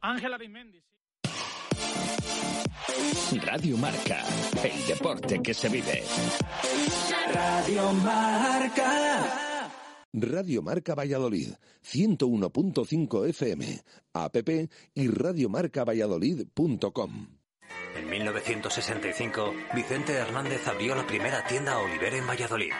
Ángela 0.00 0.38
Bimendi. 0.38 0.82
Radio 3.44 3.76
Marca, 3.76 4.22
el 4.62 4.86
deporte 4.86 5.42
que 5.42 5.52
se 5.54 5.68
vive. 5.68 6.04
Radio 7.32 7.92
Marca. 7.92 9.70
Radio 10.12 10.62
Marca 10.62 10.94
Valladolid, 10.94 11.54
101.5 11.82 13.26
FM, 13.28 13.82
app 14.14 14.36
y 14.94 15.08
radiomarcavalladolid.com. 15.08 17.38
En 18.18 18.24
1965, 18.24 19.54
Vicente 19.76 20.12
Hernández 20.12 20.66
abrió 20.66 20.96
la 20.96 21.06
primera 21.06 21.46
tienda 21.46 21.78
Oliver 21.78 22.14
en 22.14 22.26
Valladolid. 22.26 22.72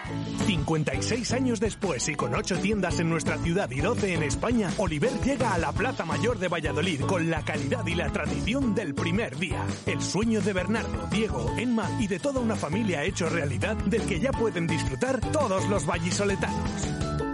56 0.45 1.33
años 1.33 1.61
después 1.61 2.09
y 2.09 2.17
con 2.17 2.35
8 2.35 2.59
tiendas 2.59 2.99
en 2.99 3.09
nuestra 3.09 3.39
ciudad 3.39 3.71
y 3.71 3.81
12 3.81 4.15
en 4.15 4.25
España, 4.25 4.73
Oliver 4.79 5.13
llega 5.23 5.55
a 5.55 5.59
la 5.59 5.71
Plaza 5.71 6.05
Mayor 6.05 6.41
de 6.41 6.49
Valladolid 6.49 7.03
con 7.03 7.31
la 7.31 7.45
calidad 7.45 7.87
y 7.87 7.95
la 7.95 8.11
tradición 8.11 8.75
del 8.75 8.97
primer 8.97 9.39
día. 9.39 9.65
El 9.87 10.03
sueño 10.03 10.41
de 10.41 10.53
Bernardo, 10.53 11.07
Diego, 11.09 11.55
Emma 11.57 11.89
y 12.01 12.09
de 12.09 12.19
toda 12.19 12.41
una 12.41 12.57
familia 12.57 13.05
hecho 13.05 13.29
realidad 13.29 13.77
del 13.77 14.03
que 14.07 14.19
ya 14.19 14.33
pueden 14.33 14.67
disfrutar 14.67 15.21
todos 15.31 15.69
los 15.69 15.87
vallisoletanos. 15.87 17.28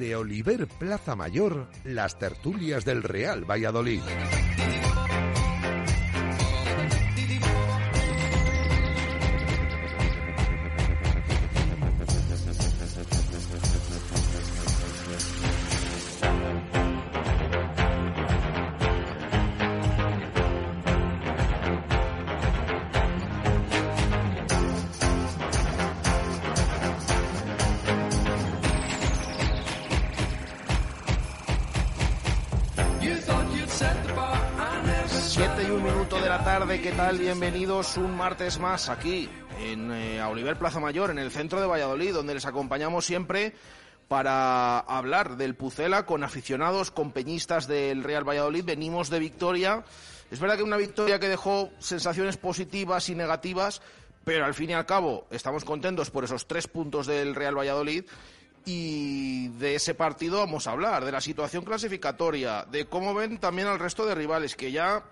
Desde 0.00 0.16
Oliver 0.16 0.66
Plaza 0.66 1.14
Mayor, 1.14 1.68
las 1.84 2.18
tertulias 2.18 2.86
del 2.86 3.02
Real 3.02 3.44
Valladolid. 3.44 4.00
Tal? 37.10 37.18
Bienvenidos 37.18 37.96
un 37.96 38.16
martes 38.16 38.60
más 38.60 38.88
aquí 38.88 39.28
en 39.58 39.90
eh, 39.90 40.20
a 40.20 40.28
Oliver 40.28 40.56
Plaza 40.56 40.78
Mayor, 40.78 41.10
en 41.10 41.18
el 41.18 41.32
centro 41.32 41.60
de 41.60 41.66
Valladolid, 41.66 42.14
donde 42.14 42.34
les 42.34 42.46
acompañamos 42.46 43.04
siempre 43.04 43.52
para 44.06 44.78
hablar 44.78 45.36
del 45.36 45.56
Pucela 45.56 46.06
con 46.06 46.22
aficionados, 46.22 46.92
con 46.92 47.10
peñistas 47.10 47.66
del 47.66 48.04
Real 48.04 48.28
Valladolid. 48.28 48.64
Venimos 48.64 49.10
de 49.10 49.18
victoria. 49.18 49.82
Es 50.30 50.38
verdad 50.38 50.56
que 50.56 50.62
una 50.62 50.76
victoria 50.76 51.18
que 51.18 51.28
dejó 51.28 51.70
sensaciones 51.80 52.36
positivas 52.36 53.08
y 53.08 53.16
negativas, 53.16 53.82
pero 54.22 54.44
al 54.44 54.54
fin 54.54 54.70
y 54.70 54.74
al 54.74 54.86
cabo 54.86 55.26
estamos 55.32 55.64
contentos 55.64 56.10
por 56.10 56.22
esos 56.22 56.46
tres 56.46 56.68
puntos 56.68 57.08
del 57.08 57.34
Real 57.34 57.58
Valladolid 57.58 58.04
y 58.64 59.48
de 59.58 59.74
ese 59.74 59.94
partido 59.94 60.38
vamos 60.38 60.68
a 60.68 60.72
hablar, 60.72 61.04
de 61.04 61.10
la 61.10 61.20
situación 61.20 61.64
clasificatoria, 61.64 62.66
de 62.70 62.84
cómo 62.84 63.14
ven 63.14 63.38
también 63.38 63.66
al 63.66 63.80
resto 63.80 64.06
de 64.06 64.14
rivales, 64.14 64.54
que 64.54 64.70
ya, 64.70 65.02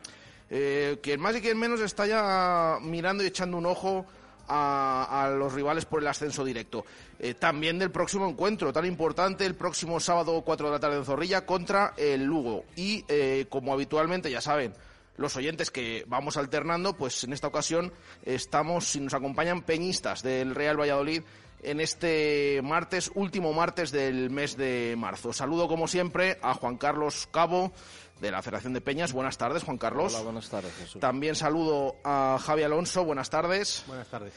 eh, 0.51 0.99
quien 1.03 1.21
más 1.21 1.37
y 1.37 1.41
quien 1.41 1.59
menos 1.59 1.81
está 1.81 2.07
ya 2.07 2.79
mirando 2.81 3.23
y 3.23 3.27
echando 3.27 3.57
un 3.57 3.67
ojo 3.67 4.07
a, 4.49 5.25
a 5.25 5.31
los 5.31 5.53
rivales 5.53 5.85
por 5.85 6.01
el 6.01 6.09
ascenso 6.09 6.45
directo. 6.45 6.85
Eh, 7.19 7.35
también 7.35 7.79
del 7.79 7.91
próximo 7.91 8.29
encuentro, 8.29 8.73
tan 8.73 8.87
importante, 8.87 9.45
el 9.45 9.55
próximo 9.55 10.01
sábado 10.01 10.41
4 10.43 10.67
de 10.67 10.73
la 10.73 10.81
tarde 10.81 10.97
en 10.97 11.05
Zorrilla 11.05 11.45
contra 11.45 11.95
el 11.97 12.25
Lugo. 12.25 12.65
Y 12.77 13.05
eh, 13.09 13.47
como 13.49 13.73
habitualmente, 13.73 14.31
ya 14.31 14.41
saben, 14.41 14.73
los 15.17 15.37
oyentes 15.37 15.71
que 15.71 16.05
vamos 16.07 16.37
alternando, 16.37 16.97
pues 16.97 17.25
en 17.25 17.33
esta 17.33 17.49
ocasión 17.49 17.93
estamos, 18.25 18.87
si 18.87 19.01
nos 19.01 19.15
acompañan, 19.15 19.63
peñistas 19.63 20.23
del 20.23 20.55
Real 20.55 20.81
Valladolid 20.81 21.23
en 21.63 21.81
este 21.81 22.61
martes, 22.63 23.11
último 23.15 23.53
martes 23.53 23.91
del 23.91 24.31
mes 24.31 24.57
de 24.57 24.95
marzo. 24.97 25.33
Saludo 25.33 25.67
como 25.67 25.89
siempre 25.89 26.39
a 26.41 26.55
Juan 26.55 26.77
Carlos 26.77 27.29
Cabo 27.33 27.73
de 28.21 28.31
la 28.31 28.43
Federación 28.43 28.73
de 28.73 28.81
Peñas. 28.81 29.13
Buenas 29.13 29.39
tardes, 29.39 29.63
Juan 29.63 29.79
Carlos. 29.79 30.15
Hola, 30.15 30.25
buenas 30.25 30.49
tardes, 30.49 30.73
Jesús. 30.75 31.01
También 31.01 31.35
saludo 31.35 31.97
a 32.05 32.39
Javi 32.41 32.63
Alonso. 32.63 33.05
Buenas 33.05 33.31
tardes. 33.31 33.85
Buenas 33.87 34.09
tardes. 34.09 34.33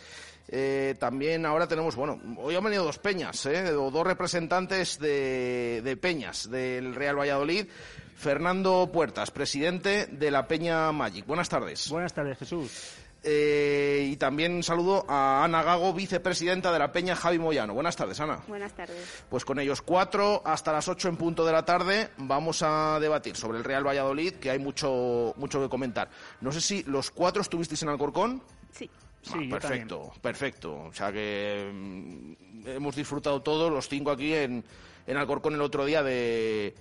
Eh, 0.48 0.96
también 1.00 1.46
ahora 1.46 1.68
tenemos, 1.68 1.96
bueno, 1.96 2.20
hoy 2.38 2.56
han 2.56 2.64
venido 2.64 2.84
dos 2.84 2.98
peñas, 2.98 3.46
¿eh? 3.46 3.74
o 3.74 3.90
dos 3.90 4.06
representantes 4.06 5.00
de, 5.00 5.82
de 5.84 5.98
peñas 5.98 6.50
del 6.50 6.96
Real 6.96 7.18
Valladolid. 7.18 7.68
Fernando 8.16 8.90
Puertas, 8.92 9.32
presidente 9.32 10.06
de 10.06 10.30
la 10.30 10.48
Peña 10.48 10.92
Magic. 10.92 11.26
Buenas 11.26 11.50
tardes. 11.50 11.90
Buenas 11.90 12.14
tardes, 12.14 12.38
Jesús. 12.38 12.94
Eh, 13.24 14.10
y 14.12 14.18
también 14.18 14.64
saludo 14.64 15.06
a 15.08 15.44
Ana 15.44 15.62
Gago, 15.62 15.94
vicepresidenta 15.94 16.72
de 16.72 16.80
la 16.80 16.92
Peña 16.92 17.16
Javi 17.16 17.38
Moyano. 17.38 17.74
Buenas 17.74 17.96
tardes, 17.96 18.20
Ana. 18.20 18.40
Buenas 18.48 18.74
tardes. 18.74 19.24
Pues 19.30 19.46
con 19.46 19.60
ellos 19.60 19.82
cuatro, 19.84 20.42
hasta 20.44 20.72
las 20.72 20.88
ocho 20.88 21.08
en 21.08 21.18
punto 21.18 21.46
de 21.46 21.52
la 21.52 21.64
tarde, 21.64 22.10
vamos 22.18 22.64
a 22.64 23.00
debatir 23.00 23.36
sobre 23.36 23.60
el 23.60 23.64
Real 23.64 23.86
Valladolid, 23.86 24.34
que 24.34 24.50
hay 24.50 24.58
mucho, 24.58 25.34
mucho 25.38 25.62
que 25.62 25.70
comentar. 25.70 26.10
No 26.42 26.52
sé 26.52 26.62
si 26.62 26.84
los 26.84 27.12
cuatro 27.12 27.44
estuvisteis 27.44 27.84
en 27.84 27.90
Alcorcón. 27.90 28.42
Sí. 28.72 28.90
Ah, 29.30 29.38
perfecto, 29.52 30.12
perfecto. 30.20 30.74
O 30.86 30.94
sea 30.94 31.12
que 31.12 31.70
mm, 31.72 32.68
hemos 32.70 32.96
disfrutado 32.96 33.44
todos, 33.44 33.72
los 33.72 33.88
cinco 33.88 34.10
aquí 34.10 34.34
en, 34.34 34.66
en 35.06 35.18
Alcorcón 35.18 35.54
el 35.54 35.62
otro 35.62 35.86
día 35.86 36.02
de, 36.02 36.74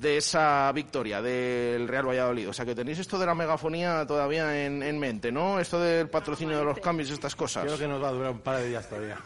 de 0.00 0.16
esa 0.16 0.72
victoria 0.72 1.20
del 1.20 1.86
Real 1.86 2.08
Valladolid. 2.08 2.48
O 2.48 2.52
sea 2.52 2.64
que 2.64 2.74
tenéis 2.74 2.98
esto 2.98 3.18
de 3.18 3.26
la 3.26 3.34
megafonía 3.34 4.06
todavía 4.06 4.64
en, 4.64 4.82
en 4.82 4.98
mente, 4.98 5.30
¿no? 5.30 5.60
Esto 5.60 5.78
del 5.78 6.08
patrocinio 6.08 6.58
de 6.58 6.64
los 6.64 6.80
cambios 6.80 7.10
y 7.10 7.12
estas 7.12 7.36
cosas. 7.36 7.64
Creo 7.64 7.78
que 7.78 7.86
nos 7.86 8.02
va 8.02 8.08
a 8.08 8.12
durar 8.12 8.30
un 8.30 8.40
par 8.40 8.56
de 8.56 8.68
días 8.68 8.88
todavía. 8.88 9.18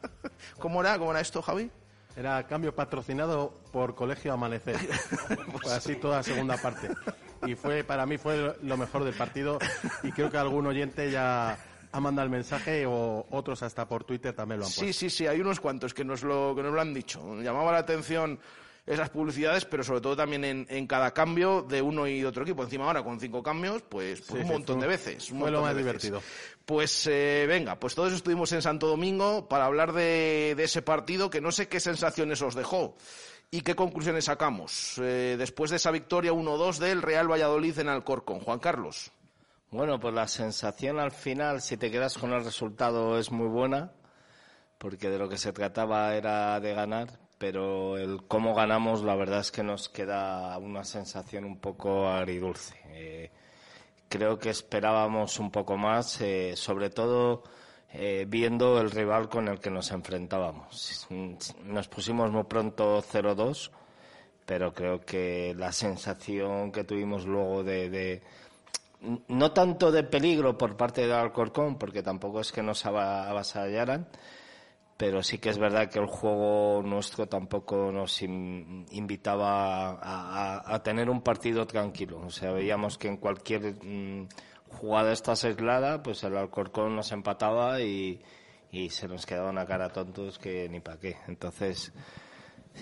¿Cómo 0.58 0.80
era? 0.80 0.98
¿Cómo 0.98 1.10
era 1.10 1.20
esto, 1.20 1.42
Javi? 1.42 1.70
Era 2.16 2.46
cambio 2.46 2.74
patrocinado 2.74 3.52
por 3.70 3.94
Colegio 3.94 4.32
Amanecer. 4.32 4.76
Fue 5.62 5.72
así 5.72 5.96
toda 5.96 6.18
la 6.18 6.22
segunda 6.22 6.56
parte. 6.56 6.88
Y 7.46 7.56
fue 7.56 7.84
para 7.84 8.06
mí 8.06 8.16
fue 8.16 8.56
lo 8.62 8.76
mejor 8.78 9.04
del 9.04 9.12
partido 9.12 9.58
y 10.02 10.12
creo 10.12 10.30
que 10.30 10.38
algún 10.38 10.66
oyente 10.66 11.10
ya 11.10 11.58
ha 11.92 12.00
mandado 12.00 12.24
el 12.24 12.30
mensaje 12.30 12.86
o 12.86 13.26
otros 13.30 13.62
hasta 13.62 13.86
por 13.86 14.04
Twitter 14.04 14.32
también 14.32 14.60
lo 14.60 14.64
han 14.64 14.70
puesto. 14.70 14.86
Sí, 14.86 14.92
sí, 14.94 15.10
sí, 15.10 15.26
hay 15.26 15.40
unos 15.40 15.60
cuantos 15.60 15.92
que 15.92 16.04
nos 16.04 16.22
lo, 16.22 16.54
que 16.56 16.62
nos 16.62 16.72
lo 16.72 16.80
han 16.80 16.94
dicho. 16.94 17.20
Llamaba 17.42 17.72
la 17.72 17.78
atención 17.78 18.38
esas 18.86 19.08
publicidades, 19.10 19.64
pero 19.64 19.82
sobre 19.82 20.00
todo 20.02 20.14
también 20.16 20.44
en, 20.44 20.66
en 20.68 20.86
cada 20.86 21.12
cambio 21.12 21.62
de 21.62 21.80
uno 21.80 22.06
y 22.06 22.24
otro 22.24 22.42
equipo. 22.42 22.62
Encima 22.62 22.84
ahora 22.84 23.02
con 23.02 23.18
cinco 23.18 23.42
cambios, 23.42 23.82
pues, 23.82 24.20
pues 24.20 24.26
Sí, 24.26 24.34
un 24.34 24.42
sí, 24.46 24.52
montón 24.52 24.76
fue- 24.76 24.82
de 24.82 24.88
veces. 24.88 25.30
un 25.30 25.40
fue 25.40 25.50
lo 25.50 25.62
más 25.62 25.76
divertido. 25.76 26.20
Pues 26.66 27.06
eh, 27.06 27.46
venga, 27.48 27.78
pues 27.80 27.94
todos 27.94 28.12
estuvimos 28.12 28.52
en 28.52 28.62
Santo 28.62 28.86
Domingo 28.86 29.48
para 29.48 29.64
hablar 29.66 29.92
de, 29.92 30.54
de 30.56 30.64
ese 30.64 30.82
partido 30.82 31.30
que 31.30 31.40
no 31.40 31.50
sé 31.52 31.68
qué 31.68 31.80
sensaciones 31.80 32.40
os 32.42 32.54
dejó 32.54 32.94
y 33.50 33.60
qué 33.62 33.74
conclusiones 33.74 34.24
sacamos 34.26 34.98
eh, 34.98 35.36
después 35.38 35.70
de 35.70 35.76
esa 35.76 35.90
victoria 35.90 36.32
1-2 36.32 36.78
del 36.78 37.02
Real 37.02 37.30
Valladolid 37.30 37.78
en 37.78 37.88
Alcorcón. 37.88 38.40
Juan 38.40 38.58
Carlos. 38.58 39.12
Bueno, 39.70 39.98
pues 39.98 40.14
la 40.14 40.28
sensación 40.28 41.00
al 41.00 41.10
final, 41.10 41.60
si 41.60 41.76
te 41.76 41.90
quedas 41.90 42.16
con 42.18 42.32
el 42.32 42.44
resultado, 42.44 43.18
es 43.18 43.30
muy 43.32 43.48
buena, 43.48 43.92
porque 44.78 45.08
de 45.10 45.18
lo 45.18 45.28
que 45.28 45.36
se 45.38 45.52
trataba 45.52 46.14
era 46.14 46.60
de 46.60 46.74
ganar, 46.74 47.18
pero 47.44 47.98
el 47.98 48.22
cómo 48.26 48.54
ganamos, 48.54 49.02
la 49.02 49.14
verdad 49.16 49.40
es 49.40 49.52
que 49.52 49.62
nos 49.62 49.90
queda 49.90 50.56
una 50.56 50.82
sensación 50.82 51.44
un 51.44 51.58
poco 51.58 52.08
agridulce. 52.08 52.74
Eh, 52.86 53.30
creo 54.08 54.38
que 54.38 54.48
esperábamos 54.48 55.38
un 55.38 55.50
poco 55.50 55.76
más, 55.76 56.22
eh, 56.22 56.54
sobre 56.56 56.88
todo 56.88 57.42
eh, 57.92 58.24
viendo 58.26 58.80
el 58.80 58.90
rival 58.90 59.28
con 59.28 59.48
el 59.48 59.60
que 59.60 59.68
nos 59.68 59.90
enfrentábamos. 59.90 61.06
Nos 61.64 61.88
pusimos 61.88 62.30
muy 62.32 62.44
pronto 62.44 63.02
0-2, 63.02 63.70
pero 64.46 64.72
creo 64.72 65.04
que 65.04 65.54
la 65.54 65.70
sensación 65.70 66.72
que 66.72 66.84
tuvimos 66.84 67.26
luego 67.26 67.62
de- 67.62 67.90
de 67.90 68.22
no 69.28 69.52
tanto 69.52 69.92
de 69.92 70.02
peligro 70.04 70.56
por 70.56 70.78
parte 70.78 71.02
del 71.02 71.12
Alcorcón, 71.12 71.76
porque 71.76 72.02
tampoco 72.02 72.40
es 72.40 72.52
que 72.52 72.62
nos 72.62 72.86
ava- 72.86 73.28
avasallaran, 73.28 74.08
pero 74.96 75.22
sí 75.22 75.38
que 75.38 75.50
es 75.50 75.58
verdad 75.58 75.90
que 75.90 75.98
el 75.98 76.06
juego 76.06 76.82
nuestro 76.84 77.26
tampoco 77.26 77.90
nos 77.90 78.22
in- 78.22 78.86
invitaba 78.92 79.98
a, 80.00 80.82
tener 80.82 81.10
un 81.10 81.20
partido 81.22 81.66
tranquilo. 81.66 82.20
O 82.24 82.30
sea, 82.30 82.52
veíamos 82.52 82.96
que 82.98 83.08
en 83.08 83.16
cualquier 83.16 83.74
mm, 83.84 84.28
jugada 84.70 85.12
esta 85.12 85.32
aislada, 85.32 86.02
pues 86.02 86.22
el 86.24 86.36
Alcorcón 86.36 86.94
nos 86.94 87.10
empataba 87.12 87.80
y, 87.80 88.20
y 88.70 88.90
se 88.90 89.08
nos 89.08 89.26
quedaba 89.26 89.50
una 89.50 89.66
cara 89.66 89.88
tontos 89.88 90.38
que 90.38 90.68
ni 90.68 90.80
para 90.80 90.98
qué. 90.98 91.16
Entonces, 91.28 91.92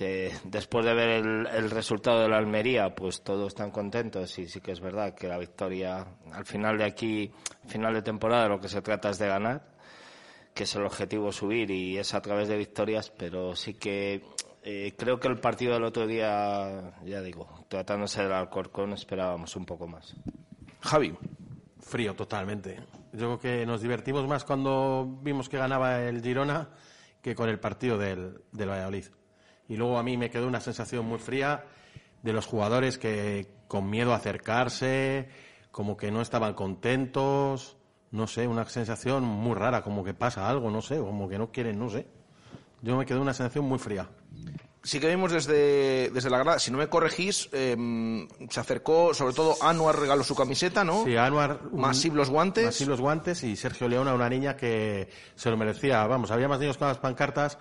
Eh, 0.00 0.32
después 0.44 0.86
de 0.86 0.94
ver 0.94 1.08
el, 1.10 1.46
el, 1.48 1.70
resultado 1.70 2.22
de 2.22 2.28
la 2.30 2.38
Almería, 2.38 2.94
pues 2.94 3.20
todos 3.20 3.48
están 3.48 3.70
contentos 3.70 4.38
y 4.38 4.48
sí 4.48 4.62
que 4.62 4.72
es 4.72 4.80
verdad 4.80 5.14
que 5.14 5.28
la 5.28 5.36
victoria 5.36 6.06
al 6.32 6.46
final 6.46 6.78
de 6.78 6.84
aquí, 6.84 7.30
final 7.66 7.92
de 7.92 8.00
temporada, 8.00 8.48
lo 8.48 8.58
que 8.58 8.68
se 8.68 8.80
trata 8.80 9.10
es 9.10 9.18
de 9.18 9.28
ganar, 9.28 9.60
que 10.54 10.64
es 10.64 10.74
el 10.74 10.84
objetivo 10.84 11.32
subir 11.32 11.70
y 11.70 11.98
es 11.98 12.14
a 12.14 12.20
través 12.20 12.48
de 12.48 12.56
victorias, 12.56 13.10
pero 13.10 13.56
sí 13.56 13.74
que 13.74 14.22
eh, 14.62 14.94
creo 14.96 15.18
que 15.18 15.28
el 15.28 15.38
partido 15.38 15.74
del 15.74 15.84
otro 15.84 16.06
día, 16.06 16.94
ya 17.04 17.20
digo, 17.22 17.66
tratándose 17.68 18.22
del 18.22 18.32
Alcorcón, 18.32 18.92
esperábamos 18.92 19.56
un 19.56 19.64
poco 19.64 19.86
más. 19.86 20.14
Javi. 20.80 21.14
Frío, 21.80 22.14
totalmente. 22.14 22.76
Yo 23.12 23.38
creo 23.38 23.38
que 23.38 23.66
nos 23.66 23.82
divertimos 23.82 24.26
más 24.26 24.44
cuando 24.44 25.18
vimos 25.20 25.48
que 25.48 25.58
ganaba 25.58 26.00
el 26.02 26.22
Girona 26.22 26.70
que 27.20 27.34
con 27.34 27.48
el 27.48 27.58
partido 27.58 27.98
del, 27.98 28.42
del 28.52 28.68
Valladolid. 28.68 29.06
Y 29.68 29.76
luego 29.76 29.98
a 29.98 30.02
mí 30.02 30.16
me 30.16 30.30
quedó 30.30 30.46
una 30.46 30.60
sensación 30.60 31.06
muy 31.06 31.18
fría 31.18 31.64
de 32.22 32.32
los 32.32 32.46
jugadores 32.46 32.98
que 32.98 33.48
con 33.68 33.90
miedo 33.90 34.12
a 34.12 34.16
acercarse, 34.16 35.28
como 35.70 35.96
que 35.96 36.10
no 36.10 36.20
estaban 36.20 36.54
contentos, 36.54 37.76
no 38.12 38.26
sé, 38.26 38.46
una 38.46 38.64
sensación 38.66 39.24
muy 39.24 39.54
rara, 39.54 39.82
como 39.82 40.04
que 40.04 40.14
pasa 40.14 40.48
algo, 40.48 40.70
no 40.70 40.82
sé, 40.82 40.98
como 40.98 41.28
que 41.28 41.38
no 41.38 41.50
quieren, 41.50 41.78
no 41.78 41.90
sé. 41.90 42.06
Yo 42.82 42.96
me 42.96 43.06
quedé 43.06 43.18
una 43.18 43.32
sensación 43.34 43.64
muy 43.64 43.78
fría. 43.78 44.08
Sí 44.84 44.98
que 44.98 45.08
vimos 45.08 45.30
desde, 45.30 46.10
desde 46.10 46.28
la 46.28 46.38
grada, 46.38 46.58
si 46.58 46.72
no 46.72 46.78
me 46.78 46.88
corregís, 46.88 47.48
em, 47.52 48.26
se 48.50 48.58
acercó, 48.58 49.14
sobre 49.14 49.32
todo 49.32 49.54
Anuar 49.62 49.96
regaló 49.96 50.24
su 50.24 50.34
camiseta, 50.34 50.82
¿no? 50.82 51.04
Sí, 51.04 51.16
Anuar. 51.16 51.60
Masip 51.72 52.14
los 52.14 52.28
guantes. 52.28 52.64
Masip 52.64 52.88
los 52.88 53.00
guantes 53.00 53.44
y 53.44 53.54
Sergio 53.54 53.88
Leona, 53.88 54.12
una 54.12 54.28
niña 54.28 54.56
que 54.56 55.08
se 55.36 55.50
lo 55.50 55.56
merecía. 55.56 56.04
Vamos, 56.08 56.32
había 56.32 56.48
más 56.48 56.58
niños 56.58 56.78
con 56.78 56.88
las 56.88 56.98
pancartas, 56.98 57.56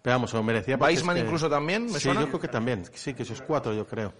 pero 0.00 0.14
vamos, 0.16 0.30
se 0.30 0.36
lo 0.38 0.42
merecía. 0.42 0.76
Weisman 0.78 1.18
incluso 1.18 1.50
también, 1.50 1.92
¿me 1.92 2.00
Sí, 2.00 2.08
yo 2.08 2.26
creo 2.26 2.40
que 2.40 2.48
también. 2.48 2.84
Sí, 2.94 3.12
que 3.12 3.24
esos 3.24 3.42
cuatro, 3.42 3.74
yo 3.74 3.86
creo. 3.86 4.14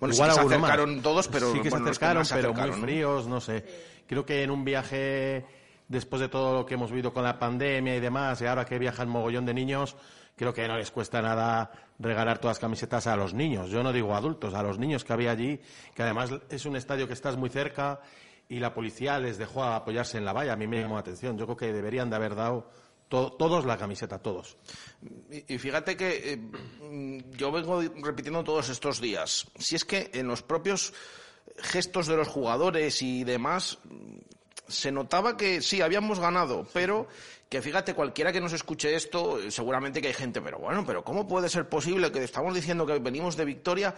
Bueno, 0.00 0.14
Igual 0.14 0.32
sí 0.32 0.40
que 0.40 0.48
se 0.48 0.54
acercaron 0.56 0.94
más. 0.94 1.02
todos, 1.04 1.28
pero 1.28 1.52
sí 1.52 1.60
que 1.60 1.70
bueno, 1.70 1.86
se 1.86 1.90
acercaron, 1.92 2.24
se 2.24 2.34
pero 2.34 2.52
muy 2.52 2.70
¿no? 2.70 2.76
fríos, 2.78 3.26
no 3.28 3.40
sé. 3.40 3.64
Creo 4.06 4.24
que 4.26 4.42
en 4.42 4.50
un 4.50 4.64
viaje, 4.64 5.44
después 5.88 6.20
de 6.20 6.28
todo 6.28 6.54
lo 6.54 6.66
que 6.66 6.74
hemos 6.74 6.90
vivido 6.90 7.12
con 7.12 7.24
la 7.24 7.38
pandemia 7.38 7.96
y 7.96 8.00
demás, 8.00 8.40
y 8.42 8.46
ahora 8.46 8.64
que 8.64 8.78
viajan 8.78 9.08
mogollón 9.08 9.46
de 9.46 9.54
niños, 9.54 9.96
creo 10.36 10.52
que 10.52 10.66
no 10.68 10.76
les 10.76 10.90
cuesta 10.90 11.22
nada 11.22 11.70
regalar 11.98 12.38
todas 12.38 12.56
las 12.56 12.60
camisetas 12.60 13.06
a 13.06 13.16
los 13.16 13.34
niños. 13.34 13.70
Yo 13.70 13.82
no 13.82 13.92
digo 13.92 14.14
adultos, 14.14 14.52
a 14.54 14.62
los 14.62 14.78
niños 14.78 15.04
que 15.04 15.12
había 15.12 15.30
allí, 15.30 15.60
que 15.94 16.02
además 16.02 16.30
es 16.50 16.66
un 16.66 16.76
estadio 16.76 17.06
que 17.06 17.12
estás 17.12 17.36
muy 17.36 17.50
cerca 17.50 18.00
y 18.48 18.58
la 18.58 18.74
policía 18.74 19.18
les 19.18 19.38
dejó 19.38 19.64
apoyarse 19.64 20.18
en 20.18 20.24
la 20.24 20.32
valla. 20.32 20.52
A 20.52 20.56
mí 20.56 20.66
me 20.66 20.80
llamó 20.80 20.94
la 20.94 21.00
atención. 21.00 21.38
Yo 21.38 21.44
creo 21.46 21.56
que 21.56 21.72
deberían 21.72 22.10
de 22.10 22.16
haber 22.16 22.34
dado 22.34 22.68
to- 23.08 23.32
todos 23.38 23.64
la 23.64 23.78
camiseta, 23.78 24.18
todos. 24.18 24.58
Y, 25.48 25.56
fíjate 25.58 25.96
que 25.96 26.32
eh, 26.34 26.40
yo 27.30 27.50
vengo 27.52 27.80
repitiendo 28.02 28.42
todos 28.44 28.68
estos 28.68 29.00
días. 29.00 29.46
Si 29.58 29.76
es 29.76 29.84
que 29.84 30.10
en 30.12 30.26
los 30.26 30.42
propios 30.42 30.92
gestos 31.58 32.06
de 32.06 32.16
los 32.16 32.28
jugadores 32.28 33.00
y 33.02 33.24
demás 33.24 33.78
se 34.66 34.90
notaba 34.90 35.36
que 35.36 35.60
sí, 35.60 35.82
habíamos 35.82 36.18
ganado, 36.20 36.66
pero 36.72 37.06
que 37.50 37.60
fíjate, 37.60 37.94
cualquiera 37.94 38.32
que 38.32 38.40
nos 38.40 38.52
escuche 38.54 38.94
esto, 38.94 39.38
seguramente 39.50 40.00
que 40.00 40.08
hay 40.08 40.14
gente, 40.14 40.40
pero 40.40 40.58
bueno, 40.58 40.84
pero 40.86 41.04
¿cómo 41.04 41.28
puede 41.28 41.48
ser 41.48 41.68
posible 41.68 42.10
que 42.10 42.24
estamos 42.24 42.54
diciendo 42.54 42.86
que 42.86 42.98
venimos 42.98 43.36
de 43.36 43.44
victoria? 43.44 43.94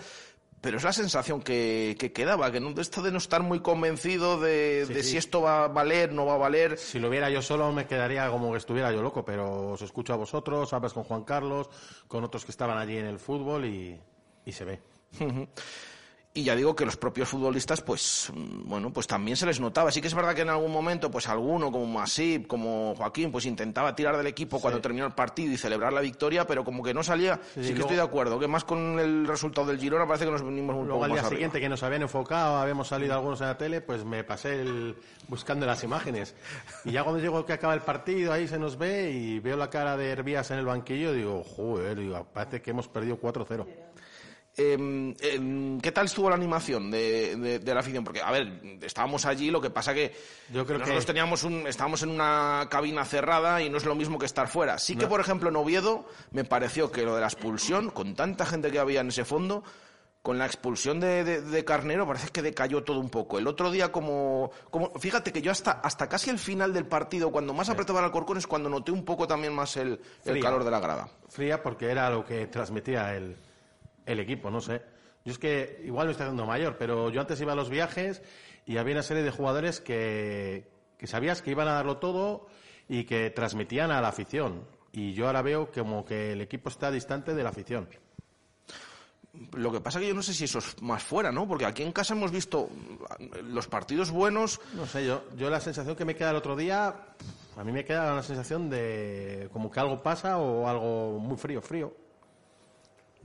Pero 0.61 0.79
es 0.79 0.85
la 0.85 0.93
sensación 0.93 1.43
que, 1.43 1.97
que 1.99 2.13
quedaba, 2.13 2.51
que 2.51 2.59
no, 2.61 2.71
esto 2.81 3.01
de 3.03 3.13
no 3.13 3.19
estar 3.19 3.43
muy 3.43 3.61
convencido 3.61 4.41
de, 4.41 4.85
Sí, 4.89 4.95
de 4.95 5.03
sí. 5.05 5.11
si 5.11 5.17
esto 5.19 5.43
va 5.43 5.65
a 5.65 5.69
valer, 5.69 6.13
no 6.13 6.27
va 6.27 6.35
a 6.35 6.39
valer. 6.39 6.77
Si 6.79 6.99
lo 6.99 7.09
viera 7.11 7.31
yo 7.31 7.41
solo 7.43 7.71
me 7.73 7.87
quedaría 7.87 8.29
como 8.31 8.51
que 8.51 8.59
estuviera 8.59 8.91
yo 8.91 9.03
loco, 9.03 9.25
pero 9.25 9.73
os 9.73 9.83
escucho 9.83 10.15
a 10.15 10.17
vosotros, 10.17 10.73
hablas 10.73 10.93
con 10.95 11.05
Juan 11.05 11.23
Carlos, 11.23 11.69
con 12.09 12.25
otros 12.25 12.45
que 12.45 12.51
estaban 12.51 12.79
allí 12.79 12.97
en 12.97 13.07
el 13.07 13.19
fútbol 13.21 13.67
y, 13.67 14.01
y 14.45 14.53
se 14.53 14.65
ve. 14.65 14.81
Y 16.37 16.45
ya 16.45 16.55
digo 16.55 16.77
que 16.77 16.85
los 16.85 16.99
propios 16.99 17.31
futbolistas, 17.31 17.81
pues, 17.81 18.31
mm, 18.35 18.69
bueno, 18.69 18.93
pues 18.93 19.07
también 19.07 19.39
se 19.39 19.47
les 19.47 19.59
notaba. 19.59 19.91
Sí 19.91 20.03
que 20.03 20.09
es 20.09 20.15
verdad 20.15 20.35
que 20.35 20.43
en 20.43 20.51
algún 20.51 20.71
momento, 20.71 21.11
pues 21.11 21.29
alguno, 21.29 21.73
como 21.73 21.87
Masip, 21.87 22.47
como 22.47 22.95
Joaquín, 22.95 23.33
pues 23.33 23.47
intentaba 23.47 23.97
tirar 23.97 24.19
del 24.19 24.27
equipo 24.27 24.61
cuando 24.61 24.81
terminó 24.83 25.07
el 25.07 25.15
partido 25.15 25.53
y 25.55 25.57
celebrar 25.57 25.95
la 25.95 26.03
victoria, 26.03 26.47
pero 26.47 26.63
como 26.63 26.83
que 26.83 26.93
no 26.93 27.03
salía. 27.03 27.41
Sí, 27.55 27.61
que 27.61 27.69
luego- 27.69 27.81
estoy 27.81 27.97
de 27.97 28.03
acuerdo, 28.03 28.39
que 28.39 28.47
más 28.49 28.65
con 28.65 28.99
el 29.01 29.27
resultado 29.27 29.67
del 29.69 29.79
Girona 29.79 30.07
parece 30.07 30.27
que 30.27 30.31
nos 30.31 30.43
venimos 30.43 30.77
un 30.77 30.83
Luego 30.89 30.95
poco 30.97 31.05
al 31.05 31.11
más 31.11 31.17
día 31.17 31.21
arriba. 31.27 31.37
siguiente 31.39 31.59
que 31.61 31.69
nos 31.71 31.83
habían 31.83 32.03
enfocado, 32.03 32.57
habíamos 32.59 32.89
salido 32.89 33.15
algunos 33.15 33.41
en 33.41 33.47
la 33.47 33.57
tele, 33.57 33.81
pues 33.81 34.05
me 34.05 34.23
pasé 34.23 34.61
el- 34.61 34.95
buscando 35.29 35.65
las 35.65 35.83
imágenes. 35.85 36.35
Y 36.85 36.93
ya 36.93 37.03
cuando 37.03 37.19
llego 37.21 37.47
que 37.47 37.55
acaba 37.55 37.73
el 37.73 37.81
partido, 37.81 38.33
ahí 38.35 38.47
se 38.47 38.59
nos 38.59 38.77
ve 38.77 39.11
y 39.11 39.41
veo 39.41 39.57
la 39.57 39.71
cara 39.71 39.97
de 39.97 40.11
Hervías 40.11 40.51
en 40.51 40.59
el 40.59 40.67
banquillo, 40.67 41.15
digo, 41.15 41.43
joder, 41.43 41.99
digo, 41.99 42.27
parece 42.33 42.61
que 42.61 42.73
hemos 42.73 42.89
perdido 42.89 43.17
4-0. 43.19 43.67
Eh, 44.59 45.15
eh, 45.21 45.79
¿Qué 45.83 45.93
tal 45.93 46.07
estuvo 46.07 46.31
la 46.31 46.37
animación 46.37 46.91
de, 46.91 47.37
de- 47.37 47.59
de 47.59 47.75
la 47.75 47.81
afición? 47.81 48.05
Porque, 48.05 48.23
a 48.23 48.31
ver, 48.31 48.79
estábamos 48.83 49.27
allí, 49.27 49.51
lo 49.51 49.61
que 49.61 49.69
pasa 49.71 49.93
que 49.93 50.15
Yo 50.51 50.65
creo 50.65 50.79
nosotros 50.79 51.05
que- 51.05 51.13
teníamos 51.13 51.45
un, 51.45 51.67
estábamos 51.67 52.03
en 52.03 52.09
una 52.11 52.67
cabina 52.71 53.05
cerrada 53.05 53.61
y 53.61 53.69
no 53.69 53.77
es 53.77 53.85
lo 53.85 53.95
mismo 53.95 54.19
que 54.19 54.25
estar 54.27 54.49
fuera. 54.49 54.79
Sí 54.79 54.97
que, 54.97 55.07
por 55.07 55.21
ejemplo, 55.21 55.51
en 55.51 55.57
Oviedo 55.57 56.07
me 56.31 56.45
pareció 56.45 56.91
que 56.91 57.03
lo 57.03 57.15
de 57.15 57.21
la 57.21 57.27
expulsión, 57.27 57.91
con 57.91 58.15
tanta 58.15 58.47
gente 58.47 58.71
que 58.71 58.79
había 58.79 59.01
en 59.03 59.09
ese 59.09 59.27
fondo, 59.27 59.63
con 60.23 60.39
la 60.39 60.47
expulsión 60.47 60.99
de, 61.01 61.23
de- 61.23 61.41
de 61.43 61.65
Carnero 61.65 62.07
parece 62.07 62.31
que 62.31 62.41
decayó 62.41 62.83
todo 62.83 62.99
un 62.99 63.11
poco. 63.11 63.39
El 63.39 63.47
otro 63.47 63.71
día 63.71 63.93
como, 63.93 64.51
como 64.71 64.91
fíjate 64.99 65.33
que 65.33 65.43
yo 65.43 65.53
hasta, 65.53 65.73
hasta 65.73 66.09
casi 66.09 66.31
el 66.31 66.39
final 66.39 66.73
del 66.73 66.87
partido, 66.87 67.31
cuando 67.31 67.53
más 67.53 67.69
apretaba 67.69 67.99
el 68.01 68.07
Alcorcón, 68.07 68.39
es 68.39 68.47
cuando 68.47 68.71
noté 68.71 68.91
un 68.91 69.05
poco 69.05 69.29
también 69.29 69.53
más 69.55 69.77
el, 69.77 70.01
el 70.25 70.41
calor 70.41 70.65
de 70.65 70.71
la 70.71 70.81
grada. 70.81 71.09
Fría 71.29 71.63
porque 71.63 71.91
era 71.91 72.09
lo 72.11 72.25
que 72.25 72.47
transmitía 72.49 73.15
el, 73.15 73.37
el 74.07 74.21
equipo, 74.21 74.51
no 74.51 74.61
sé. 74.61 74.83
Yo 75.25 75.33
es 75.33 75.39
que 75.39 75.83
igual 75.85 76.07
me 76.07 76.13
estoy 76.13 76.25
haciendo 76.25 76.47
mayor, 76.47 76.77
pero 76.79 77.11
yo 77.11 77.21
antes 77.21 77.41
iba 77.41 77.53
a 77.53 77.57
los 77.57 77.69
viajes 77.69 78.23
y 78.65 78.77
había 78.77 78.95
una 78.95 79.03
serie 79.03 79.25
de 79.25 79.31
jugadores 79.31 79.81
que, 79.81 80.71
que 80.97 81.07
sabías 81.07 81.43
que 81.43 81.51
iban 81.51 81.69
a 81.69 81.73
darlo 81.73 81.99
todo 81.99 82.47
y 82.89 83.05
que 83.05 83.31
transmitían 83.31 83.91
a 83.91 84.01
la 84.01 84.09
afición. 84.09 84.65
Y 84.93 85.13
yo 85.13 85.27
ahora 85.27 85.43
veo 85.43 85.71
como 85.73 86.05
que 86.05 86.33
el 86.33 86.41
equipo 86.41 86.69
está 86.69 86.91
distante 86.91 87.35
de 87.35 87.43
la 87.43 87.51
afición. 87.51 87.89
Lo 89.53 89.71
que 89.71 89.81
pasa 89.81 90.01
que 90.01 90.09
yo 90.09 90.15
no 90.15 90.23
sé 90.23 90.33
si 90.33 90.45
eso 90.45 90.61
es 90.61 90.81
más 90.81 91.03
fuera, 91.03 91.31
¿no? 91.31 91.47
Porque 91.47 91.67
aquí 91.67 91.83
en 91.83 91.93
casa 91.93 92.15
hemos 92.15 92.31
visto 92.31 92.71
los 93.43 93.67
partidos 93.69 94.11
buenos. 94.11 94.61
No 94.75 94.87
sé, 94.87 95.05
yo, 95.05 95.25
yo 95.37 95.51
la 95.51 95.61
sensación 95.61 95.97
que 95.97 96.05
me 96.05 96.15
queda 96.15 96.31
el 96.31 96.37
otro 96.37 96.57
día, 96.57 96.95
a 97.57 97.65
mí 97.65 97.73
me 97.73 97.85
queda 97.85 98.13
una 98.13 98.23
sensación 98.23 98.71
de 98.71 99.51
como 99.53 99.71
que 99.71 99.81
algo 99.81 100.03
pasa 100.03 100.39
o 100.39 100.67
algo 100.67 101.19
muy 101.19 101.37
frío, 101.37 101.61
frío. 101.61 102.06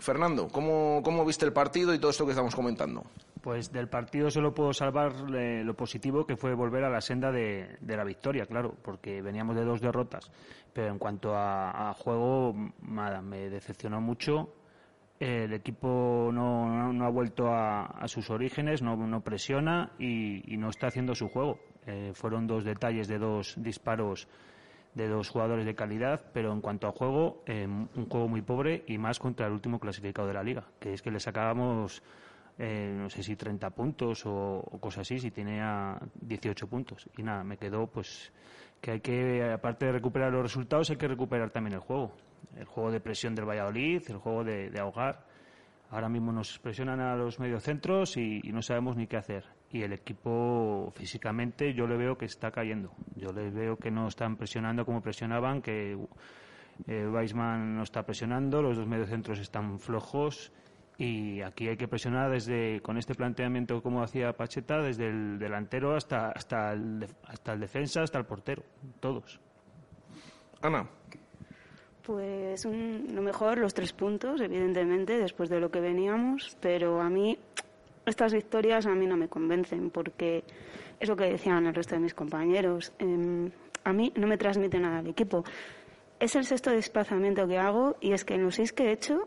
Fernando, 0.02 0.48
¿cómo, 0.48 1.02
cómo 1.04 1.24
viste 1.24 1.46
el 1.46 1.54
partido 1.54 1.94
y 1.94 2.00
todo 2.00 2.10
esto 2.10 2.26
que 2.26 2.32
estamos 2.32 2.56
comentando? 2.56 3.04
Pues 3.40 3.72
del 3.72 3.88
partido 3.88 4.32
solo 4.32 4.52
puedo 4.52 4.74
salvar 4.74 5.14
eh, 5.36 5.62
lo 5.64 5.76
positivo 5.76 6.26
que 6.26 6.36
fue 6.36 6.56
volver 6.56 6.84
a 6.84 6.90
la 6.90 7.02
senda 7.02 7.32
de, 7.32 7.78
la 7.82 8.04
victoria, 8.04 8.48
claro, 8.48 8.76
porque 8.82 9.22
veníamos 9.22 9.56
de 9.56 9.64
dos 9.64 9.80
derrotas. 9.80 10.32
Pero 10.74 10.92
en 10.92 10.98
cuanto 10.98 11.36
a, 11.36 11.94
juego, 11.94 12.56
nada, 12.82 13.22
me 13.22 13.50
decepcionó 13.52 14.02
mucho. 14.02 14.54
El 15.20 15.54
equipo 15.54 16.32
no, 16.34 16.92
no- 16.92 17.06
ha 17.06 17.10
vuelto 17.10 17.48
a, 17.48 17.86
a 17.86 18.08
sus 18.08 18.32
orígenes, 18.32 18.82
no, 18.82 19.22
presiona 19.22 19.92
y, 20.00 20.52
y 20.52 20.58
no 20.58 20.70
está 20.70 20.88
haciendo 20.88 21.14
su 21.14 21.30
juego. 21.30 21.60
Eh, 21.86 22.12
fueron 22.16 22.48
dos 22.48 22.64
detalles 22.64 23.08
de 23.08 23.20
dos 23.20 23.54
disparos 23.58 24.28
de 24.94 25.08
dos 25.08 25.30
jugadores 25.30 25.66
de 25.66 25.76
calidad, 25.76 26.22
pero 26.34 26.52
en 26.52 26.62
cuanto 26.62 26.88
a 26.88 26.92
juego, 26.92 27.44
eh, 27.46 27.66
un 27.66 28.10
juego 28.10 28.28
muy 28.28 28.42
pobre 28.42 28.84
y 28.88 28.98
más 28.98 29.20
contra 29.20 29.48
el 29.48 29.54
último 29.54 29.80
clasificado 29.80 30.28
de 30.28 30.34
la 30.34 30.44
liga, 30.44 30.66
que 30.80 30.94
es 30.94 31.02
que 31.02 31.12
le 31.12 31.20
sacábamos, 31.20 32.04
eh, 32.58 32.94
no 32.98 33.10
sé 33.10 33.24
si 33.24 33.36
30 33.36 33.70
puntos 33.70 34.24
o, 34.26 34.62
cosas 34.82 35.02
así, 35.02 35.20
si 35.20 35.32
tenía 35.32 35.98
18 36.22 36.68
puntos. 36.68 37.10
Y 37.18 37.24
nada, 37.24 37.44
me 37.44 37.58
quedó 37.58 37.88
pues 37.88 38.32
que 38.82 38.92
hay 38.92 39.00
que, 39.00 39.52
aparte 39.54 39.86
de 39.86 39.94
recuperar 39.94 40.32
los 40.32 40.44
resultados, 40.44 40.90
hay 40.90 40.98
que 40.98 41.08
recuperar 41.08 41.52
también 41.52 41.76
el 41.76 41.80
juego. 41.80 42.12
El 42.58 42.66
juego 42.66 42.92
de 42.92 43.00
presión 43.00 43.34
del 43.34 43.46
Valladolid, 43.46 44.04
el 44.10 44.18
juego 44.18 44.44
de, 44.44 44.72
ahogar. 44.78 45.26
Ahora 45.90 46.10
mismo 46.10 46.32
nos 46.32 46.60
presionan 46.60 47.00
a 47.00 47.16
los 47.16 47.40
mediocentros 47.40 48.18
y 48.18 48.42
no 48.52 48.62
sabemos 48.62 48.98
ni 48.98 49.08
qué 49.08 49.18
hacer. 49.18 49.61
Y 49.74 49.84
el 49.84 49.94
equipo 49.94 50.92
físicamente 50.96 51.74
yo 51.74 51.88
le 51.88 51.96
veo 51.96 52.18
que 52.18 52.26
está 52.26 52.52
cayendo. 52.52 52.92
Yo 53.16 53.32
le 53.32 53.50
veo 53.50 53.78
que 53.78 53.90
no 53.92 54.08
están 54.08 54.36
presionando 54.36 54.86
como 54.86 55.02
presionaban, 55.02 55.62
que 55.62 55.98
eh, 56.88 57.08
Weisman 57.08 57.76
no 57.78 57.84
está 57.84 58.04
presionando, 58.04 58.62
los 58.62 58.76
dos 58.78 58.88
mediocentros 58.88 59.40
están 59.40 59.80
flojos 59.80 60.52
y 60.98 61.42
aquí 61.42 61.68
hay 61.70 61.78
que 61.78 61.88
presionar 61.88 62.30
desde 62.32 62.82
con 62.82 62.98
este 62.98 63.16
planteamiento 63.16 63.82
como 63.82 64.04
hacía 64.04 64.34
Pacheta 64.34 64.82
desde 64.82 65.08
el 65.08 65.40
delantero 65.40 65.96
hasta 65.96 66.32
hasta 66.32 66.74
el, 66.74 67.00
def- 67.00 67.16
hasta 67.28 67.54
el 67.54 67.60
defensa 67.62 68.04
hasta 68.04 68.20
el 68.20 68.26
portero 68.26 68.62
todos 69.00 69.40
Ana. 70.62 70.86
Pues 72.04 72.66
un- 72.66 73.08
lo 73.14 73.22
mejor 73.22 73.58
los 73.60 73.74
tres 73.74 73.94
puntos, 73.94 74.42
evidentemente, 74.42 75.18
después 75.18 75.50
de 75.50 75.60
lo 75.60 75.70
que 75.70 75.80
veníamos, 75.80 76.58
pero 76.60 77.00
a 77.00 77.10
mí 77.10 77.38
estas 78.06 78.34
victorias 78.34 78.86
a 78.86 78.96
mí 78.96 79.06
no 79.06 79.18
me 79.18 79.28
convencen 79.28 79.90
porque 79.90 80.44
es 81.00 81.10
lo 81.10 81.16
que 81.16 81.26
decían 81.26 81.66
el 81.66 81.74
resto 81.74 81.96
de 81.96 82.02
mis 82.02 82.14
compañeros. 82.14 82.94
em, 83.00 83.52
a 83.84 83.94
mí 83.94 84.14
no 84.16 84.28
me 84.28 84.38
transmite 84.38 84.80
nada 84.80 85.00
el 85.00 85.08
equipo. 85.08 85.44
Es 86.20 86.36
el 86.36 86.46
sexto 86.46 86.70
desplazamiento 86.70 87.48
que 87.48 87.58
hago 87.58 87.98
y 88.00 88.14
es 88.14 88.24
que 88.24 88.36
en 88.36 88.44
los 88.44 88.56
seis 88.56 88.74
que 88.74 88.86
he 88.86 88.92
hecho 88.92 89.26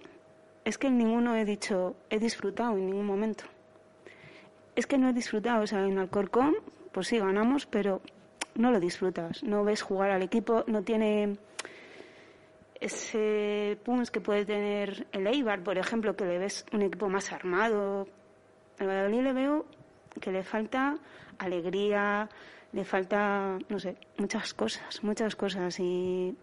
es 0.64 0.78
que 0.78 0.86
en 0.86 0.96
ninguno 0.96 1.36
he 1.36 1.44
dicho, 1.44 1.96
he 2.08 2.18
disfrutado 2.18 2.76
en 2.76 2.86
ningún 2.86 3.06
momento. 3.06 3.44
Es 4.76 4.86
que 4.86 4.96
no 4.96 5.10
he 5.10 5.12
disfrutado, 5.12 5.62
o 5.62 5.66
sea, 5.66 5.84
en 5.84 5.98
Alcorcón, 5.98 6.54
pues 6.92 7.08
sí, 7.08 7.18
ganamos, 7.18 7.66
pero 7.66 8.00
no 8.54 8.70
lo 8.70 8.80
disfrutas. 8.80 9.42
No 9.42 9.64
ves 9.64 9.82
jugar 9.82 10.10
al 10.10 10.22
equipo, 10.22 10.64
no 10.66 10.82
tiene 10.82 11.36
ese 12.80 13.78
punch 13.84 14.08
que 14.10 14.20
puede 14.20 14.44
tener 14.44 15.06
el 15.12 15.26
Eibar, 15.26 15.62
por 15.62 15.78
ejemplo, 15.78 16.16
que 16.16 16.24
le 16.24 16.38
ves 16.38 16.64
un 16.72 16.82
equipo 16.82 17.08
más 17.08 17.32
armado. 17.32 18.06
Al 18.78 18.86
Valladolid 18.88 19.22
le 19.22 19.32
veo 19.32 19.66
que 20.20 20.32
le 20.32 20.42
falta 20.42 20.96
alegría, 21.38 22.28
le 22.72 22.84
falta, 22.84 23.58
no 23.68 23.78
sé, 23.78 23.96
muchas 24.18 24.54
cosas, 24.54 25.02
muchas 25.02 25.36
cosas 25.36 25.78
y 25.80 26.36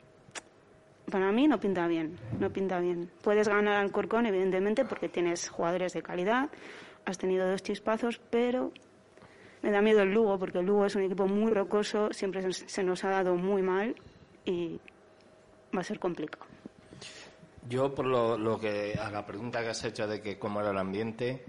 para 1.09 1.31
mí 1.31 1.47
no 1.47 1.59
pinta 1.59 1.88
bien, 1.88 2.17
no 2.39 2.50
pinta 2.50 2.79
bien. 2.79 3.11
Puedes 3.21 3.47
ganar 3.47 3.75
al 3.75 3.91
Corcón, 3.91 4.25
evidentemente, 4.25 4.85
porque 4.85 5.09
tienes 5.09 5.50
jugadores 5.50 5.93
de 5.93 6.01
calidad, 6.01 6.50
has 7.05 7.17
tenido 7.17 7.50
dos 7.50 7.63
chispazos, 7.63 8.19
pero 8.29 8.71
me 9.61 9.71
da 9.71 9.81
miedo 9.81 10.01
el 10.01 10.13
Lugo, 10.13 10.39
porque 10.39 10.59
el 10.59 10.65
Lugo 10.65 10.85
es 10.85 10.95
un 10.95 11.03
equipo 11.03 11.27
muy 11.27 11.51
rocoso, 11.51 12.11
siempre 12.13 12.51
se 12.53 12.83
nos 12.83 13.03
ha 13.03 13.09
dado 13.09 13.35
muy 13.35 13.61
mal 13.61 13.95
y 14.45 14.79
va 15.75 15.81
a 15.81 15.83
ser 15.83 16.00
complicado. 16.00 16.45
Yo, 17.69 17.93
por 17.93 18.05
lo, 18.05 18.59
que 18.59 18.97
a 19.00 19.11
la 19.11 19.25
pregunta 19.25 19.61
que 19.61 19.69
has 19.69 19.83
hecho 19.83 20.07
de 20.07 20.21
que 20.21 20.39
cómo 20.39 20.61
era 20.61 20.71
el 20.71 20.77
ambiente, 20.77 21.45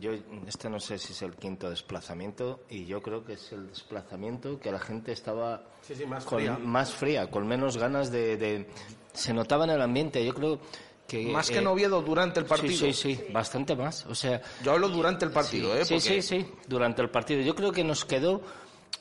yo 0.00 0.12
este 0.46 0.70
no 0.70 0.80
sé 0.80 0.98
si 0.98 1.12
es 1.12 1.22
el 1.22 1.34
quinto 1.36 1.68
desplazamiento 1.68 2.60
y 2.70 2.86
yo 2.86 3.02
creo 3.02 3.24
que 3.24 3.34
es 3.34 3.52
el 3.52 3.68
desplazamiento 3.68 4.58
que 4.58 4.70
la 4.70 4.78
gente 4.78 5.12
estaba 5.12 5.64
más, 6.06 6.24
con, 6.24 6.38
fría. 6.38 6.58
más 6.58 6.94
fría, 6.94 7.30
con 7.30 7.46
menos 7.46 7.76
ganas 7.76 8.10
de, 8.10 8.66
se 9.12 9.34
notaba 9.34 9.64
en 9.64 9.70
el 9.70 9.82
ambiente. 9.82 10.24
Yo 10.24 10.34
creo 10.34 10.60
que 11.06 11.26
más 11.26 11.48
que 11.48 11.56
eh, 11.56 11.60
en 11.60 11.66
Oviedo 11.66 12.02
durante 12.02 12.40
el 12.40 12.46
partido. 12.46 12.72
Sí, 12.72 12.92
sí, 12.92 13.16
sí, 13.16 13.24
bastante 13.32 13.74
más. 13.74 14.06
O 14.06 14.14
sea, 14.14 14.40
yo 14.62 14.72
hablo 14.72 14.88
durante 14.88 15.24
el 15.24 15.30
partido, 15.30 15.72
sí, 15.74 15.80
¿eh? 15.80 15.84
Sí, 15.84 16.00
sí, 16.00 16.22
sí, 16.22 16.46
durante 16.66 17.02
el 17.02 17.10
partido. 17.10 17.40
Yo 17.42 17.54
creo 17.54 17.72
que 17.72 17.84
nos 17.84 18.04
quedó 18.04 18.42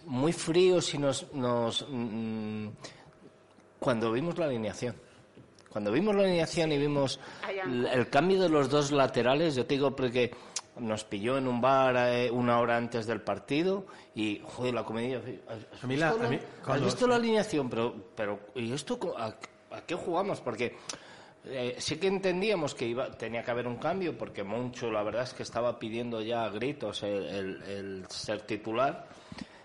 muy 0.06 0.34
fríos 0.34 0.94
y 0.94 0.98
nos, 0.98 1.32
nos 1.34 1.86
mm, 1.90 2.68
cuando 3.80 4.12
vimos 4.12 4.38
la 4.38 4.46
alineación. 4.46 4.96
Cuando 5.72 5.92
vimos 5.92 6.16
la 6.16 6.24
alineación 6.24 6.72
y 6.72 6.78
vimos 6.78 7.20
el 7.68 8.10
cambio 8.10 8.42
de 8.42 8.50
los 8.50 8.70
dos 8.70 8.92
laterales, 8.92 9.56
yo 9.56 9.66
te 9.66 9.76
digo 9.76 9.96
porque 9.96 10.32
nos 10.80 11.04
pilló 11.04 11.38
en 11.38 11.48
un 11.48 11.60
bar 11.60 11.96
eh, 11.98 12.30
una 12.32 12.60
hora 12.60 12.78
antes 12.78 13.08
del 13.08 13.22
partido 13.22 13.86
y, 14.16 14.42
joder, 14.44 14.74
la 14.74 14.84
comedia... 14.84 15.22
¿Has, 15.48 15.88
visto, 16.82 17.08
la, 17.08 17.16
alineación? 17.16 17.70
Pero, 17.70 17.96
pero 18.16 18.40
¿y 18.56 18.72
esto 18.72 19.00
a, 19.18 19.34
qué 19.86 19.96
jugamos? 19.96 20.40
Porque 20.42 20.78
eh, 21.46 21.76
sí 21.80 21.98
que 21.98 22.08
entendíamos 22.08 22.76
que 22.76 22.88
iba, 22.88 23.12
tenía 23.12 23.44
que 23.44 23.52
haber 23.52 23.68
un 23.68 23.78
cambio 23.78 24.18
porque 24.18 24.44
Moncho, 24.44 24.92
la 24.92 25.04
verdad 25.04 25.24
es 25.24 25.34
que 25.34 25.44
estaba 25.44 25.80
pidiendo 25.80 26.22
ya 26.22 26.46
a 26.46 26.50
gritos 26.50 27.04
el 27.04 28.06
ser 28.10 28.42
titular 28.42 29.08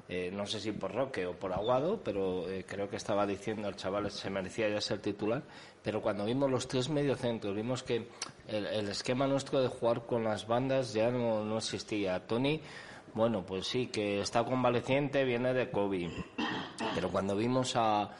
eh, 0.08 0.30
no 0.32 0.46
sé 0.46 0.60
si 0.60 0.72
por 0.72 0.92
Roque 0.92 1.26
o 1.26 1.32
por 1.32 1.52
Aguado, 1.52 2.00
pero 2.02 2.48
eh, 2.48 2.64
creo 2.66 2.88
que 2.88 2.96
estaba 2.96 3.26
diciendo 3.26 3.68
el 3.68 3.76
chaval 3.76 4.10
se 4.10 4.30
merecía 4.30 4.68
ya 4.68 4.80
ser 4.80 5.00
titular. 5.00 5.42
Pero 5.82 6.02
cuando 6.02 6.24
vimos 6.24 6.50
los 6.50 6.68
tres 6.68 6.88
mediocentros, 6.88 7.54
vimos 7.54 7.82
que 7.82 8.08
el, 8.48 8.88
esquema 8.88 9.26
nuestro 9.26 9.60
de 9.60 9.68
jugar 9.68 10.04
con 10.06 10.24
las 10.24 10.46
bandas 10.46 10.92
ya 10.92 11.10
no, 11.10 11.44
no 11.44 11.58
existía. 11.58 12.26
Tony, 12.26 12.60
bueno, 13.14 13.44
pues 13.44 13.66
sí, 13.66 13.86
que 13.86 14.20
está 14.20 14.44
convaleciente, 14.44 15.24
viene 15.24 15.54
de 15.54 15.70
COVID. 15.70 16.10
Pero 16.94 17.10
cuando 17.10 17.36
vimos 17.36 17.72
a 17.76 18.10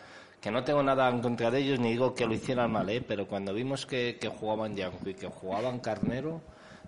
que 0.41 0.51
no 0.51 0.65
tengo 0.65 0.83
nada 0.83 1.09
en 1.09 1.21
contra 1.21 1.51
de 1.51 1.61
ellos, 1.61 1.79
ni 1.79 1.91
digo 1.91 2.15
que 2.15 2.27
lo 2.27 2.35
hicieran 2.35 2.73
mal, 2.73 2.89
¿eh? 2.91 3.01
pero 3.01 3.29
cuando 3.29 3.55
vimos 3.55 3.87
que, 3.87 4.19
que 4.21 4.29
jugaban 4.29 4.75
Yanko 4.75 5.09
y 5.09 5.15
que 5.15 5.29
jugaban 5.29 5.79
Carnero, 5.79 6.41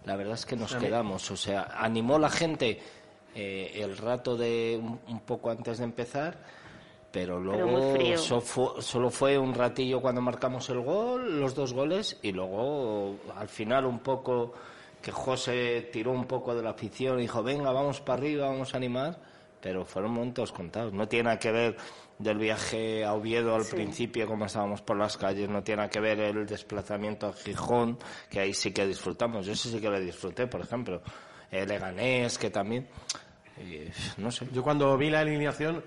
la 0.05 0.17
verdad 0.17 0.35
es 0.35 0.45
que 0.45 0.57
nos 0.57 0.75
quedamos. 0.75 1.31
O 1.31 1.37
sea, 1.37 1.69
animó 1.79 2.19
la 2.19 2.31
gente 2.31 2.81
eh, 3.35 3.73
el 3.83 3.97
rato 3.97 4.37
de 4.37 4.81
un, 4.81 5.21
poco 5.21 5.51
antes 5.51 5.79
de 5.79 5.85
empezar, 5.85 6.39
pero 7.11 7.41
luego 7.41 8.13
solo 8.81 9.11
fue 9.11 9.39
un 9.39 9.55
ratillo 9.55 10.01
cuando 10.01 10.21
marcamos 10.21 10.69
el 10.71 10.81
gol, 10.81 11.41
los 11.41 11.55
dos 11.55 11.73
goles, 11.73 12.19
y 12.23 12.33
luego 12.33 13.17
al 13.37 13.49
final 13.49 13.87
un 13.87 14.01
poco 14.01 14.53
que 15.01 15.13
José 15.13 15.91
tiró 15.93 16.13
un 16.13 16.27
poco 16.27 16.55
de 16.55 16.63
la 16.63 16.71
afición 16.71 17.19
y 17.19 17.23
dijo, 17.23 17.43
venga, 17.43 17.71
vamos 17.73 18.01
para 18.01 18.21
arriba, 18.21 18.49
vamos 18.49 18.73
a 18.73 18.79
animar, 18.79 19.19
pero 19.61 19.85
fueron 19.85 20.13
momentos 20.13 20.51
contados. 20.51 20.93
No 20.93 21.07
tiene 21.07 21.25
nada 21.25 21.39
que 21.39 21.53
ver 21.53 21.77
del 22.19 22.39
viaje 22.39 23.05
a 23.05 23.15
Oviedo 23.15 23.55
al 23.55 23.65
principio, 23.65 24.27
como 24.27 24.47
estábamos 24.47 24.81
por 24.83 24.97
las 24.97 25.17
calles, 25.17 25.49
no 25.49 25.63
tiene 25.63 25.79
nada 25.79 25.91
que 25.91 26.01
ver 26.01 26.21
el 26.21 26.47
desplazamiento 26.47 27.27
a 27.27 27.33
Gijón, 27.33 27.99
que 28.31 28.41
ahí 28.41 28.55
sí 28.55 28.73
que 28.73 28.87
disfrutamos. 28.87 29.45
Yo 29.45 29.55
sí, 29.55 29.71
sí 29.71 29.81
que 29.81 29.91
le 29.91 30.01
disfruté, 30.01 30.47
por 30.47 30.61
ejemplo. 30.61 31.03
El 31.51 31.69
Leganés, 31.69 32.39
que 32.39 32.51
también 32.51 32.89
no 34.19 34.31
sé. 34.31 34.47
Yo 34.53 34.63
cuando 34.63 34.97
vi 34.97 35.11
la 35.11 35.21
alineación 35.21 35.83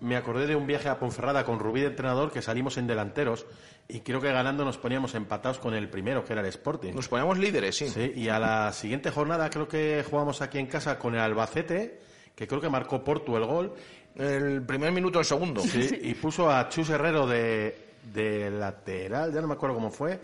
me 0.00 0.16
acordé 0.16 0.46
de 0.46 0.56
un 0.56 0.66
viaje 0.66 0.88
a 0.88 0.98
Ponferrada 0.98 1.44
con 1.44 1.58
Rubí 1.58 1.80
de 1.80 1.88
entrenador 1.88 2.32
que 2.32 2.40
salimos 2.40 2.78
en 2.78 2.86
delanteros 2.86 3.46
y 3.86 4.00
creo 4.00 4.20
que 4.20 4.32
ganando 4.32 4.64
nos 4.64 4.78
poníamos 4.78 5.14
empatados 5.14 5.58
con 5.58 5.74
el 5.74 5.88
primero, 5.88 6.24
que 6.24 6.32
era 6.32 6.42
el 6.42 6.48
Sporting. 6.48 6.94
Nos 6.94 7.08
poníamos 7.08 7.38
líderes, 7.38 7.76
sí. 7.76 7.88
Sí, 7.88 8.12
y 8.14 8.28
a 8.28 8.38
la 8.38 8.72
siguiente 8.72 9.10
jornada 9.10 9.50
creo 9.50 9.68
que 9.68 10.04
jugamos 10.08 10.40
aquí 10.42 10.58
en 10.58 10.66
casa 10.66 10.98
con 10.98 11.14
el 11.14 11.20
Albacete, 11.20 12.00
que 12.34 12.46
creo 12.46 12.60
que 12.60 12.68
marcó 12.68 13.02
Portu 13.04 13.36
el 13.36 13.44
gol. 13.44 13.74
El 14.14 14.62
primer 14.62 14.92
minuto, 14.92 15.18
el 15.18 15.24
segundo. 15.24 15.60
Sí, 15.60 15.88
y 16.02 16.14
puso 16.14 16.50
a 16.50 16.68
Chus 16.68 16.90
Herrero 16.90 17.26
de, 17.26 17.90
de 18.12 18.50
lateral, 18.50 19.32
ya 19.32 19.40
no 19.40 19.48
me 19.48 19.54
acuerdo 19.54 19.76
cómo 19.76 19.90
fue 19.90 20.20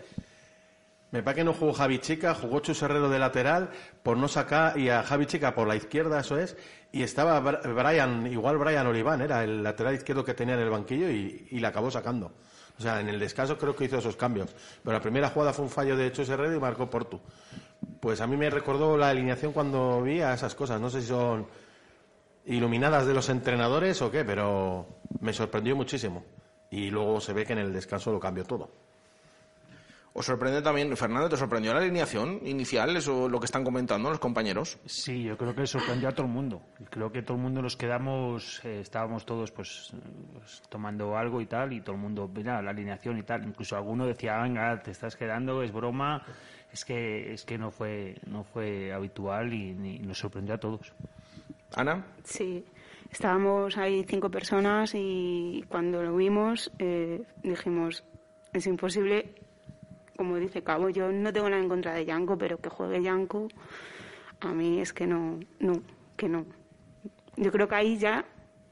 me 1.11 1.23
parece 1.23 1.41
que 1.41 1.45
no 1.45 1.53
jugó 1.53 1.73
Javi 1.73 1.99
Chica, 1.99 2.33
jugó 2.33 2.59
Chus 2.59 2.81
Herrero 2.81 3.09
de 3.09 3.19
lateral 3.19 3.69
por 4.03 4.17
no 4.17 4.27
sacar 4.27 4.77
y 4.77 4.89
a 4.89 5.03
Javi 5.03 5.25
Chica 5.25 5.55
por 5.55 5.67
la 5.67 5.75
izquierda, 5.75 6.19
eso 6.19 6.37
es, 6.37 6.57
y 6.91 7.03
estaba 7.03 7.39
Brian, 7.39 8.27
igual 8.27 8.57
Brian 8.57 8.87
Oliván, 8.87 9.21
era 9.21 9.43
el 9.43 9.63
lateral 9.63 9.95
izquierdo 9.95 10.25
que 10.25 10.33
tenía 10.33 10.55
en 10.55 10.61
el 10.61 10.69
banquillo 10.69 11.09
y, 11.09 11.47
y 11.51 11.59
la 11.59 11.69
acabó 11.69 11.89
sacando. 11.91 12.33
O 12.77 12.81
sea, 12.81 12.99
en 12.99 13.09
el 13.09 13.19
descanso 13.19 13.57
creo 13.57 13.75
que 13.75 13.85
hizo 13.85 13.97
esos 13.97 14.15
cambios. 14.15 14.55
Pero 14.83 14.93
la 14.95 15.01
primera 15.01 15.29
jugada 15.29 15.53
fue 15.53 15.65
un 15.65 15.71
fallo 15.71 15.97
de 15.97 16.11
Chus 16.11 16.29
Herrero 16.29 16.55
y 16.55 16.59
marcó 16.59 16.89
Portu. 16.89 17.19
Pues 17.99 18.21
a 18.21 18.27
mí 18.27 18.37
me 18.37 18.49
recordó 18.49 18.97
la 18.97 19.09
alineación 19.09 19.51
cuando 19.51 20.01
vi 20.01 20.21
a 20.21 20.33
esas 20.33 20.53
cosas. 20.53 20.79
No 20.79 20.89
sé 20.89 21.01
si 21.01 21.07
son 21.07 21.47
iluminadas 22.45 23.07
de 23.07 23.13
los 23.13 23.29
entrenadores 23.29 24.01
o 24.01 24.11
qué, 24.11 24.23
pero 24.23 24.87
me 25.21 25.33
sorprendió 25.33 25.75
muchísimo. 25.75 26.23
Y 26.69 26.91
luego 26.91 27.19
se 27.19 27.33
ve 27.33 27.45
que 27.45 27.53
en 27.53 27.59
el 27.59 27.73
descanso 27.73 28.11
lo 28.11 28.19
cambió 28.19 28.43
todo. 28.43 28.69
¿Os 30.17 30.25
sorprende 30.25 30.63
también, 30.63 30.97
Fernando, 30.97 31.29
te 31.29 31.37
sorprendió 31.37 31.75
la 31.75 31.79
alineación 31.79 32.39
inicial, 32.43 32.97
eso 32.97 33.29
lo 33.29 33.39
que 33.39 33.45
están 33.45 33.63
comentando 33.63 34.09
los 34.09 34.17
compañeros? 34.17 34.79
Sí, 34.87 35.21
yo 35.21 35.37
creo 35.37 35.53
que 35.53 35.67
sorprendió 35.67 36.09
a 36.09 36.11
todo 36.11 36.25
el 36.25 36.31
mundo. 36.33 36.59
Creo 36.89 37.11
que 37.11 37.21
todo 37.21 37.37
el 37.37 37.43
mundo 37.43 37.61
nos 37.61 37.77
quedamos, 37.77 38.59
eh, 38.65 38.79
estábamos 38.79 39.27
todos 39.27 39.51
pues, 39.51 39.93
pues, 40.33 40.63
tomando 40.69 41.15
algo 41.15 41.39
y 41.39 41.45
tal, 41.45 41.71
y 41.71 41.81
todo 41.81 41.97
el 41.97 42.01
mundo, 42.01 42.27
mira, 42.33 42.63
la 42.63 42.71
alineación 42.71 43.19
y 43.19 43.21
tal. 43.21 43.45
Incluso 43.45 43.75
alguno 43.75 44.07
decía, 44.07 44.41
venga, 44.41 44.81
te 44.81 44.89
estás 44.89 45.15
quedando, 45.15 45.61
es 45.61 45.71
broma. 45.71 46.25
Es 46.73 46.83
que, 46.83 47.33
es 47.33 47.45
que 47.45 47.59
no 47.59 47.69
fue, 47.69 48.15
no 48.25 48.43
fue 48.43 48.91
habitual 48.91 49.53
y, 49.53 49.99
nos 49.99 50.17
sorprendió 50.17 50.55
a 50.55 50.57
todos. 50.57 50.93
Ana. 51.75 52.03
Sí, 52.23 52.65
estábamos 53.11 53.77
ahí 53.77 54.03
cinco 54.09 54.31
personas 54.31 54.93
y 54.95 55.63
cuando 55.69 56.01
lo 56.01 56.15
vimos 56.15 56.71
eh, 56.79 57.21
dijimos, 57.43 58.03
es 58.51 58.65
imposible 58.65 59.45
como 60.17 60.35
dice 60.37 60.63
Cabo, 60.63 60.89
yo 60.89 61.11
no 61.11 61.31
tengo 61.31 61.49
nada 61.49 61.61
en 61.61 61.69
contra 61.69 61.93
de 61.93 62.05
Yanko, 62.05 62.37
pero 62.37 62.59
que 62.59 62.69
juegue 62.69 63.01
Yanko, 63.01 63.47
a 64.41 64.49
mí 64.49 64.81
es 64.81 64.91
que 64.91 65.07
no, 65.07 65.39
no, 65.59 65.81
que 66.17 66.27
no. 66.27 66.45
Yo 67.35 67.51
creo 67.51 67.67
que 67.67 67.75
ahí 67.75 67.97
ya 67.97 68.25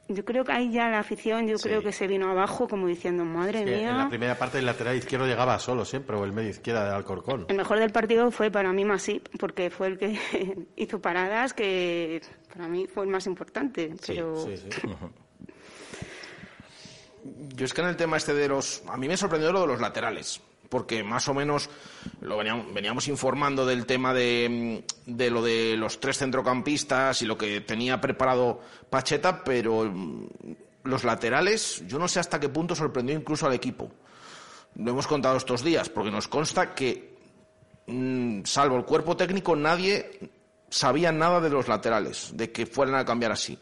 yo 0.08 0.24
creo 0.24 0.44
que 0.44 0.52
ahí 0.52 0.72
ya 0.72 0.88
la 0.90 1.00
afición, 1.00 1.48
yo 1.48 1.58
creo 1.58 1.82
que 1.82 1.92
se 1.92 2.06
vino 2.08 2.30
abajo 2.30 2.68
como 2.68 2.88
diciendo, 2.88 3.26
madre 3.26 3.66
mía. 3.66 3.90
En 3.90 3.98
la 3.98 4.10
primera 4.10 4.38
parte 4.38 4.60
el 4.60 4.66
lateral 4.66 4.96
izquierdo 4.96 5.26
llegaba 5.26 5.58
solo 5.58 5.84
siempre, 5.84 6.16
o 6.16 6.24
el 6.24 6.32
medio 6.32 6.50
izquierda 6.50 6.88
de 6.88 6.96
Alcorcón. 6.96 7.46
El 7.48 7.58
mejor 7.58 7.80
del 7.80 7.92
partido 7.92 8.30
fue 8.30 8.52
para 8.52 8.72
mí 8.72 8.86
Masip, 8.86 9.28
porque 9.40 9.72
fue 9.72 9.88
el 9.88 9.98
que 9.98 10.20
hizo 10.76 11.02
paradas, 11.02 11.54
que 11.54 12.22
para 12.54 12.68
mí 12.68 12.86
fue 12.86 13.06
el 13.06 13.10
más 13.10 13.26
importante. 13.26 13.96
Pero... 14.06 14.46
Sí, 14.46 14.58
sí, 14.58 14.70
Yo 17.56 17.66
es 17.66 17.74
que 17.74 17.82
en 17.82 17.88
el 17.88 17.96
tema 17.96 18.18
este 18.18 18.36
de 18.36 18.48
los... 18.48 18.84
A 18.88 18.98
mí 18.98 19.08
me 19.08 19.18
sorprendió 19.18 19.52
lo 19.52 19.62
de 19.62 19.68
los 19.68 19.82
laterales 19.82 20.40
porque 20.70 21.04
más 21.04 21.28
o 21.28 21.34
menos 21.34 21.70
lo 22.22 22.38
veníamos, 22.38 23.08
informando 23.08 23.66
del 23.66 23.86
tema 23.86 24.14
de, 24.14 24.84
de, 25.06 25.30
lo 25.30 25.42
de 25.42 25.76
los 25.78 26.00
tres 26.00 26.18
centrocampistas 26.20 27.22
y 27.22 27.26
lo 27.26 27.38
que 27.38 27.62
tenía 27.62 28.02
preparado 28.02 28.62
Pacheta, 28.90 29.44
pero 29.44 29.86
mm, 29.86 30.28
los 30.84 31.04
laterales, 31.04 31.84
yo 31.88 32.00
no 32.00 32.08
sé 32.08 32.20
hasta 32.20 32.40
qué 32.40 32.50
punto 32.50 32.76
sorprendió 32.76 33.16
incluso 33.16 33.46
al 33.46 33.54
equipo. 33.54 33.92
Lo 34.76 34.92
hemos 34.92 35.08
contado 35.08 35.38
estos 35.38 35.64
días, 35.64 35.90
porque 35.90 36.12
nos 36.12 36.28
consta 36.28 36.74
que, 36.74 37.18
mm, 37.88 38.44
salvo 38.44 38.78
el 38.78 38.86
cuerpo 38.86 39.16
técnico, 39.16 39.56
nadie 39.56 40.32
sabía 40.70 41.12
nada 41.12 41.40
de 41.40 41.50
los 41.50 41.68
laterales, 41.68 42.32
de 42.34 42.52
que 42.52 42.66
fueran 42.66 42.96
a 42.96 43.06
cambiar 43.06 43.32
así. 43.32 43.58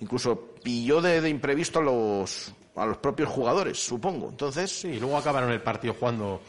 Incluso 0.00 0.52
pilló 0.62 1.00
de 1.00 1.28
imprevisto 1.28 1.78
a 1.78 1.82
los, 1.82 2.52
a 2.80 2.86
los 2.86 2.96
propios 2.98 3.28
jugadores, 3.28 3.78
supongo. 3.84 4.28
Entonces. 4.28 4.70
Sí, 4.80 4.88
y 4.88 5.00
luego 5.00 5.16
acabaron 5.16 5.50
el 5.50 5.62
partido 5.62 5.94
jugando 5.94 6.40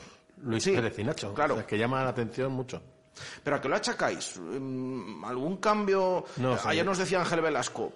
Luis 0.44 0.64
Sí, 0.64 0.72
Pérez 0.72 0.98
y 1.00 1.04
Nacho. 1.04 1.34
claro. 1.34 1.54
O 1.56 1.58
sea, 1.58 1.68
que 1.68 1.78
llama 1.78 2.04
la 2.04 2.10
atención 2.10 2.52
mucho. 2.52 2.82
¿Pero 3.44 3.58
a 3.58 3.62
qué 3.62 3.68
lo 3.70 3.76
achacáis? 3.76 4.40
Mm, 4.40 5.24
¿Algún 5.26 5.58
cambio? 5.58 6.24
No 6.38 6.58
sé. 6.58 6.70
Ayer 6.70 6.86
nos 6.86 6.98
decía 6.98 7.20
Ángel 7.20 7.42
Velasco. 7.42 7.92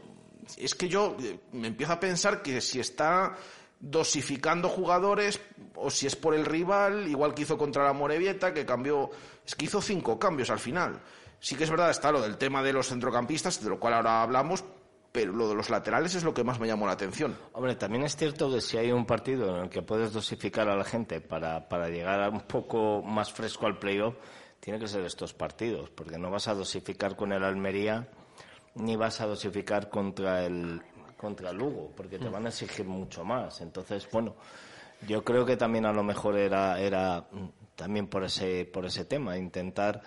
Es 0.58 0.76
que 0.76 0.88
yo 0.88 1.16
eh, 1.22 1.40
me 1.54 1.68
empiezo 1.70 1.94
a 1.94 2.00
pensar 2.00 2.42
que 2.42 2.62
si 2.62 2.80
está 2.80 3.36
dosificando 3.80 4.70
jugadores 4.70 5.40
o 5.76 5.90
si 5.90 6.08
es 6.08 6.16
por 6.16 6.34
el 6.36 6.46
rival, 6.46 7.08
igual 7.08 7.34
que 7.34 7.44
hizo 7.44 7.58
contra 7.58 7.84
la 7.84 7.94
Morevieta, 7.94 8.54
que 8.54 8.66
cambió. 8.66 9.10
Es 9.46 9.56
que 9.56 9.66
hizo 9.66 9.82
cinco 9.82 10.20
cambios 10.20 10.50
al 10.50 10.60
final. 10.60 11.00
Sí 11.40 11.56
que 11.56 11.64
es 11.66 11.70
verdad, 11.70 11.92
está 11.92 12.12
lo 12.12 12.22
del 12.22 12.38
tema 12.38 12.64
de 12.64 12.74
los 12.74 12.88
centrocampistas, 12.88 13.64
de 13.64 13.70
lo 13.70 13.80
cual 13.80 13.94
ahora 13.96 14.22
hablamos, 14.24 14.64
pero 15.16 15.32
lo 15.32 15.48
de 15.48 15.56
los 15.56 15.70
laterales 15.70 16.14
es 16.14 16.26
lo 16.26 16.34
que 16.34 16.44
más 16.44 16.60
me 16.60 16.68
llamó 16.68 16.88
la 16.88 16.92
atención. 16.92 17.38
Hombre, 17.54 17.76
también 17.76 18.04
es 18.04 18.18
cierto 18.18 18.52
que 18.52 18.60
si 18.60 18.76
hay 18.76 18.92
un 18.92 19.06
partido 19.06 19.56
en 19.56 19.64
el 19.64 19.70
que 19.70 19.82
puedes 19.82 20.12
dosificar 20.12 20.68
a 20.68 20.76
la 20.76 20.84
gente 20.84 21.22
para, 21.22 21.70
para 21.70 21.88
llegar 21.88 22.22
a 22.22 22.28
un 22.28 22.42
poco 22.42 23.02
más 23.02 23.32
fresco 23.32 23.66
al 23.66 23.80
playoff, 23.80 24.16
tiene 24.60 24.78
que 24.78 24.90
ser 24.90 25.06
estos 25.06 25.34
partidos, 25.34 25.90
porque 25.90 26.18
no 26.18 26.30
vas 26.30 26.50
a 26.50 26.54
dosificar 26.54 27.16
con 27.16 27.32
el 27.32 27.46
Almería 27.46 28.10
ni 28.74 28.98
vas 28.98 29.22
a 29.22 29.26
dosificar 29.26 29.90
contra 29.90 30.46
el 30.46 30.82
contra 31.16 31.52
el 31.52 31.58
Lugo, 31.60 31.94
porque 31.96 32.20
te 32.20 32.28
van 32.28 32.46
a 32.46 32.50
exigir 32.50 32.86
mucho 32.86 33.24
más. 33.24 33.62
Entonces, 33.62 34.06
bueno, 34.12 34.36
yo 35.08 35.24
creo 35.24 35.46
que 35.46 35.56
también 35.56 35.86
a 35.86 35.94
lo 35.94 36.04
mejor 36.04 36.36
era 36.38 36.78
era 36.78 37.26
mm, 37.32 37.48
también 37.78 38.08
por 38.08 38.26
ese 38.26 38.66
por 38.66 38.86
ese 38.86 39.06
tema 39.06 39.38
intentar 39.38 40.02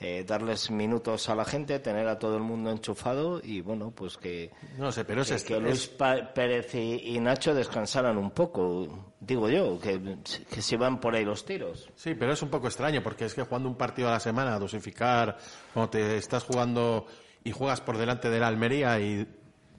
eh, 0.00 0.24
darles 0.26 0.70
minutos 0.70 1.28
a 1.28 1.34
la 1.34 1.44
gente, 1.44 1.78
tener 1.78 2.08
a 2.08 2.18
todo 2.18 2.36
el 2.36 2.42
mundo 2.42 2.70
enchufado 2.70 3.40
y 3.42 3.60
bueno, 3.60 3.92
pues 3.94 4.16
que 4.16 4.50
No 4.76 4.90
sé, 4.90 5.04
pero 5.04 5.24
que, 5.24 5.34
es, 5.34 5.44
que 5.44 5.60
Luis 5.60 5.88
Pérez 6.34 6.74
y, 6.74 7.16
y 7.16 7.20
Nacho 7.20 7.54
descansaran 7.54 8.18
un 8.18 8.32
poco, 8.32 9.12
digo 9.20 9.48
yo, 9.48 9.78
que, 9.78 10.18
que 10.50 10.62
se 10.62 10.76
van 10.76 11.00
por 11.00 11.14
ahí 11.14 11.24
los 11.24 11.44
tiros. 11.44 11.88
Sí, 11.94 12.14
pero 12.14 12.32
es 12.32 12.42
un 12.42 12.50
poco 12.50 12.66
extraño 12.66 13.02
porque 13.02 13.24
es 13.24 13.34
que 13.34 13.42
jugando 13.42 13.68
un 13.68 13.76
partido 13.76 14.08
a 14.08 14.12
la 14.12 14.20
semana, 14.20 14.58
dosificar, 14.58 15.38
cuando 15.72 15.90
te 15.90 16.16
estás 16.16 16.44
jugando 16.44 17.06
y 17.44 17.52
juegas 17.52 17.80
por 17.80 17.96
delante 17.96 18.30
de 18.30 18.40
la 18.40 18.48
Almería 18.48 18.98
y 18.98 19.26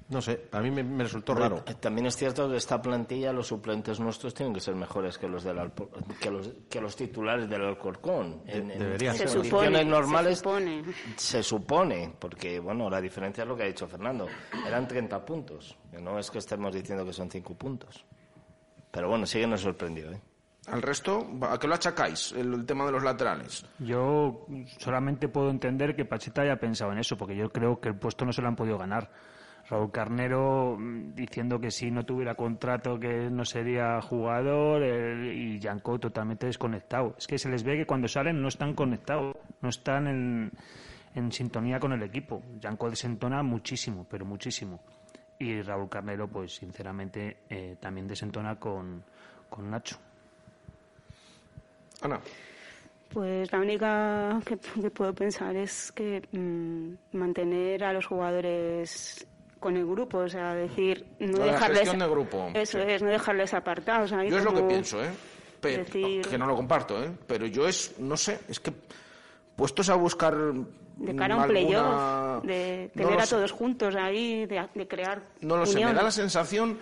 no 0.08 0.22
sé, 0.22 0.36
para 0.36 0.64
mí 0.64 0.70
me, 0.72 0.84
me 0.84 1.04
resultó 1.04 1.34
raro. 1.34 1.64
También 1.80 2.06
es 2.08 2.16
cierto 2.16 2.48
que 2.50 2.58
esta 2.58 2.82
plantilla, 2.82 3.34
los 3.34 3.48
suplentes 3.48 4.00
nuestros 4.00 4.34
tienen 4.34 4.54
que 4.54 4.60
ser 4.60 4.76
mejores 4.76 5.18
que 5.18 5.28
los 5.28 5.44
del 5.44 5.58
Alpo- 5.58 5.90
que 6.20 6.30
los, 6.30 6.52
que 6.70 6.80
los 6.80 6.96
titulares 6.96 7.50
del 7.50 7.64
Alcorcón. 7.64 8.42
En, 8.46 8.70
en 8.70 8.80
deberían 8.80 9.16
Se 9.16 9.28
ser. 9.28 9.38
condiciones 9.38 9.72
supone, 9.82 9.86
normales 9.86 10.38
se 10.38 10.44
supone. 10.44 10.84
se 11.16 11.44
supone, 11.44 12.14
porque 12.20 12.60
bueno, 12.60 12.90
la 12.90 13.02
diferencia 13.02 13.42
es 13.44 13.48
lo 13.48 13.56
que 13.58 13.64
ha 13.64 13.68
dicho 13.68 13.88
Fernando, 13.88 14.28
eran 14.68 14.88
30 14.88 15.26
puntos, 15.26 15.76
no 16.00 16.20
es 16.20 16.30
que 16.30 16.38
estemos 16.38 16.74
diciendo 16.74 17.04
que 17.04 17.14
son 17.14 17.30
5 17.32 17.56
puntos. 17.56 18.06
Pero 18.92 19.10
bueno, 19.10 19.26
sí 19.26 19.40
que 19.40 19.48
nos 19.48 19.62
sorprendió, 19.62 20.12
¿eh? 20.12 20.22
Al 20.68 20.82
resto, 20.82 21.28
¿a 21.42 21.60
qué 21.60 21.68
lo 21.68 21.76
achacáis 21.76 22.32
el, 22.32 22.52
el 22.54 22.66
tema 22.66 22.86
de 22.88 22.92
los 22.94 23.04
laterales? 23.04 23.66
Yo 23.80 24.48
solamente 24.80 25.28
puedo 25.28 25.50
entender 25.52 25.96
que 25.96 26.06
Pacheta 26.06 26.42
haya 26.42 26.56
pensado 26.60 26.92
en 26.92 26.98
eso, 27.00 27.16
porque 27.18 27.36
yo 27.36 27.50
creo 27.52 27.80
que 27.80 27.90
el 27.90 27.96
puesto 28.00 28.26
no 28.26 28.32
se 28.34 28.42
lo 28.42 28.48
han 28.48 28.56
podido 28.56 28.78
ganar. 28.78 29.12
Raúl 29.70 29.92
Carnero 29.92 30.78
mm, 30.78 31.16
diciendo 31.16 31.60
que 31.60 31.72
si 31.72 31.90
no 31.90 32.06
tuviera 32.06 32.36
contrato 32.36 33.00
que 33.00 33.30
no 33.30 33.44
sería 33.46 34.02
jugador 34.02 34.84
eh, 34.84 35.34
y 35.34 35.60
Yanko 35.60 36.00
totalmente 36.00 36.46
desconectado. 36.46 37.16
Es 37.18 37.28
que 37.28 37.38
se 37.38 37.50
les 37.50 37.64
ve 37.64 37.78
que 37.78 37.86
cuando 37.86 38.08
salen 38.08 38.42
no 38.42 38.48
están 38.48 38.74
conectados, 38.74 39.36
no 39.62 39.70
están 39.70 40.08
en, 40.08 40.52
en 41.16 41.32
sintonía 41.32 41.80
con 41.80 41.94
el 41.94 42.04
equipo. 42.04 42.44
Yanko 42.60 42.90
desentona 42.90 43.42
muchísimo, 43.42 44.06
pero 44.10 44.26
muchísimo. 44.26 44.82
Y 45.40 45.62
Raúl 45.62 45.90
Carnero, 45.90 46.28
pues 46.28 46.56
sinceramente, 46.56 47.38
eh, 47.50 47.76
también 47.80 48.08
desentona 48.08 48.58
con, 48.58 49.04
con 49.50 49.70
Nacho. 49.70 49.98
Ana. 52.02 52.20
Pues 53.10 53.52
la 53.52 53.60
única 53.60 54.42
que, 54.46 54.58
que 54.58 54.92
puedo 54.92 55.14
pensar 55.14 55.56
es 55.56 55.92
que 55.92 56.22
mm, 56.32 57.18
mantener 57.18 57.84
a 57.84 57.94
los 57.94 58.06
jugadores 58.06 59.28
con 59.66 59.76
el 59.78 59.86
grupo, 59.88 60.20
o 60.20 60.30
sea, 60.30 60.54
decir, 60.54 61.04
no 61.18 61.40
la 61.40 61.54
dejarles 61.54 61.80
gestión 61.80 61.98
de 62.00 62.08
grupo, 62.08 62.52
Eso 62.54 62.78
sí. 62.78 62.86
es, 62.88 63.02
no 63.02 63.10
dejarles 63.10 63.52
apartados. 63.56 64.12
ahí 64.12 64.30
Yo 64.30 64.38
es 64.38 64.44
lo 64.44 64.54
que 64.54 64.62
pienso, 64.62 65.04
¿eh? 65.04 65.10
Pero, 65.60 65.84
decir- 65.84 66.22
que 66.28 66.38
no 66.38 66.46
lo 66.46 66.56
comparto, 66.56 67.04
¿eh? 67.04 67.10
Pero 67.26 67.48
yo 67.48 67.68
es, 67.68 67.98
no 67.98 68.16
sé, 68.16 68.40
es 68.48 68.60
que 68.60 68.72
puestos 69.56 69.90
a 69.90 69.96
buscar 69.96 70.36
de 70.36 71.16
cara 71.16 71.34
a 71.34 71.38
un 71.38 71.44
alguna- 71.46 71.48
playoff, 71.48 72.44
de 72.46 72.92
tener 72.94 73.20
a 73.20 73.26
sé. 73.26 73.36
todos 73.36 73.52
juntos 73.52 73.96
ahí, 73.96 74.46
de, 74.46 74.68
de 74.76 74.88
crear 74.88 75.24
No 75.42 75.58
lo 75.58 75.66
sé, 75.66 75.84
me 75.84 75.92
da 75.94 76.04
la 76.04 76.12
sensación 76.12 76.78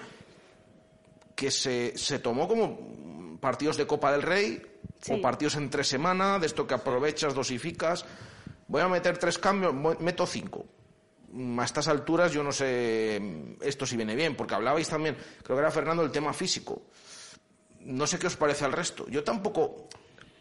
que 1.36 1.50
se, 1.52 1.98
se 1.98 2.20
tomó 2.20 2.50
como 2.50 3.38
partidos 3.40 3.78
de 3.78 3.88
Copa 3.88 4.12
del 4.12 4.22
Rey 4.24 4.62
Sí. 5.02 5.14
o 5.14 5.22
partidos 5.22 5.56
en 5.56 5.70
tres 5.70 5.88
semanas, 5.88 6.42
de 6.42 6.48
esto 6.48 6.68
que 6.68 6.74
aprovechas, 6.74 7.34
dosificas. 7.34 8.06
Voy 8.68 8.82
a 8.82 8.88
meter 8.90 9.18
tres 9.18 9.38
cambios, 9.38 9.74
meto 10.00 10.26
cinco. 10.26 10.66
A 11.60 11.64
estas 11.66 11.88
alturas 11.88 12.32
yo 12.32 12.44
no 12.44 12.52
sé 12.52 13.56
esto 13.62 13.86
si 13.86 13.98
viene 13.98 14.16
bien, 14.16 14.36
porque 14.36 14.56
hablabais 14.56 14.88
también, 14.88 15.18
creo 15.44 15.58
que 15.58 15.62
era 15.62 15.72
Fernando, 15.72 16.04
del 16.04 16.12
tema 16.12 16.34
físico. 16.34 16.84
No 17.82 18.08
sé 18.08 18.20
qué 18.20 18.28
os 18.28 18.38
parece 18.38 18.66
al 18.66 18.72
resto. 18.72 19.08
Yo 19.10 19.24
tampoco, 19.24 19.88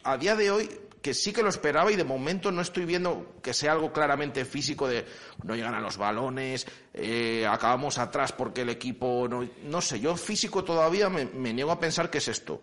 a 0.05 0.17
día 0.17 0.37
de 0.37 0.51
hoy, 0.51 0.69
que 1.03 1.13
sí 1.13 1.33
que 1.33 1.43
lo 1.43 1.49
esperaba 1.49 1.91
y 1.91 1.97
de 1.97 2.05
momento 2.05 2.53
no 2.53 2.63
estoy 2.63 2.85
viendo 2.85 3.35
que 3.43 3.53
sea 3.53 3.73
algo 3.73 3.93
claramente 3.93 4.45
físico 4.45 4.87
de 4.87 5.05
no 5.43 5.57
llegan 5.57 5.75
a 5.75 5.81
los 5.81 5.97
balones, 5.97 6.67
eh, 6.95 7.45
acabamos 7.47 7.99
atrás 7.99 8.33
porque 8.33 8.63
el 8.63 8.71
equipo 8.71 9.27
no, 9.29 9.47
no 9.65 9.81
sé, 9.81 9.99
yo 9.99 10.17
físico 10.17 10.63
todavía 10.63 11.11
me, 11.11 11.53
niego 11.53 11.73
a 11.73 11.81
pensar 11.81 12.09
que 12.09 12.19
es 12.19 12.29
esto. 12.29 12.63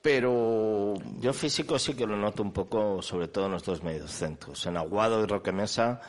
Pero 0.00 0.94
Yo 1.18 1.32
físico 1.32 1.76
sí 1.76 1.94
que 1.94 2.06
lo 2.06 2.16
noto 2.16 2.44
un 2.44 2.52
poco, 2.52 3.02
sobre 3.02 3.26
todo 3.26 3.46
en 3.46 3.52
los 3.52 3.64
dos 3.64 3.82
medios 3.82 4.12
centros. 4.12 4.64
En 4.66 4.76
Aguado 4.76 5.22
y 5.24 5.26
Roque 5.26 5.50
Mesa, 5.50 6.00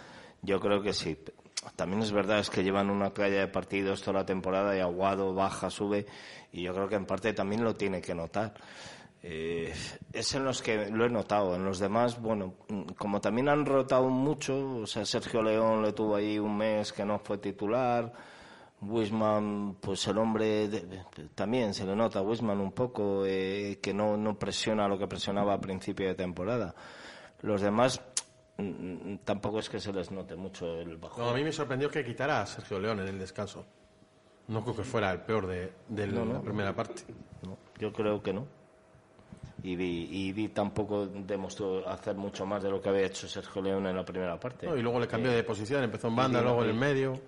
yo 0.41 0.59
creo 0.59 0.81
que 0.81 0.93
sí. 0.93 1.17
También 1.75 2.01
es 2.01 2.11
verdad 2.11 2.39
es 2.39 2.49
que 2.49 2.63
llevan 2.63 2.89
una 2.89 3.13
playa 3.13 3.39
de 3.41 3.47
partidos 3.47 4.01
toda 4.01 4.19
la 4.19 4.25
temporada 4.25 4.75
y 4.75 4.79
Aguado 4.79 5.33
baja, 5.33 5.69
sube, 5.69 6.05
y 6.53 6.63
yo 6.63 6.73
creo 6.73 6.87
que 6.87 6.95
en 6.95 7.05
parte 7.05 7.33
también 7.33 7.63
lo 7.63 7.75
tiene 7.75 8.01
que 8.01 8.15
notar. 8.15 8.53
Eh, 9.21 9.73
es 10.13 10.35
en 10.35 10.45
los 10.45 10.61
que 10.61 10.89
lo 10.89 11.05
he 11.05 11.09
notado. 11.09 11.55
En 11.55 11.65
los 11.65 11.79
demás, 11.79 12.21
bueno, 12.21 12.53
como 12.97 13.19
también 13.19 13.49
han 13.49 13.65
rotado 13.65 14.09
mucho, 14.09 14.77
o 14.81 14.87
sea, 14.87 15.03
Sergio 15.05 15.41
León 15.41 15.81
le 15.83 15.91
tuvo 15.91 16.15
ahí 16.15 16.39
un 16.39 16.55
mes 16.57 16.93
que 16.93 17.03
no 17.03 17.19
fue 17.19 17.37
titular. 17.37 18.13
Wisman, 18.81 19.75
pues 19.81 20.07
el 20.07 20.17
hombre 20.17 20.69
de- 20.69 21.03
también 21.35 21.73
se 21.73 21.85
le 21.85 21.95
nota 21.97 22.19
a 22.19 22.21
Wisman 22.21 22.61
un 22.61 22.71
poco 22.71 23.23
eh, 23.25 23.77
que 23.81 23.93
no, 23.93 24.15
no 24.15 24.39
presiona 24.39 24.87
lo 24.87 24.97
que 24.97 25.05
presionaba 25.07 25.53
a 25.55 25.59
principio 25.59 26.07
de 26.07 26.15
temporada. 26.15 26.73
Los 27.41 27.61
demás 27.61 27.99
tampoco 29.23 29.59
es 29.59 29.69
que 29.69 29.79
se 29.79 29.91
les 29.93 30.11
note 30.11 30.35
mucho 30.35 30.79
el 30.81 30.97
bajón. 30.97 31.23
No, 31.23 31.29
a 31.31 31.33
mí 31.33 31.43
me 31.43 31.51
sorprendió 31.51 31.89
que 31.89 32.03
quitara 32.03 32.41
a 32.41 32.45
Sergio 32.45 32.79
León 32.79 32.99
en 32.99 33.07
el 33.07 33.19
descanso. 33.19 33.65
No 34.47 34.63
creo 34.63 34.75
que 34.77 34.83
fuera 34.83 35.11
el 35.11 35.21
peor 35.21 35.45
de, 35.47 35.71
de 35.87 36.07
No, 36.07 36.25
no. 36.25 36.33
la 36.33 36.41
primera 36.41 36.73
parte. 36.75 37.03
No, 37.43 37.57
yo 37.77 37.93
creo 37.93 38.21
que 38.21 38.33
no. 38.33 38.47
Y 39.61 39.75
vi, 39.75 40.07
y 40.11 40.31
vi 40.31 40.47
tampoco 40.49 41.05
demostró 41.05 41.87
hacer 41.87 42.15
mucho 42.15 42.45
más 42.45 42.63
de 42.63 42.69
lo 42.69 42.81
que 42.81 42.89
había 42.89 43.05
hecho 43.05 43.27
Sergio 43.27 43.61
León 43.61 43.85
en 43.87 43.95
la 43.95 44.05
primera 44.05 44.39
parte. 44.39 44.67
Y 44.67 44.81
luego 44.81 44.99
le 44.99 45.07
cambió 45.07 45.31
Eh, 45.31 45.35
de 45.35 45.43
posición, 45.43 45.83
empezó 45.83 46.07
en 46.07 46.15
banda, 46.15 46.41
luego 46.41 46.63
en 46.63 46.69
el 46.69 46.75
medio. 46.75 47.19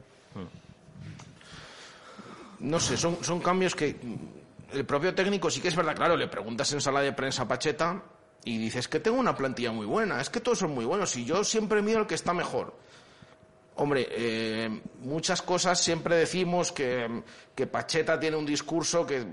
no 2.60 2.80
sé, 2.80 2.96
son, 2.98 3.24
son 3.24 3.39
cambios 3.39 3.76
que 3.76 3.94
mm, 4.02 4.78
el 4.78 4.86
propio 4.86 5.13
técnico 5.13 5.50
sí 5.50 5.60
que 5.62 5.67
es 5.67 5.76
verdad, 5.76 5.96
claro, 5.96 6.15
le 6.15 6.28
preguntas 6.28 6.72
en 6.74 6.82
sala 6.82 7.02
de 7.02 7.12
prensa 7.13 7.44
a 7.44 7.48
Pacheta 7.48 8.02
y 8.43 8.58
dices 8.58 8.88
que 8.88 8.99
tengo 8.99 9.19
una 9.19 9.36
plantilla 9.36 9.71
muy 9.71 9.86
buena, 9.86 10.19
es 10.19 10.30
que 10.30 10.39
todos 10.39 10.60
son 10.60 10.73
muy 10.73 10.86
buenos 10.86 11.15
y 11.15 11.25
yo 11.25 11.43
siempre 11.43 11.82
miro 11.82 11.99
el 12.01 12.08
que 12.08 12.15
está 12.15 12.34
mejor. 12.34 12.73
Hombre, 13.75 14.08
eh, 14.12 14.82
muchas 15.01 15.41
cosas 15.41 15.80
siempre 15.80 16.15
decimos 16.15 16.71
que, 16.71 17.23
que 17.56 17.67
Pacheta 17.67 18.19
tiene 18.19 18.38
un 18.38 18.45
discurso 18.45 19.06
que 19.06 19.25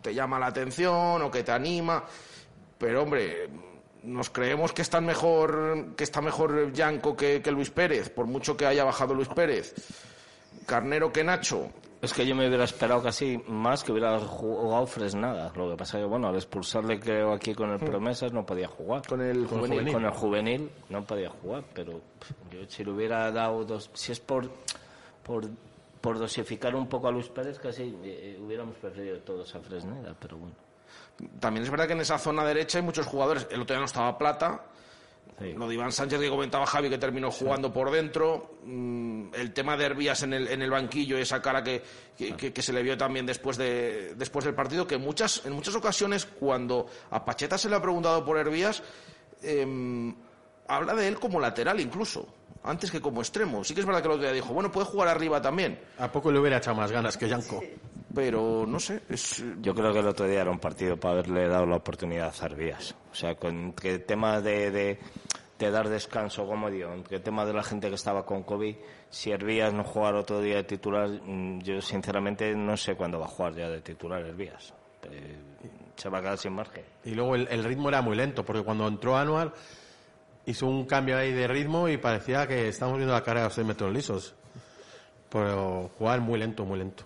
te 0.00 0.14
llama 0.14 0.38
la 0.38 0.46
atención 0.46 1.22
o 1.22 1.30
que 1.30 1.42
te 1.42 1.52
anima, 1.52 2.04
pero 2.78 3.02
hombre, 3.02 3.48
nos 4.02 4.30
creemos 4.30 4.72
que 4.72 4.82
está 4.82 5.00
mejor 5.00 5.94
que 5.96 6.04
está 6.04 6.20
mejor 6.20 6.72
Yanko 6.72 7.16
que, 7.16 7.40
que 7.42 7.50
Luis 7.52 7.70
Pérez, 7.70 8.10
por 8.10 8.26
mucho 8.26 8.56
que 8.56 8.66
haya 8.66 8.84
bajado 8.84 9.14
Luis 9.14 9.28
Pérez. 9.28 9.74
Carnero 10.66 11.12
que 11.12 11.24
Nacho. 11.24 11.70
Es 12.02 12.12
que 12.12 12.26
yo 12.26 12.34
me 12.34 12.48
hubiera 12.48 12.64
esperado 12.64 13.00
casi 13.00 13.40
más 13.46 13.84
que 13.84 13.92
hubiera 13.92 14.18
jugado 14.18 14.86
Fresnada. 14.88 15.52
Lo 15.54 15.70
que 15.70 15.76
pasa 15.76 15.98
que, 15.98 16.04
bueno, 16.04 16.26
al 16.26 16.34
expulsarle, 16.34 16.98
creo, 16.98 17.32
aquí 17.32 17.54
con 17.54 17.70
el 17.70 17.78
Promesas 17.78 18.32
no 18.32 18.44
podía 18.44 18.66
jugar. 18.66 19.06
Con 19.06 19.20
el 19.22 19.46
Con 19.46 19.60
el 19.60 19.66
juvenil. 19.66 19.70
juvenil. 19.78 19.92
Con 19.92 20.04
el 20.04 20.10
juvenil 20.10 20.70
no 20.88 21.04
podía 21.04 21.30
jugar, 21.30 21.62
pero 21.72 22.00
yo 22.50 22.58
si 22.66 22.82
le 22.82 22.90
hubiera 22.90 23.30
dado 23.30 23.64
dos... 23.64 23.88
Si 23.94 24.10
es 24.10 24.18
por, 24.18 24.50
por, 25.22 25.48
por 26.00 26.18
dosificar 26.18 26.74
un 26.74 26.88
poco 26.88 27.06
a 27.06 27.12
Luis 27.12 27.28
Pérez, 27.28 27.60
casi 27.60 27.96
eh, 28.02 28.36
hubiéramos 28.44 28.74
perdido 28.78 29.18
todos 29.20 29.54
a 29.54 29.60
Fresneda, 29.60 30.12
pero 30.18 30.38
bueno. 30.38 30.56
También 31.38 31.62
es 31.62 31.70
verdad 31.70 31.86
que 31.86 31.92
en 31.92 32.00
esa 32.00 32.18
zona 32.18 32.44
derecha 32.44 32.78
hay 32.78 32.84
muchos 32.84 33.06
jugadores. 33.06 33.46
El 33.48 33.60
otro 33.62 33.74
día 33.74 33.80
no 33.80 33.86
estaba 33.86 34.18
Plata. 34.18 34.60
Lo 35.56 35.68
de 35.68 35.74
Iván 35.74 35.92
Sánchez 35.92 36.20
que 36.20 36.28
comentaba 36.28 36.66
Javi 36.66 36.88
que 36.88 36.98
terminó 36.98 37.30
jugando 37.30 37.72
por 37.72 37.90
dentro, 37.90 38.58
mm, 38.64 39.34
el 39.34 39.52
tema 39.52 39.76
de 39.76 39.84
Herbías 39.84 40.22
en 40.22 40.32
el, 40.32 40.48
en 40.48 40.62
el 40.62 40.70
banquillo, 40.70 41.18
esa 41.18 41.42
cara 41.42 41.62
que, 41.62 41.82
que, 42.16 42.52
que 42.52 42.62
se 42.62 42.72
le 42.72 42.82
vio 42.82 42.96
también 42.96 43.26
después, 43.26 43.56
de, 43.56 44.14
después 44.16 44.44
del 44.44 44.54
partido, 44.54 44.86
que 44.86 44.98
muchas, 44.98 45.44
en 45.44 45.52
muchas 45.52 45.74
ocasiones 45.74 46.26
cuando 46.26 46.86
a 47.10 47.24
Pacheta 47.24 47.58
se 47.58 47.68
le 47.68 47.76
ha 47.76 47.82
preguntado 47.82 48.24
por 48.24 48.38
Herbías, 48.38 48.82
em, 49.42 50.14
habla 50.68 50.94
de 50.94 51.08
él 51.08 51.18
como 51.18 51.40
lateral 51.40 51.80
incluso, 51.80 52.26
antes 52.64 52.90
que 52.90 53.00
como 53.00 53.20
extremo. 53.20 53.64
Sí 53.64 53.74
que 53.74 53.80
es 53.80 53.86
verdad 53.86 54.00
que 54.00 54.08
el 54.08 54.14
otro 54.14 54.24
día 54.24 54.32
dijo, 54.32 54.52
bueno, 54.54 54.70
puede 54.70 54.86
jugar 54.86 55.08
arriba 55.08 55.40
también. 55.40 55.78
¿A 55.98 56.10
poco 56.10 56.30
le 56.30 56.38
hubiera 56.38 56.58
echado 56.58 56.76
más 56.76 56.92
ganas 56.92 57.16
que 57.16 57.28
Yanko? 57.28 57.62
Pero 58.14 58.66
no 58.66 58.78
sé, 58.78 59.02
es... 59.08 59.42
Yo 59.60 59.74
creo 59.74 59.92
que 59.92 60.00
el 60.00 60.06
otro 60.06 60.26
día 60.26 60.42
era 60.42 60.50
un 60.50 60.58
partido 60.58 60.98
para 60.98 61.14
haberle 61.14 61.48
dado 61.48 61.64
la 61.66 61.76
oportunidad 61.76 62.28
a 62.28 62.32
Zarvías. 62.32 62.94
O 63.10 63.14
sea, 63.14 63.34
con 63.36 63.72
que 63.72 63.94
el 63.94 64.04
tema 64.04 64.40
de, 64.40 64.70
de, 64.70 64.98
de 65.66 65.72
dar 65.72 65.88
descanso, 65.88 66.46
como 66.46 66.70
digo, 66.70 66.90
que 67.08 67.16
el 67.16 67.22
tema 67.22 67.44
de 67.44 67.52
la 67.52 67.62
gente 67.62 67.88
que 67.88 67.94
estaba 67.94 68.24
con 68.24 68.42
COVID, 68.42 68.76
si 69.10 69.30
Hervías 69.30 69.72
no 69.72 69.84
jugara 69.84 70.20
otro 70.20 70.40
día 70.40 70.56
de 70.56 70.64
titular, 70.64 71.08
mm, 71.08 71.60
yo 71.60 71.80
sinceramente 71.80 72.54
no 72.54 72.76
sé 72.76 72.94
cuándo 72.94 73.18
va 73.18 73.26
a 73.26 73.28
jugar 73.28 73.54
ya 73.54 73.68
de 73.68 73.80
titular 73.80 74.20
Hervías. 74.22 74.74
Eh, 75.10 75.36
se 75.96 76.08
va 76.08 76.18
a 76.18 76.20
quedar 76.22 76.38
sin 76.38 76.52
margen. 76.52 76.84
Y 77.04 77.10
luego 77.10 77.34
el, 77.34 77.48
el 77.50 77.64
ritmo 77.64 77.88
era 77.88 78.02
muy 78.02 78.16
lento, 78.16 78.44
porque 78.44 78.62
cuando 78.62 78.86
entró 78.86 79.16
Anual 79.16 79.52
hizo 80.46 80.66
un 80.66 80.86
cambio 80.86 81.16
ahí 81.16 81.32
de 81.32 81.46
ritmo 81.46 81.88
y 81.88 81.96
parecía 81.96 82.46
que 82.46 82.68
estábamos 82.68 82.98
viendo 82.98 83.14
la 83.14 83.22
carrera 83.22 83.46
los 83.46 83.54
6 83.54 83.66
metros 83.66 83.92
lisos. 83.92 84.34
Pero 85.28 85.90
jugar 85.98 86.20
muy 86.20 86.38
lento, 86.38 86.64
muy 86.64 86.78
lento. 86.78 87.04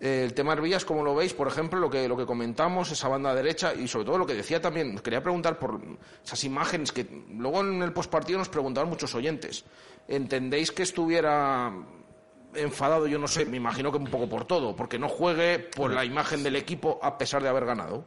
Eh, 0.00 0.24
El 0.24 0.34
tema 0.34 0.52
Hervías, 0.52 0.84
como 0.84 1.02
lo 1.02 1.14
veis, 1.14 1.32
por 1.32 1.48
ejemplo, 1.48 1.78
lo 1.78 1.88
que, 1.88 2.06
lo 2.08 2.16
que 2.16 2.26
comentamos, 2.26 2.90
esa 2.90 3.08
banda 3.08 3.34
derecha 3.34 3.74
y 3.74 3.88
sobre 3.88 4.04
todo 4.04 4.18
lo 4.18 4.26
que 4.26 4.34
decía 4.34 4.60
también, 4.60 4.98
quería 4.98 5.22
preguntar 5.22 5.58
por 5.58 5.80
esas 6.24 6.44
imágenes 6.44 6.92
que 6.92 7.06
luego 7.30 7.60
en 7.60 7.82
el 7.82 7.92
postpartido 7.92 8.38
nos 8.38 8.48
preguntaban 8.48 8.90
muchos 8.90 9.14
oyentes. 9.14 9.64
¿Entendéis 10.08 10.70
que 10.70 10.82
estuviera 10.82 11.72
enfadado? 12.54 13.06
Yo 13.06 13.18
no 13.18 13.26
sé, 13.26 13.46
me 13.46 13.56
imagino 13.56 13.90
que 13.90 13.98
un 13.98 14.06
poco 14.06 14.28
por 14.28 14.44
todo, 14.44 14.76
porque 14.76 14.98
no 14.98 15.08
juegue 15.08 15.58
por 15.58 15.92
la 15.92 16.04
imagen 16.04 16.42
del 16.42 16.56
equipo 16.56 16.98
a 17.02 17.16
pesar 17.16 17.42
de 17.42 17.48
haber 17.48 17.64
ganado. 17.64 18.04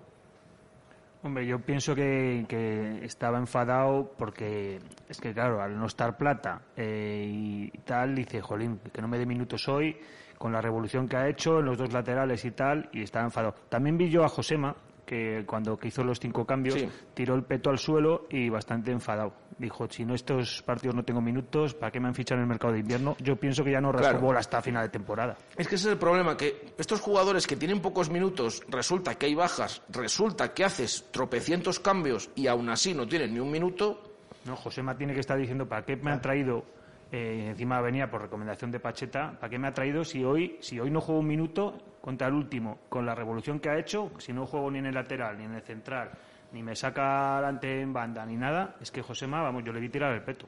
Hombre, 1.22 1.46
yo 1.46 1.60
pienso 1.60 1.94
que, 1.96 2.46
que 2.48 3.04
estaba 3.04 3.40
enfadado 3.40 4.14
porque 4.18 4.80
es 5.10 5.20
que, 5.20 5.34
claro, 5.34 5.62
al 5.62 5.78
no 5.78 5.86
estar 5.86 6.16
plata 6.16 6.62
eh, 6.78 7.26
y 7.28 7.78
tal, 7.80 8.16
dice, 8.16 8.40
jolín, 8.40 8.80
que 8.94 9.02
no 9.02 9.10
me 9.10 9.18
dé 9.18 9.26
minutos 9.26 9.68
hoy 9.68 9.98
con 10.40 10.52
la 10.52 10.62
revolución 10.62 11.08
que 11.08 11.18
ha 11.18 11.28
hecho 11.30 11.60
en 11.60 11.66
los 11.66 11.78
dos 11.78 11.94
laterales 11.94 12.44
y 12.46 12.52
tal, 12.52 12.90
y 12.92 13.04
estaba 13.04 13.26
enfadado. 13.26 13.54
También 13.70 13.96
vi 13.98 14.10
yo 14.10 14.24
a 14.24 14.30
Josema, 14.30 14.76
que 15.06 15.44
cuando 15.46 15.76
que 15.78 15.88
hizo 15.90 16.04
los 16.04 16.20
cinco 16.20 16.46
cambios, 16.46 16.76
Sí. 16.76 16.88
tiró 17.16 17.36
el 17.36 17.44
peto 17.44 17.70
al 17.70 17.78
suelo 17.80 18.26
y 18.30 18.48
bastante 18.50 18.92
enfadado. 18.92 19.34
Dijo, 19.58 19.88
si 19.90 20.06
no 20.06 20.14
estos 20.14 20.62
partidos 20.62 20.96
no 20.96 21.04
tengo 21.04 21.20
minutos, 21.20 21.74
¿para 21.74 21.92
qué 21.92 22.00
me 22.00 22.08
han 22.08 22.14
fichado 22.16 22.38
en 22.38 22.44
el 22.44 22.48
mercado 22.48 22.74
de 22.74 22.80
invierno? 22.80 23.18
Yo 23.20 23.36
pienso 23.36 23.64
que 23.64 23.72
ya 23.72 23.82
no 23.82 23.92
rasco 23.92 24.20
Claro. 24.20 24.38
hasta 24.38 24.62
final 24.62 24.84
de 24.84 24.90
temporada. 24.90 25.36
Es 25.58 25.68
que 25.68 25.76
ese 25.76 25.88
es 25.88 25.92
el 25.94 25.98
problema, 26.00 26.38
que 26.38 26.74
estos 26.78 27.02
jugadores 27.02 27.46
que 27.48 27.56
tienen 27.58 27.82
pocos 27.82 28.10
minutos, 28.10 28.64
resulta 28.70 29.16
que 29.16 29.26
hay 29.26 29.36
bajas, 29.36 29.82
resulta 29.90 30.54
que 30.54 30.64
haces 30.64 31.08
tropecientos 31.12 31.80
cambios 31.80 32.30
y 32.36 32.48
aún 32.48 32.70
así 32.70 32.94
no 32.94 33.06
tienen 33.08 33.34
ni 33.34 33.40
un 33.42 33.52
minuto. 33.52 34.02
No, 34.46 34.56
Josema 34.56 34.96
tiene 34.96 35.14
que 35.14 35.20
estar 35.20 35.38
diciendo 35.38 35.68
para 35.68 35.84
qué 35.84 35.98
me 35.98 36.12
han 36.12 36.22
traído, 36.22 36.64
eh, 37.12 37.48
encima 37.50 37.82
venía 37.82 38.10
por 38.10 38.22
recomendación 38.22 38.72
de 38.72 38.80
Pacheta, 38.80 39.32
para 39.40 39.50
qué 39.50 39.58
me 39.58 39.68
ha 39.68 39.74
traído 39.74 40.04
si 40.04 40.24
hoy, 40.24 40.58
si 40.60 40.80
hoy 40.80 40.92
no 40.92 41.02
juego 41.02 41.22
un 41.22 41.28
minuto 41.28 41.78
contra 42.02 42.28
el 42.28 42.34
último, 42.34 42.80
con 42.90 43.06
la 43.06 43.16
revolución 43.16 43.60
que 43.60 43.70
ha 43.70 43.78
hecho, 43.78 44.12
si 44.20 44.32
no 44.34 44.46
juego 44.46 44.70
ni 44.72 44.80
en 44.80 44.86
el 44.88 44.96
lateral, 44.96 45.38
ni 45.38 45.46
en 45.46 45.54
el 45.56 45.62
central, 45.62 46.12
ni 46.52 46.64
me 46.64 46.76
saca 46.76 47.38
adelante 47.38 47.82
en 47.82 47.94
banda, 47.94 48.26
ni 48.26 48.36
nada, 48.36 48.76
es 48.82 48.92
que 48.92 49.02
Josema, 49.02 49.42
vamos, 49.42 49.64
yo 49.64 49.74
le 49.74 49.80
vi 49.80 49.90
tirar 49.90 50.14
el 50.14 50.22
peto. 50.22 50.48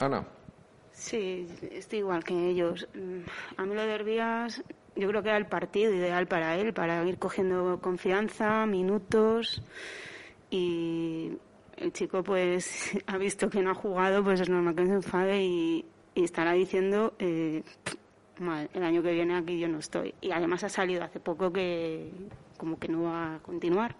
Ana. 0.00 0.24
Sí, 0.92 1.48
estoy 1.70 2.00
igual 2.00 2.22
que 2.22 2.34
ellos. 2.50 2.86
Mm, 2.94 3.60
A 3.60 3.64
mí 3.64 3.74
lo 3.74 3.82
de 3.82 3.94
Herbías, 3.94 4.62
yo 4.94 5.08
creo 5.08 5.22
que 5.22 5.30
era 5.30 5.38
el 5.38 5.46
partido 5.46 5.92
ideal 5.92 6.26
para 6.26 6.56
él, 6.56 6.72
para 6.74 7.02
ir 7.04 7.18
cogiendo 7.18 7.80
confianza, 7.80 8.66
minutos. 8.66 9.62
Y 10.50 11.38
el 11.82 11.92
chico, 11.92 12.22
pues, 12.22 12.92
ha 13.06 13.18
visto 13.18 13.50
que 13.50 13.62
no 13.62 13.70
ha 13.70 13.74
jugado, 13.74 14.22
pues 14.24 14.40
es 14.40 14.48
normal 14.48 14.74
que 14.74 14.86
se 14.86 14.92
enfade 14.92 15.42
y, 15.42 15.84
y 16.14 16.24
estará 16.24 16.52
diciendo, 16.52 17.14
eh, 17.18 17.62
"Mal, 18.38 18.70
el 18.72 18.82
año 18.82 19.02
que 19.02 19.12
viene 19.12 19.36
aquí 19.36 19.58
yo 19.58 19.68
no 19.68 19.78
estoy. 19.78 20.14
Y 20.20 20.30
además 20.32 20.64
ha 20.64 20.68
salido 20.68 21.02
hace 21.04 21.20
poco 21.20 21.52
que, 21.52 22.10
como 22.56 22.78
que 22.78 22.88
no 22.88 23.02
va 23.04 23.36
a 23.36 23.38
continuar. 23.40 23.96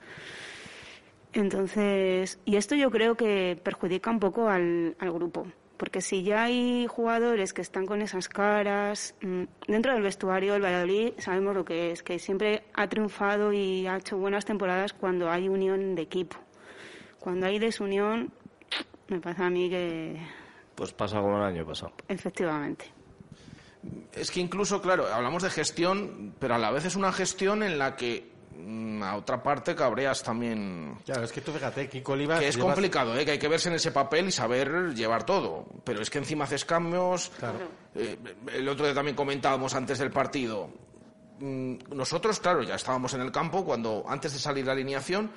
Entonces, 1.32 2.38
y 2.44 2.56
esto 2.56 2.74
yo 2.74 2.90
creo 2.90 3.16
que 3.16 3.58
perjudica 3.62 4.10
un 4.10 4.20
poco 4.20 4.48
al, 4.48 4.94
al 4.98 5.12
grupo, 5.12 5.46
porque 5.78 6.02
si 6.02 6.22
ya 6.22 6.44
hay 6.44 6.86
jugadores 6.88 7.54
que 7.54 7.62
están 7.62 7.86
con 7.86 8.02
esas 8.02 8.28
caras, 8.28 9.14
mm, 9.22 9.44
dentro 9.66 9.94
del 9.94 10.02
vestuario 10.02 10.52
del 10.52 10.62
Valladolid 10.62 11.12
sabemos 11.18 11.54
lo 11.54 11.64
que 11.64 11.90
es, 11.90 12.02
que 12.02 12.18
siempre 12.18 12.64
ha 12.74 12.86
triunfado 12.88 13.52
y 13.52 13.86
ha 13.86 13.96
hecho 13.96 14.18
buenas 14.18 14.44
temporadas 14.44 14.92
cuando 14.92 15.30
hay 15.30 15.48
unión 15.48 15.94
de 15.94 16.02
equipo. 16.02 16.36
Cuando 17.22 17.46
hay 17.46 17.58
desunión, 17.58 18.32
me 19.08 19.20
parece 19.20 19.44
a 19.44 19.50
mí 19.50 19.70
que 19.70 20.20
Pues 20.74 20.92
pasa 20.92 21.20
como 21.20 21.36
el 21.38 21.44
año 21.44 21.64
pasado. 21.64 21.92
efectivamente. 22.08 22.86
Es 24.12 24.30
que 24.30 24.40
incluso, 24.40 24.80
claro, 24.80 25.06
hablamos 25.12 25.42
de 25.42 25.50
gestión, 25.50 26.34
pero 26.38 26.54
a 26.54 26.58
la 26.58 26.70
vez 26.70 26.84
es 26.84 26.96
una 26.96 27.12
gestión 27.12 27.62
en 27.62 27.78
la 27.78 27.96
que 27.96 28.30
mm, 28.56 29.02
a 29.02 29.16
otra 29.16 29.42
parte 29.42 29.74
cabreas 29.74 30.22
también. 30.22 30.96
Claro, 31.04 31.24
es 31.24 31.32
que 31.32 31.40
tú 31.40 31.50
fíjate, 31.52 31.88
Kiko 31.88 32.12
Olivas... 32.12 32.38
Que 32.40 32.48
es 32.48 32.56
llevas- 32.56 32.74
complicado, 32.74 33.16
¿eh? 33.18 33.24
que 33.24 33.32
hay 33.32 33.38
que 33.38 33.48
verse 33.48 33.68
en 33.68 33.74
ese 33.76 33.90
papel 33.90 34.28
y 34.28 34.32
saber 34.32 34.94
llevar 34.94 35.24
todo. 35.24 35.66
Pero 35.84 36.00
es 36.00 36.10
que 36.10 36.18
encima 36.18 36.44
haces 36.44 36.64
cambios. 36.64 37.32
Eh, 37.96 38.16
el 38.54 38.68
otro 38.68 38.84
día 38.86 38.94
también 38.94 39.16
comentábamos 39.16 39.74
antes 39.74 39.98
del 39.98 40.10
partido. 40.10 40.70
Mm, 41.40 41.74
Nosotros, 41.94 42.38
claro, 42.38 42.62
ya 42.62 42.76
estábamos 42.76 43.14
en 43.14 43.20
el 43.22 43.32
campo 43.32 43.64
cuando 43.64 44.04
antes 44.08 44.32
de 44.32 44.38
salir 44.38 44.64
la 44.64 44.72
alineación 44.72 45.30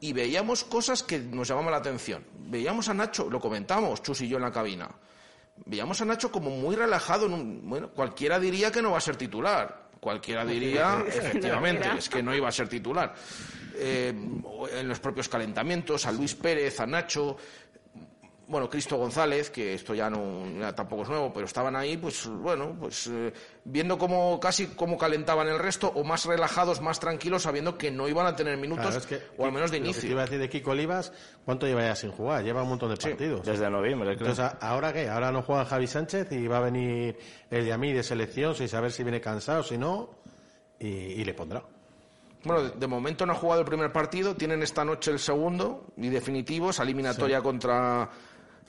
y 0.00 0.12
veíamos 0.12 0.64
cosas 0.64 1.02
que 1.02 1.18
nos 1.18 1.48
llamaban 1.48 1.72
la 1.72 1.78
atención. 1.78 2.24
Veíamos 2.38 2.88
a 2.88 2.94
Nacho, 2.94 3.28
lo 3.30 3.40
comentamos, 3.40 4.02
Chus 4.02 4.20
y 4.22 4.28
yo 4.28 4.36
en 4.36 4.42
la 4.44 4.52
cabina. 4.52 4.88
Veíamos 5.66 6.00
a 6.00 6.04
Nacho 6.04 6.30
como 6.30 6.50
muy 6.50 6.76
relajado. 6.76 7.26
En 7.26 7.32
un, 7.32 7.68
bueno, 7.68 7.90
cualquiera 7.90 8.38
diría 8.38 8.70
que 8.70 8.82
no 8.82 8.92
va 8.92 8.98
a 8.98 9.02
ser 9.02 9.16
titular. 9.16 9.88
Cualquiera 10.00 10.44
diría, 10.44 11.04
efectivamente, 11.06 11.88
es 11.98 12.08
que 12.08 12.22
no 12.22 12.34
iba 12.34 12.48
a 12.48 12.52
ser 12.52 12.68
titular. 12.68 13.14
Eh, 13.74 14.12
en 14.72 14.88
los 14.88 15.00
propios 15.00 15.28
calentamientos, 15.28 16.06
a 16.06 16.12
Luis 16.12 16.34
Pérez, 16.34 16.78
a 16.80 16.86
Nacho, 16.86 17.36
bueno, 18.48 18.68
Cristo 18.70 18.96
González, 18.96 19.50
que 19.50 19.74
esto 19.74 19.94
ya 19.94 20.08
no 20.08 20.44
ya 20.58 20.74
tampoco 20.74 21.02
es 21.02 21.08
nuevo, 21.10 21.32
pero 21.32 21.44
estaban 21.46 21.76
ahí, 21.76 21.96
pues 21.98 22.26
bueno, 22.26 22.74
pues 22.80 23.06
eh, 23.06 23.32
viendo 23.64 23.98
cómo 23.98 24.40
casi 24.40 24.68
cómo 24.68 24.96
calentaban 24.96 25.46
el 25.48 25.58
resto, 25.58 25.92
o 25.94 26.02
más 26.02 26.24
relajados, 26.24 26.80
más 26.80 26.98
tranquilos, 26.98 27.42
sabiendo 27.42 27.76
que 27.76 27.90
no 27.90 28.08
iban 28.08 28.26
a 28.26 28.34
tener 28.34 28.56
minutos, 28.56 28.84
Claro, 28.86 28.98
es 29.00 29.06
que- 29.06 29.20
o 29.36 29.44
al 29.44 29.52
menos 29.52 29.70
de 29.70 29.78
Lo 29.78 29.84
que 29.84 29.90
te 29.90 29.96
inicio. 29.98 30.10
iba 30.10 30.22
a 30.22 30.24
decir 30.24 30.38
de 30.40 30.48
Kiko 30.48 30.70
Olivas, 30.70 31.12
¿cuánto 31.44 31.66
lleva 31.66 31.82
ya 31.82 31.94
sin 31.94 32.10
jugar? 32.10 32.42
Lleva 32.42 32.62
un 32.62 32.70
montón 32.70 32.90
de 32.90 32.96
partidos. 32.96 33.44
Desde 33.44 33.68
noviembre, 33.70 34.16
creo. 34.16 34.30
Entonces, 34.30 34.44
¿a- 34.60 34.66
¿ahora 34.66 34.92
qué? 34.92 35.08
Ahora 35.08 35.30
no 35.30 35.42
juega 35.42 35.64
Javi 35.66 35.86
Sánchez 35.86 36.32
y 36.32 36.46
va 36.48 36.56
a 36.56 36.60
venir 36.60 37.18
el 37.50 37.66
Yamí 37.66 37.92
de 37.92 38.02
selección 38.02 38.54
sin 38.54 38.68
saber 38.68 38.92
si 38.92 39.02
viene 39.02 39.20
cansado, 39.20 39.62
si 39.62 39.76
no, 39.76 40.08
y, 40.80 40.86
y 40.88 41.24
le 41.24 41.34
pondrá. 41.34 41.62
Bueno, 42.44 42.62
de, 42.62 42.70
de 42.78 42.86
momento 42.86 43.26
no 43.26 43.32
ha 43.32 43.36
jugado 43.36 43.60
el 43.62 43.66
primer 43.66 43.92
partido, 43.92 44.36
tienen 44.36 44.62
esta 44.62 44.84
noche 44.84 45.10
el 45.10 45.18
segundo 45.18 45.86
y 45.96 46.08
definitivo, 46.08 46.70
esa 46.70 46.84
eliminatoria 46.84 47.42
contra 47.42 48.08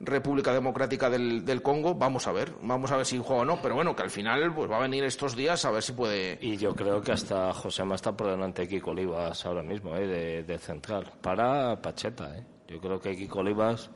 República 0.01 0.53
Democrática 0.53 1.09
del, 1.09 1.43
del 1.45 1.61
Congo. 1.61 1.95
Vamos 1.95 2.27
a 2.27 2.31
ver, 2.31 2.53
vamos 2.61 2.91
a 2.91 2.97
ver 2.97 3.05
si 3.05 3.17
juega 3.17 3.41
o 3.41 3.45
no, 3.45 3.61
pero 3.61 3.75
bueno, 3.75 3.95
que 3.95 4.03
al 4.03 4.09
final 4.09 4.53
pues 4.53 4.69
va 4.71 4.77
a 4.77 4.81
venir 4.81 5.03
estos 5.03 5.35
días 5.35 5.63
a 5.65 5.71
ver 5.71 5.83
si 5.83 5.93
puede. 5.93 6.37
Y 6.41 6.57
yo 6.57 6.73
creo 6.75 7.01
que 7.01 7.11
hasta 7.11 7.53
Josema 7.53 7.95
está 7.95 8.11
por 8.15 8.27
delante 8.31 8.61
de 8.63 8.67
Kiko 8.67 8.91
Olivas 8.91 9.45
ahora 9.45 9.63
mismo, 9.63 9.95
¿eh? 9.95 10.07
de, 10.07 10.43
de 10.43 10.57
central. 10.59 11.11
Para 11.21 11.81
Pacheta, 11.81 12.37
¿eh? 12.37 12.45
Yo 12.67 12.79
creo 12.79 12.99
que 12.99 13.15
Kiko 13.15 13.39
Olivas 13.39 13.89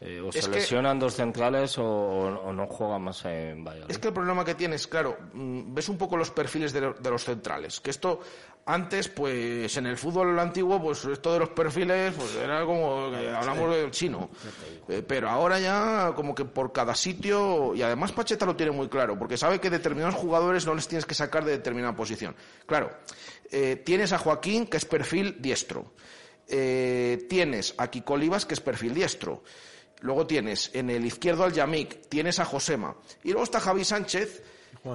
eh, 0.00 0.18
o 0.20 0.30
Es 0.30 0.36
se 0.46 0.50
que- 0.50 0.56
lesionan 0.56 0.98
dos 0.98 1.14
centrales 1.14 1.76
o, 1.76 1.84
o 1.84 2.52
no 2.54 2.66
juega 2.66 2.98
más 2.98 3.22
en 3.26 3.62
Valladolid. 3.62 3.90
Es 3.90 3.98
que 3.98 4.08
el 4.08 4.14
problema 4.14 4.42
que 4.46 4.54
tienes, 4.54 4.86
claro, 4.86 5.18
mm, 5.34 5.74
ves 5.74 5.88
un 5.90 5.98
poco 5.98 6.16
los 6.16 6.30
perfiles 6.30 6.72
de, 6.72 6.94
de 6.94 7.10
los 7.10 7.22
centrales. 7.22 7.80
Que 7.80 7.90
esto, 7.90 8.20
antes, 8.66 9.08
pues 9.08 9.76
en 9.76 9.86
el 9.86 9.96
fútbol 9.96 10.38
antiguo, 10.38 10.80
pues 10.80 11.04
esto 11.04 11.32
de 11.32 11.40
los 11.40 11.48
perfiles, 11.50 12.14
pues 12.16 12.36
era 12.36 12.64
como 12.64 13.10
que 13.10 13.28
hablamos 13.28 13.74
del 13.74 13.90
chino. 13.90 14.30
Eh, 14.88 15.02
pero 15.06 15.28
ahora 15.28 15.58
ya, 15.58 16.12
como 16.14 16.34
que 16.34 16.44
por 16.44 16.72
cada 16.72 16.94
sitio, 16.94 17.74
y 17.74 17.82
además 17.82 18.12
Pacheta 18.12 18.46
lo 18.46 18.56
tiene 18.56 18.72
muy 18.72 18.88
claro, 18.88 19.18
porque 19.18 19.36
sabe 19.36 19.60
que 19.60 19.70
determinados 19.70 20.14
jugadores 20.14 20.66
no 20.66 20.74
les 20.74 20.86
tienes 20.86 21.06
que 21.06 21.14
sacar 21.14 21.44
de 21.44 21.52
determinada 21.52 21.96
posición. 21.96 22.36
Claro, 22.66 22.90
eh, 23.50 23.82
tienes 23.84 24.12
a 24.12 24.18
Joaquín, 24.18 24.66
que 24.66 24.76
es 24.76 24.84
perfil 24.84 25.36
diestro. 25.40 25.92
Eh, 26.46 27.26
tienes 27.28 27.74
a 27.78 27.88
Kiko 27.88 28.14
Olivas, 28.14 28.44
que 28.44 28.54
es 28.54 28.60
perfil 28.60 28.94
diestro. 28.94 29.42
Luego 30.00 30.26
tienes 30.26 30.70
en 30.74 30.90
el 30.90 31.04
izquierdo 31.04 31.44
al 31.44 31.52
Yamik, 31.52 32.08
tienes 32.08 32.38
a 32.40 32.44
Josema. 32.44 32.96
Y 33.22 33.28
luego 33.28 33.44
está 33.44 33.60
Javi 33.60 33.84
Sánchez, 33.84 34.42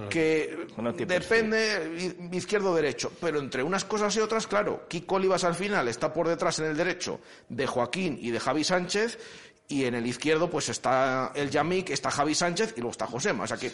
que 0.09 0.67
depende 1.07 2.17
izquierdo-derecho, 2.31 3.11
pero 3.21 3.39
entre 3.39 3.61
unas 3.63 3.85
cosas 3.85 4.15
y 4.15 4.19
otras, 4.19 4.47
claro, 4.47 4.87
Kiko 4.87 5.15
Olivas 5.15 5.43
al 5.43 5.55
final 5.55 5.87
está 5.87 6.11
por 6.11 6.27
detrás 6.27 6.59
en 6.59 6.65
el 6.65 6.77
derecho 6.77 7.19
de 7.49 7.67
Joaquín 7.67 8.17
y 8.19 8.31
de 8.31 8.39
Javi 8.39 8.63
Sánchez, 8.63 9.19
y 9.67 9.85
en 9.85 9.95
el 9.95 10.05
izquierdo 10.05 10.49
pues 10.49 10.69
está 10.69 11.31
el 11.35 11.49
Yamik, 11.49 11.89
está 11.89 12.11
Javi 12.11 12.35
Sánchez 12.35 12.73
y 12.77 12.81
luego 12.81 12.91
está 12.91 13.07
Josema. 13.07 13.45
O 13.45 13.47
sea 13.47 13.57
que, 13.57 13.71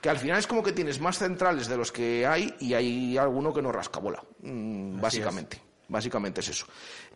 que 0.00 0.08
al 0.08 0.18
final 0.18 0.38
es 0.38 0.46
como 0.46 0.62
que 0.62 0.72
tienes 0.72 1.00
más 1.00 1.18
centrales 1.18 1.68
de 1.68 1.76
los 1.76 1.90
que 1.90 2.26
hay 2.26 2.54
y 2.60 2.74
hay 2.74 3.18
alguno 3.18 3.52
que 3.52 3.62
no 3.62 3.72
rasca 3.72 4.00
bola, 4.00 4.22
mm, 4.42 5.00
básicamente. 5.00 5.60
Básicamente 5.88 6.40
es 6.40 6.48
eso. 6.48 6.66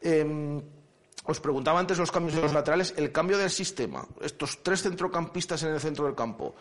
Em, 0.00 0.60
os 1.24 1.40
preguntaba 1.40 1.78
antes 1.78 1.98
los 1.98 2.10
cambios 2.10 2.34
de 2.34 2.42
los 2.42 2.52
laterales, 2.52 2.94
el 2.96 3.12
cambio 3.12 3.38
del 3.38 3.50
sistema, 3.50 4.06
estos 4.20 4.62
tres 4.62 4.82
centrocampistas 4.82 5.62
en 5.62 5.72
el 5.72 5.80
centro 5.80 6.06
del 6.06 6.14
campo, 6.14 6.54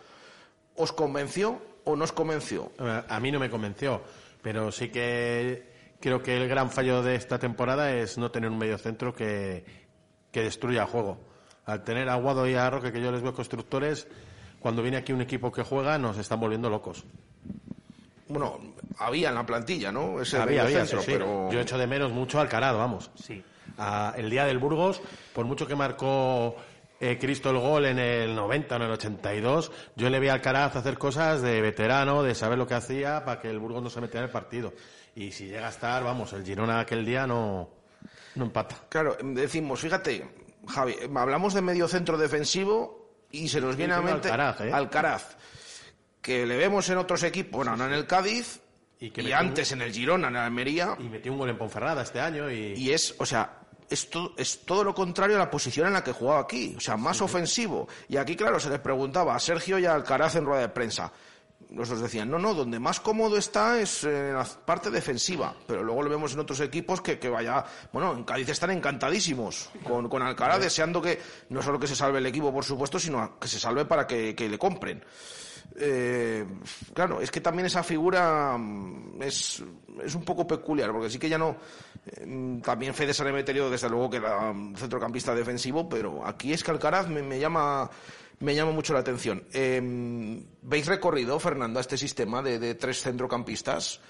¿os 0.78 0.92
convenció 0.92 1.60
o 1.84 1.96
no 1.96 2.04
os 2.04 2.12
convenció? 2.12 2.72
A 2.78 3.20
mí 3.20 3.30
no 3.30 3.38
me 3.38 3.50
convenció, 3.50 4.02
pero 4.42 4.72
sí 4.72 4.88
que 4.88 5.96
creo 6.00 6.22
que 6.22 6.36
el 6.36 6.48
gran 6.48 6.70
fallo 6.70 7.02
de 7.02 7.14
esta 7.14 7.38
temporada 7.38 7.92
es 7.92 8.16
no 8.16 8.30
tener 8.30 8.50
un 8.50 8.58
medio 8.58 8.78
centro 8.78 9.14
que, 9.14 9.64
que 10.30 10.42
destruya 10.42 10.82
el 10.82 10.88
juego 10.88 11.28
al 11.68 11.84
tener 11.84 12.08
a 12.08 12.14
Guado 12.14 12.48
y 12.48 12.54
a 12.54 12.70
Roque, 12.70 12.90
que 12.90 13.00
yo 13.00 13.12
les 13.12 13.20
veo 13.20 13.34
constructores, 13.34 14.08
cuando 14.58 14.80
viene 14.80 14.96
aquí 14.96 15.12
un 15.12 15.20
equipo 15.20 15.52
que 15.52 15.62
juega, 15.62 15.98
nos 15.98 16.16
están 16.16 16.40
volviendo 16.40 16.70
locos. 16.70 17.04
Bueno, 18.26 18.58
había 18.98 19.28
en 19.28 19.34
la 19.34 19.44
plantilla, 19.44 19.92
¿no? 19.92 20.18
Ese 20.18 20.38
había, 20.38 20.62
había, 20.62 20.86
centro, 20.86 21.02
pero... 21.04 21.50
Yo 21.52 21.60
echo 21.60 21.76
de 21.76 21.86
menos 21.86 22.10
mucho 22.10 22.40
Alcaraz, 22.40 22.74
vamos. 22.74 23.10
Sí. 23.22 23.44
el 24.16 24.30
día 24.30 24.46
del 24.46 24.58
Burgos, 24.58 25.02
por 25.34 25.44
mucho 25.44 25.66
que 25.66 25.76
marcó 25.76 26.56
eh, 27.00 27.18
Cristo 27.18 27.50
el 27.50 27.58
gol 27.58 27.86
en 27.86 27.98
el 27.98 28.34
90 28.34 28.74
o 28.74 28.78
en 28.78 28.82
el 28.84 28.90
82, 28.90 29.72
yo 29.94 30.10
le 30.10 30.18
vi 30.18 30.28
a 30.28 30.34
Alcaraz 30.34 30.76
hacer 30.76 30.98
cosas 30.98 31.42
de 31.42 31.60
veterano, 31.60 32.22
de 32.22 32.34
saber 32.34 32.58
lo 32.58 32.66
que 32.66 32.74
hacía 32.74 33.24
para 33.24 33.40
que 33.40 33.48
el 33.48 33.58
Burgos 33.58 33.82
no 33.82 33.90
se 33.90 34.00
metiera 34.00 34.20
en 34.20 34.26
el 34.26 34.32
partido. 34.32 34.72
Y 35.14 35.30
si 35.30 35.46
llega 35.46 35.66
a 35.66 35.70
estar, 35.70 36.02
vamos, 36.02 36.32
el 36.32 36.44
Girona 36.44 36.80
aquel 36.80 37.04
día 37.04 37.26
no, 37.26 37.70
no 38.34 38.44
empata. 38.44 38.76
Claro, 38.88 39.16
decimos, 39.22 39.80
fíjate, 39.80 40.28
Javi, 40.66 40.96
hablamos 41.14 41.54
de 41.54 41.62
medio 41.62 41.86
centro 41.88 42.18
defensivo 42.18 43.26
y 43.30 43.48
se 43.48 43.60
nos 43.60 43.76
viene 43.76 43.94
a 43.94 44.00
mente 44.00 44.28
¿eh? 44.28 44.72
Alcaraz, 44.72 45.36
que 46.20 46.46
le 46.46 46.56
vemos 46.56 46.88
en 46.90 46.98
otros 46.98 47.22
equipos, 47.22 47.58
bueno, 47.58 47.76
no 47.76 47.86
en 47.86 47.92
el 47.92 48.06
Cádiz 48.06 48.60
y, 49.00 49.32
antes 49.32 49.70
en 49.72 49.82
el 49.82 49.92
Girona, 49.92 50.28
en 50.28 50.34
la 50.34 50.46
Almería. 50.46 50.96
Y 50.98 51.04
metió 51.04 51.32
un 51.32 51.38
gol 51.38 51.50
en 51.50 51.58
Ponferrada 51.58 52.02
este 52.02 52.20
año. 52.20 52.50
Y, 52.50 52.74
y 52.76 52.92
es, 52.92 53.14
o 53.18 53.26
sea, 53.26 53.58
es, 53.90 54.08
es 54.36 54.64
todo 54.64 54.84
lo 54.84 54.94
contrario 54.94 55.36
a 55.36 55.38
la 55.38 55.50
posición 55.50 55.86
en 55.86 55.92
la 55.94 56.04
que 56.04 56.12
jugaba 56.12 56.40
aquí, 56.40 56.74
o 56.76 56.80
sea, 56.80 56.96
más 56.96 57.20
ofensivo. 57.20 57.88
Y 58.08 58.16
aquí, 58.16 58.36
claro, 58.36 58.60
se 58.60 58.70
les 58.70 58.80
preguntaba 58.80 59.34
a 59.34 59.40
Sergio 59.40 59.78
y 59.78 59.86
a 59.86 59.94
Alcaraz 59.94 60.36
en 60.36 60.44
rueda 60.44 60.62
de 60.62 60.68
prensa 60.68 61.12
nos 61.70 62.00
decían, 62.00 62.30
no, 62.30 62.38
no, 62.38 62.54
donde 62.54 62.78
más 62.78 63.00
cómodo 63.00 63.36
está 63.36 63.80
es 63.80 64.04
en 64.04 64.34
la 64.34 64.44
parte 64.44 64.90
defensiva, 64.90 65.54
pero 65.66 65.82
luego 65.82 66.02
lo 66.02 66.10
vemos 66.10 66.32
en 66.32 66.40
otros 66.40 66.60
equipos 66.60 67.00
que, 67.00 67.18
que 67.18 67.28
vaya, 67.28 67.64
bueno, 67.92 68.14
en 68.14 68.24
Cádiz 68.24 68.48
están 68.48 68.70
encantadísimos 68.70 69.70
con, 69.84 70.08
con 70.08 70.22
Alcaraz, 70.22 70.60
deseando 70.60 71.02
que 71.02 71.20
no 71.50 71.62
solo 71.62 71.78
que 71.78 71.86
se 71.86 71.96
salve 71.96 72.18
el 72.18 72.26
equipo, 72.26 72.52
por 72.52 72.64
supuesto, 72.64 72.98
sino 72.98 73.38
que 73.38 73.48
se 73.48 73.58
salve 73.58 73.84
para 73.84 74.06
que, 74.06 74.34
le 74.38 74.58
compren. 74.58 75.04
Eh, 75.76 76.44
claro, 76.92 77.20
es 77.20 77.30
que 77.30 77.40
también 77.40 77.66
esa 77.66 77.82
figura 77.82 78.56
mm, 78.58 79.22
es, 79.22 79.62
es 80.02 80.14
un 80.14 80.24
poco 80.24 80.46
peculiar, 80.46 80.92
porque 80.92 81.10
sí 81.10 81.18
que 81.18 81.28
ya 81.28 81.38
no. 81.38 81.56
Eh, 82.06 82.60
también 82.62 82.94
Fede 82.94 83.14
Sanemeterio, 83.14 83.70
desde 83.70 83.88
luego, 83.88 84.10
que 84.10 84.16
era 84.16 84.54
centrocampista 84.76 85.34
defensivo, 85.34 85.88
pero 85.88 86.26
aquí 86.26 86.52
es 86.52 86.64
que 86.64 86.70
Alcaraz 86.70 87.08
me, 87.08 87.22
me 87.22 87.38
llama 87.38 87.90
me 88.40 88.54
llama 88.54 88.72
mucho 88.72 88.92
la 88.92 89.00
atención. 89.00 89.44
Em, 89.52 90.44
¿Veis 90.62 90.86
recorrido, 90.86 91.38
Fernando, 91.40 91.78
a 91.78 91.82
este 91.82 91.96
sistema 91.96 92.42
de, 92.42 92.74
tres 92.74 93.02
centrocampistas 93.02 94.00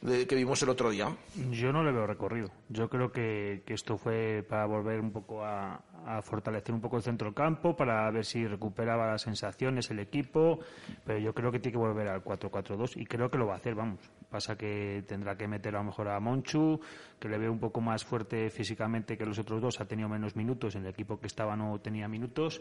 que 0.00 0.34
vimos 0.34 0.62
el 0.62 0.68
otro 0.68 0.90
día? 0.90 1.14
Yo 1.50 1.72
no 1.72 1.82
le 1.82 1.92
veo 1.92 2.06
recorrido. 2.06 2.50
Yo 2.68 2.88
creo 2.88 3.10
que, 3.10 3.62
esto 3.66 3.98
fue 3.98 4.44
para 4.48 4.66
volver 4.66 5.00
un 5.00 5.10
poco 5.10 5.44
a, 5.44 5.80
fortalecer 6.22 6.72
un 6.74 6.80
poco 6.80 6.98
el 6.98 7.02
centro 7.02 7.26
del 7.26 7.34
campo, 7.34 7.74
para 7.74 8.08
ver 8.10 8.24
si 8.24 8.46
recuperaba 8.46 9.10
las 9.10 9.22
sensaciones 9.22 9.90
el 9.90 9.98
equipo, 9.98 10.60
pero 11.04 11.18
yo 11.18 11.34
creo 11.34 11.50
que 11.50 11.58
tiene 11.58 11.72
que 11.72 11.78
volver 11.78 12.08
al 12.08 12.22
4-4-2 12.22 12.96
y 12.96 13.06
creo 13.06 13.28
que 13.28 13.38
lo 13.38 13.46
va 13.46 13.54
a 13.54 13.56
hacer, 13.56 13.74
vamos. 13.74 13.98
Pasa 14.30 14.56
que 14.56 15.04
tendrá 15.06 15.36
que 15.36 15.46
meter 15.46 15.74
a 15.76 15.78
lo 15.78 15.84
mejor 15.84 16.08
a 16.08 16.18
Monchu, 16.20 16.80
que 17.18 17.28
le 17.28 17.38
veo 17.38 17.52
un 17.52 17.60
poco 17.60 17.80
más 17.80 18.04
fuerte 18.04 18.50
físicamente 18.50 19.16
que 19.16 19.24
los 19.24 19.38
otros 19.38 19.60
dos, 19.60 19.80
ha 19.80 19.86
tenido 19.86 20.08
menos 20.08 20.36
minutos, 20.36 20.74
en 20.74 20.82
el 20.82 20.90
equipo 20.90 21.18
que 21.18 21.26
estaba 21.26 21.56
no 21.56 21.78
tenía 21.80 22.08
minutos 22.08 22.60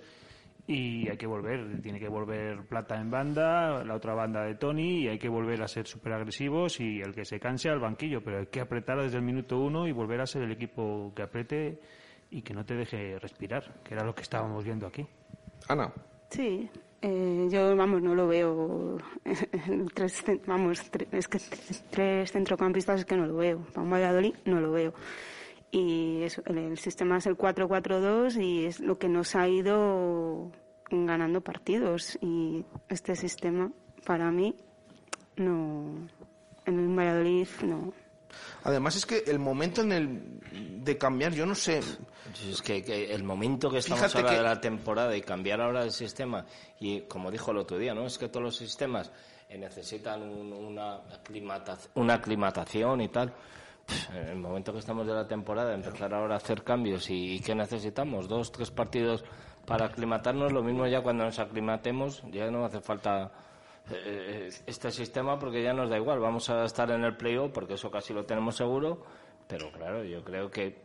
y 0.67 1.07
hay 1.09 1.17
que 1.17 1.27
volver, 1.27 1.81
tiene 1.81 1.99
que 1.99 2.07
volver 2.07 2.65
Plata 2.67 2.99
en 2.99 3.11
banda, 3.11 3.83
la 3.83 3.95
otra 3.95 4.13
banda 4.13 4.43
de 4.43 4.55
Tony 4.55 5.03
y 5.03 5.07
hay 5.07 5.19
que 5.19 5.29
volver 5.29 5.61
a 5.61 5.67
ser 5.67 5.85
súper 5.85 6.13
agresivos 6.13 6.79
y 6.79 7.01
el 7.01 7.13
que 7.13 7.25
se 7.25 7.39
canse 7.39 7.69
al 7.69 7.79
banquillo, 7.79 8.23
pero 8.23 8.39
hay 8.39 8.47
que 8.47 8.61
apretar 8.61 8.99
desde 8.99 9.17
el 9.17 9.23
minuto 9.23 9.59
uno 9.59 9.87
y 9.87 9.91
volver 9.91 10.21
a 10.21 10.25
ser 10.25 10.43
el 10.43 10.51
equipo 10.51 11.13
que 11.15 11.21
apriete 11.21 11.79
y 12.31 12.41
que 12.41 12.53
no 12.53 12.65
te 12.65 12.75
deje 12.75 13.19
respirar, 13.19 13.81
que 13.83 13.93
era 13.93 14.03
lo 14.03 14.15
que 14.15 14.23
estábamos 14.23 14.63
viendo 14.63 14.87
aquí. 14.87 15.05
Ana. 15.67 15.93
Sí, 16.29 16.69
eh, 17.01 17.47
yo, 17.49 17.75
vamos, 17.75 18.01
no 18.01 18.15
lo 18.15 18.27
veo. 18.27 18.97
tres, 19.93 20.23
vamos, 20.45 20.81
es 21.11 21.27
que 21.27 21.39
tres 21.89 22.31
centrocampistas 22.31 23.01
es 23.01 23.05
que 23.05 23.15
no 23.15 23.25
lo 23.25 23.35
veo. 23.35 23.59
Para 23.73 23.81
un 23.81 23.91
Valladolid 23.91 24.35
no 24.45 24.59
lo 24.59 24.71
veo. 24.71 24.93
Y 25.71 26.21
el 26.45 26.77
sistema 26.77 27.17
es 27.17 27.25
el 27.25 27.37
4-4-2 27.37 28.41
y 28.41 28.65
es 28.65 28.79
lo 28.79 28.97
que 28.97 29.09
nos 29.09 29.35
ha 29.35 29.47
ido 29.47 30.51
ganando 30.89 31.41
partidos. 31.41 32.17
Y 32.21 32.65
este 32.87 33.15
sistema, 33.15 33.71
para 34.05 34.31
mí, 34.31 34.55
no. 35.35 36.07
En 36.65 36.79
el 36.79 36.97
Valladolid, 36.97 37.47
no. 37.63 37.93
Además 38.63 38.95
es 38.95 39.05
que 39.05 39.23
el 39.27 39.39
momento 39.39 39.81
en 39.81 39.91
el 39.91 40.83
de 40.83 40.97
cambiar, 40.97 41.33
yo 41.33 41.45
no 41.45 41.55
sé. 41.55 41.81
Es 42.49 42.61
que, 42.61 43.13
el 43.13 43.23
momento 43.23 43.69
que 43.69 43.79
estamos 43.79 44.15
ahora 44.15 44.31
de 44.31 44.41
la 44.41 44.59
temporada 44.59 45.15
y 45.15 45.21
cambiar 45.21 45.61
ahora 45.61 45.83
el 45.83 45.91
sistema 45.91 46.45
y 46.79 47.01
como 47.01 47.31
dijo 47.31 47.51
el 47.51 47.57
otro 47.57 47.77
día, 47.77 47.93
no 47.93 48.05
es 48.05 48.17
que 48.17 48.29
todos 48.29 48.43
los 48.43 48.55
sistemas 48.55 49.11
necesitan 49.49 50.21
una, 50.23 50.99
una 51.93 52.13
aclimatación 52.13 53.01
y 53.01 53.09
tal 53.09 53.33
en 54.13 54.27
el 54.29 54.37
momento 54.37 54.73
que 54.73 54.79
estamos 54.79 55.05
de 55.05 55.13
la 55.13 55.27
temporada, 55.27 55.73
empezar 55.73 56.13
ahora 56.13 56.35
a 56.35 56.37
hacer 56.37 56.63
cambios 56.63 57.09
y, 57.09 57.39
¿qué 57.41 57.53
necesitamos? 57.53 58.27
Dos, 58.27 58.51
tres 58.51 58.71
partidos 58.71 59.23
para 59.65 59.85
aclimatarnos. 59.85 60.51
Lo 60.51 60.63
mismo 60.63 60.87
ya 60.87 61.01
cuando 61.01 61.25
nos 61.25 61.39
aclimatemos, 61.39 62.23
ya 62.31 62.49
no 62.49 62.65
hace 62.65 62.81
falta 62.81 63.31
eh, 63.91 64.49
este 64.65 64.91
sistema 64.91 65.37
porque 65.37 65.61
ya 65.61 65.73
nos 65.73 65.89
da 65.89 65.97
igual. 65.97 66.19
Vamos 66.19 66.49
a 66.49 66.65
estar 66.65 66.89
en 66.91 67.03
el 67.03 67.15
playoff 67.15 67.51
porque 67.51 67.75
eso 67.75 67.91
casi 67.91 68.13
lo 68.13 68.25
tenemos 68.25 68.55
seguro. 68.55 69.03
Pero 69.47 69.71
claro, 69.71 70.03
yo 70.03 70.23
creo 70.23 70.49
que 70.49 70.77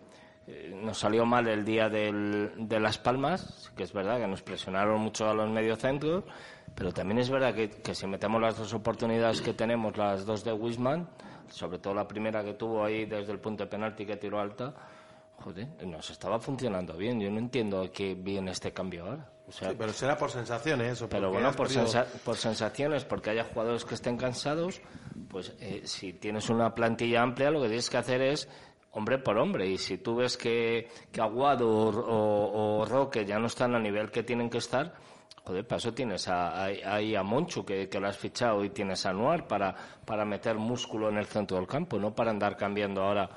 eh, 0.47 0.73
nos 0.75 0.99
salió 0.99 1.25
mal 1.25 1.49
el 1.49 1.65
día 1.65 1.89
de 1.89 2.81
Las 2.81 2.99
Palmas, 2.99 3.73
que 3.77 3.85
es 3.85 3.93
verdad 3.93 4.19
que 4.19 4.27
nos 4.27 4.43
presionaron 4.43 5.01
mucho 5.01 5.29
a 5.29 5.35
los 5.35 5.49
mediocentros, 5.49 6.25
pero 6.75 6.93
también 6.93 7.19
es 7.19 7.31
verdad 7.31 7.55
que, 7.55 7.71
que 7.71 7.95
si 7.95 8.07
metemos 8.07 8.41
las 8.41 8.59
dos 8.59 8.73
oportunidades 8.75 9.41
que 9.41 9.55
tenemos, 9.55 9.97
las 9.97 10.27
dos 10.27 10.45
de 10.45 10.53
Wisman, 10.53 11.09
sobre 11.49 11.79
todo 11.79 11.95
la 11.95 12.07
primera 12.07 12.45
que 12.45 12.55
tuvo 12.55 12.85
ahí 12.85 13.07
desde 13.07 13.33
el 13.33 13.39
punto 13.39 13.65
de 13.65 13.71
penalti 13.71 14.05
que 14.05 14.17
tiró 14.17 14.41
alta, 14.41 14.75
joder, 15.43 15.69
nos 15.87 16.11
estaba 16.11 16.39
funcionando 16.39 16.97
bien. 16.97 17.21
Yo 17.21 17.31
no 17.31 17.39
entiendo 17.39 17.91
qué 17.93 18.15
viene 18.15 18.53
este 18.53 18.73
cambio 18.73 19.05
ahora. 19.05 19.31
pero 19.77 19.93
será 19.93 20.17
por 20.17 20.31
sensaciones. 20.31 20.93
eso. 20.93 21.09
pero 21.09 21.31
bueno, 21.31 21.53
por, 21.53 21.69
por, 22.25 22.37
sensaciones, 22.37 23.05
porque 23.05 23.31
haya 23.31 23.45
jugadores 23.45 23.85
que 23.85 23.95
estén 23.95 24.17
cansados, 24.17 24.81
pues 25.29 25.55
eh, 25.61 25.83
si 25.85 26.13
tienes 26.13 26.49
una 26.51 26.75
plantilla 26.75 27.23
amplia, 27.23 27.51
lo 27.51 27.61
que 27.61 27.69
tienes 27.69 27.91
que 27.91 27.97
hacer 27.97 28.23
es 28.23 28.49
hombre 28.93 29.19
por 29.19 29.39
hombre. 29.39 29.67
Y 29.67 29.79
si 29.79 29.99
tú 29.99 30.17
ves 30.17 30.37
que, 30.37 30.89
que 31.11 31.21
Aguado 31.21 31.69
o, 31.69 32.81
o 32.81 32.85
Roque 32.85 33.25
ya 33.25 33.39
no 33.39 33.47
están 33.47 33.75
a 33.75 33.79
nivel 33.79 34.11
que 34.11 34.23
tienen 34.23 34.51
que 34.51 34.59
estar, 34.59 34.95
Joder, 35.45 35.67
para 35.67 35.79
eso 35.79 35.95
tienes 35.95 36.29
ahí 36.29 37.15
a, 37.15 37.23
Monchu, 37.23 37.65
que, 37.65 37.89
lo 37.99 38.07
has 38.07 38.19
fichado, 38.19 38.63
y 38.63 38.71
tienes 38.71 39.07
a 39.07 39.13
Noir 39.13 39.45
para, 39.45 39.75
para 40.05 40.25
meter 40.25 40.57
músculo 40.57 41.09
en 41.09 41.17
el 41.17 41.27
centro 41.27 41.57
del 41.57 41.67
campo, 41.67 41.99
no 41.99 42.15
para 42.15 42.31
andar 42.31 42.57
cambiando 42.57 43.03
ahora. 43.03 43.29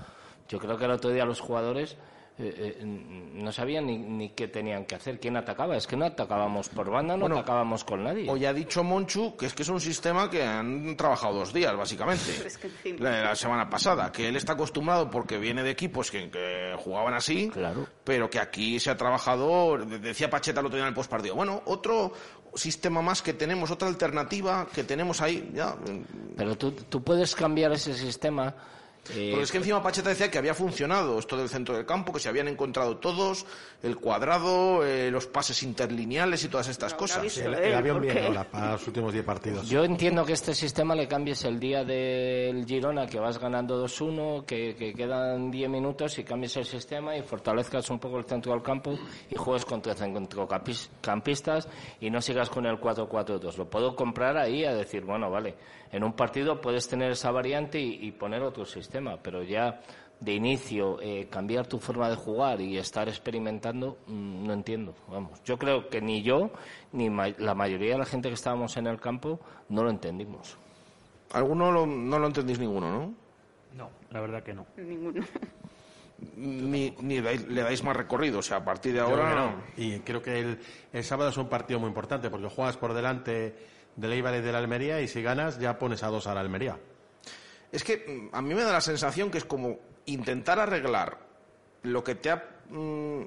Yo 0.50 0.60
creo 0.60 0.78
que 0.78 0.86
el 0.86 0.92
otro 0.92 1.10
día 1.10 1.26
los 1.26 1.40
jugadores 1.40 1.98
eh, 2.36 2.80
eh, 2.80 2.84
no 2.84 3.52
sabían 3.52 3.86
ni, 3.86 3.96
ni, 3.96 4.30
qué 4.30 4.48
tenían 4.48 4.86
que 4.86 4.96
hacer, 4.96 5.20
quién 5.20 5.38
atacaba. 5.38 5.78
Es 5.78 5.86
que 5.86 5.96
no 5.96 6.06
atacábamos 6.06 6.68
por 6.68 6.90
banda, 6.90 7.16
no 7.16 7.28
atacábamos 7.28 7.84
con 7.84 8.04
nadie. 8.04 8.28
Hoy 8.28 8.46
ha 8.46 8.54
dicho 8.54 8.84
Monchu 8.84 9.38
que 9.38 9.46
es 9.46 9.54
que 9.54 9.62
es 9.62 9.70
un 9.70 9.80
sistema 9.80 10.32
que 10.32 10.42
han 10.44 10.98
trabajado 10.98 11.36
dos 11.36 11.54
días, 11.54 11.76
básicamente. 11.78 12.32
la, 13.00 13.36
semana 13.36 13.70
pasada, 13.70 14.12
que 14.12 14.28
él 14.28 14.36
está 14.36 14.54
acostumbrado 14.54 15.12
porque 15.12 15.38
viene 15.38 15.62
de 15.62 15.70
equipos 15.70 16.10
que, 16.10 16.76
jugaban 16.80 17.14
así, 17.14 17.50
claro. 17.50 17.86
pero 18.04 18.28
que 18.32 18.40
aquí 18.40 18.80
se 18.80 18.90
ha 18.90 18.98
trabajado, 18.98 19.78
decía 19.78 20.30
Pacheta 20.30 20.60
el 20.60 20.66
otro 20.66 20.78
día 20.78 20.86
en 20.86 20.90
el 20.90 20.96
postpartido, 20.96 21.36
bueno, 21.36 21.62
otro 21.66 22.14
sistema 22.56 23.04
más 23.04 23.22
que 23.22 23.34
tenemos, 23.34 23.70
otra 23.70 23.88
alternativa 23.88 24.68
que 24.74 24.84
tenemos 24.84 25.22
ahí. 25.22 25.52
Ya. 25.54 25.76
Pero 26.36 26.58
tú, 26.58 26.72
tú 26.72 27.04
puedes 27.04 27.36
cambiar 27.36 27.74
ese 27.74 27.94
sistema 27.94 28.56
Eh, 29.10 29.30
Porque 29.32 29.44
es 29.44 29.52
que 29.52 29.58
encima 29.58 29.84
Pacheta 29.84 30.10
decía 30.10 30.32
que 30.32 30.38
había 30.38 30.54
funcionado 30.54 31.20
esto 31.20 31.36
del 31.36 31.50
centro 31.50 31.76
del 31.76 31.86
campo, 31.86 32.14
que 32.14 32.20
se 32.20 32.30
habían 32.30 32.48
encontrado 32.48 32.98
todos, 32.98 33.46
el 33.84 33.98
cuadrado, 33.98 34.86
eh, 34.86 35.12
los 35.12 35.28
pases 35.28 35.62
interlineales 35.62 36.42
y 36.46 36.48
todas 36.48 36.70
estas 36.70 36.94
cosas. 36.94 37.38
El, 37.38 37.54
el 37.54 37.76
avión 37.76 38.10
ahora 38.10 38.50
para 38.50 38.72
los 38.72 38.88
últimos 38.88 39.12
10 39.12 39.26
partidos. 39.26 39.70
Yo 39.70 39.84
entiendo 39.84 40.26
que 40.26 40.32
este 40.32 40.56
sistema 40.56 40.96
le 40.96 41.06
cambies 41.06 41.44
el 41.44 41.60
día 41.60 41.84
del 41.84 42.66
Girona, 42.66 43.06
que 43.06 43.20
vas 43.20 43.38
ganando 43.38 43.86
2-1, 43.86 44.46
que, 44.46 44.76
que 44.76 44.94
quedan 44.94 45.52
10 45.52 45.70
minutos 45.70 46.18
y 46.18 46.24
cambies 46.24 46.56
el 46.56 46.66
sistema 46.66 47.18
y 47.18 47.24
fortalezcas 47.24 47.90
un 47.90 48.00
poco 48.00 48.18
el 48.20 48.26
centro 48.26 48.54
del 48.54 48.64
campo 48.64 48.98
y 49.30 49.36
juegues 49.36 49.66
contra 49.66 49.94
centrocampistas 49.94 51.68
y 52.00 52.10
no 52.10 52.22
sigas 52.22 52.50
con 52.50 52.66
el 52.66 52.80
4-4-2. 52.80 53.58
Lo 53.58 53.70
puedo 53.70 53.98
comprar 53.98 54.38
ahí 54.38 54.64
a 54.64 54.74
decir, 54.74 55.04
bueno, 55.04 55.30
vale, 55.30 55.56
en 55.92 56.06
un 56.06 56.14
partido 56.14 56.62
puedes 56.62 56.88
tener 56.88 57.12
esa 57.12 57.32
variante 57.32 57.82
y, 57.82 58.08
y 58.08 58.12
poner 58.14 58.44
otro 58.44 58.64
sistema, 58.64 59.18
pero 59.22 59.44
ya 59.44 59.82
de 60.24 60.34
inicio 60.34 61.00
eh, 61.02 61.28
cambiar 61.30 61.68
tu 61.68 61.80
forma 61.80 62.10
de 62.10 62.16
jugar 62.16 62.62
y 62.62 62.78
estar 62.78 63.10
experimentando, 63.10 63.98
mm, 64.08 64.48
no 64.48 64.54
entiendo. 64.54 64.94
Vamos, 65.10 65.44
yo 65.44 65.58
creo 65.58 65.90
que 65.90 66.00
ni 66.02 66.22
yo 66.24 66.50
ni 66.94 67.10
ma- 67.10 67.34
la 67.38 67.54
mayoría 67.56 67.94
de 67.94 67.98
la 68.00 68.06
gente 68.06 68.30
que 68.30 68.36
estábamos 68.36 68.78
en 68.78 68.88
el 68.88 69.00
campo 69.02 69.40
no 69.70 69.84
lo 69.84 69.90
entendimos. 69.90 70.58
Alguno 71.34 71.72
lo- 71.72 71.86
no 71.86 72.20
lo 72.20 72.28
entendéis 72.28 72.60
ninguno, 72.60 72.90
¿no? 72.92 73.14
No, 73.76 73.90
la 74.12 74.22
verdad 74.22 74.44
que 74.44 74.54
no. 74.54 74.66
Ninguno. 74.78 75.24
Ni, 76.38 76.92
ni 77.02 77.20
dais- 77.20 77.46
le 77.48 77.62
dais 77.64 77.84
más 77.84 77.98
recorrido, 77.98 78.40
o 78.40 78.42
sea, 78.42 78.58
a 78.58 78.64
partir 78.64 78.94
de 78.94 79.02
ahora... 79.02 79.36
no. 79.36 79.52
Y 79.76 80.00
creo 80.00 80.22
que 80.22 80.40
el, 80.40 80.60
el 80.94 81.04
sábado 81.04 81.30
es 81.32 81.38
un 81.38 81.50
partido 81.50 81.80
muy 81.80 81.90
importante 81.90 82.30
porque 82.30 82.48
juegas 82.48 82.78
por 82.78 82.94
delante 82.94 83.56
del 83.98 84.14
Eibar 84.14 84.36
y 84.36 84.42
de 84.42 84.52
la 84.54 84.60
Almería 84.60 85.02
y 85.02 85.08
si 85.10 85.22
ganas 85.22 85.60
ya 85.60 85.78
pones 85.78 86.02
a 86.04 86.08
dos 86.08 86.28
a 86.28 86.34
la 86.34 86.40
Almería. 86.40 86.78
Es 87.74 87.84
que 87.84 87.98
mm, 88.32 88.34
a 88.36 88.42
mí 88.42 88.54
me 88.54 88.64
da 88.64 88.72
la 88.72 88.80
sensación 88.82 89.30
que 89.30 89.40
es 89.40 89.44
como 89.46 89.78
intentar 90.06 90.60
arreglar 90.60 91.18
lo 91.82 92.02
que 92.04 92.16
te 92.16 92.30
ha 92.30 92.42
mm, 92.70 93.22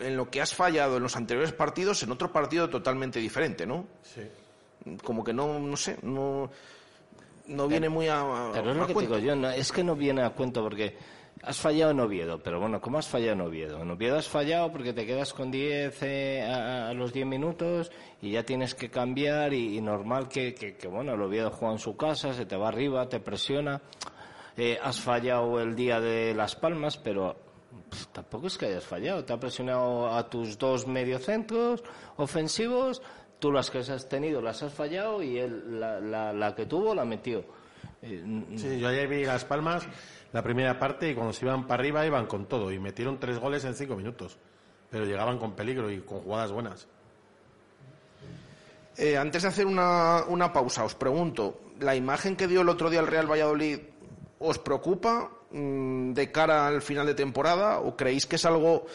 en 0.00 0.16
lo 0.16 0.30
que 0.30 0.40
has 0.40 0.54
fallado 0.54 0.96
en 0.96 1.02
los 1.02 1.14
anteriores 1.16 1.52
partidos 1.52 2.02
en 2.02 2.10
otro 2.12 2.32
partido 2.32 2.70
totalmente 2.70 3.18
diferente, 3.18 3.66
¿no? 3.66 3.86
Sí. 4.02 4.22
Como 5.04 5.22
que 5.22 5.34
no, 5.34 5.58
no 5.58 5.76
sé, 5.76 5.98
no, 6.02 6.50
no 7.48 7.68
viene 7.68 7.88
muy 7.90 8.08
a, 8.08 8.20
a- 8.20 8.52
Pero 8.52 8.70
es 8.70 8.76
lo 8.76 8.86
que 8.86 8.94
digo 8.94 9.18
yo, 9.18 9.34
no, 9.36 9.50
es 9.50 9.70
que 9.72 9.82
no 9.84 9.94
viene 9.96 10.22
a 10.22 10.30
cuento 10.30 10.62
porque 10.62 10.96
has 11.42 11.58
fallado 11.58 11.92
en 11.92 12.00
Oviedo, 12.00 12.40
pero 12.42 12.60
bueno, 12.60 12.80
¿cómo 12.80 12.98
has 12.98 13.08
fallado 13.08 13.32
en 13.32 13.40
Oviedo? 13.42 13.82
En 13.82 13.90
Oviedo 13.90 14.16
has 14.16 14.28
fallado 14.28 14.72
porque 14.72 14.92
te 14.92 15.06
quedas 15.06 15.32
con 15.32 15.50
10 15.50 16.02
eh, 16.02 16.42
a, 16.42 16.92
los 16.94 17.12
10 17.12 17.26
minutos 17.26 17.90
y 18.20 18.32
ya 18.32 18.42
tienes 18.42 18.74
que 18.74 18.90
cambiar 18.90 19.52
y, 19.52 19.80
normal 19.80 20.28
que, 20.28 20.54
que, 20.54 20.88
bueno, 20.88 21.14
el 21.14 21.22
Oviedo 21.22 21.50
juega 21.50 21.74
en 21.74 21.78
su 21.78 21.96
casa, 21.96 22.32
se 22.32 22.46
te 22.46 22.56
va 22.56 22.68
arriba, 22.68 23.08
te 23.08 23.20
presiona. 23.20 23.80
Eh, 24.56 24.78
has 24.82 25.00
fallado 25.00 25.60
el 25.60 25.76
día 25.76 26.00
de 26.00 26.34
Las 26.34 26.56
Palmas, 26.56 26.96
pero 26.96 27.36
tampoco 28.12 28.48
es 28.48 28.58
que 28.58 28.66
hayas 28.66 28.84
fallado. 28.84 29.24
Te 29.24 29.32
ha 29.32 29.38
presionado 29.38 30.12
a 30.12 30.28
tus 30.28 30.58
dos 30.58 30.86
mediocentros 30.86 31.84
ofensivos, 32.16 33.00
tú 33.38 33.52
las 33.52 33.70
que 33.70 33.78
has 33.78 34.08
tenido 34.08 34.42
las 34.42 34.62
has 34.62 34.74
fallado 34.74 35.22
y 35.22 35.38
él 35.38 35.78
la, 35.78 36.00
la, 36.00 36.32
la 36.32 36.54
que 36.54 36.66
tuvo 36.66 36.94
la 36.94 37.04
metió. 37.04 37.44
Eh, 38.02 38.44
Sí, 38.56 38.78
yo 38.78 38.88
ayer 38.88 39.08
vi 39.08 39.24
Las 39.24 39.44
Palmas 39.44 39.86
la 40.32 40.42
primera 40.42 40.78
parte 40.78 41.10
y 41.10 41.14
cuando 41.14 41.32
se 41.32 41.44
iban 41.44 41.66
para 41.66 41.80
arriba 41.80 42.04
iban 42.06 42.26
con 42.26 42.46
todo 42.46 42.70
y 42.72 42.78
metieron 42.78 43.18
tres 43.18 43.38
goles 43.38 43.64
en 43.64 43.74
cinco 43.74 43.96
minutos. 43.96 44.36
Pero 44.90 45.04
llegaban 45.04 45.38
con 45.38 45.52
peligro 45.52 45.90
y 45.90 46.00
con 46.00 46.20
jugadas 46.20 46.50
buenas. 46.52 46.86
Eh, 48.96 49.16
antes 49.16 49.42
de 49.42 49.48
hacer 49.48 49.66
una, 49.66 50.24
una 50.28 50.52
pausa, 50.52 50.84
os 50.84 50.94
pregunto, 50.94 51.60
¿la 51.80 51.94
imagen 51.94 52.34
que 52.36 52.48
dio 52.48 52.62
el 52.62 52.68
otro 52.68 52.90
día 52.90 53.00
el 53.00 53.06
Real 53.06 53.30
Valladolid 53.30 53.78
os 54.40 54.58
preocupa 54.58 55.30
mm, 55.52 56.12
de 56.14 56.32
cara 56.32 56.66
al 56.66 56.82
final 56.82 57.06
de 57.06 57.14
temporada 57.14 57.78
o 57.80 57.96
creéis 57.96 58.26
que 58.26 58.36
es 58.36 58.44
algo 58.44 58.86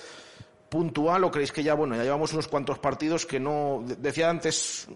puntual 0.69 1.23
o 1.23 1.31
creéis 1.31 1.51
que 1.53 1.63
ya, 1.63 1.73
bueno, 1.73 1.95
ya 1.95 2.03
llevamos 2.03 2.33
unos 2.33 2.47
cuantos 2.49 2.79
partidos 2.79 3.25
que 3.25 3.39
no, 3.39 3.83
de- 3.85 3.95
decía 3.95 4.29
antes 4.29 4.87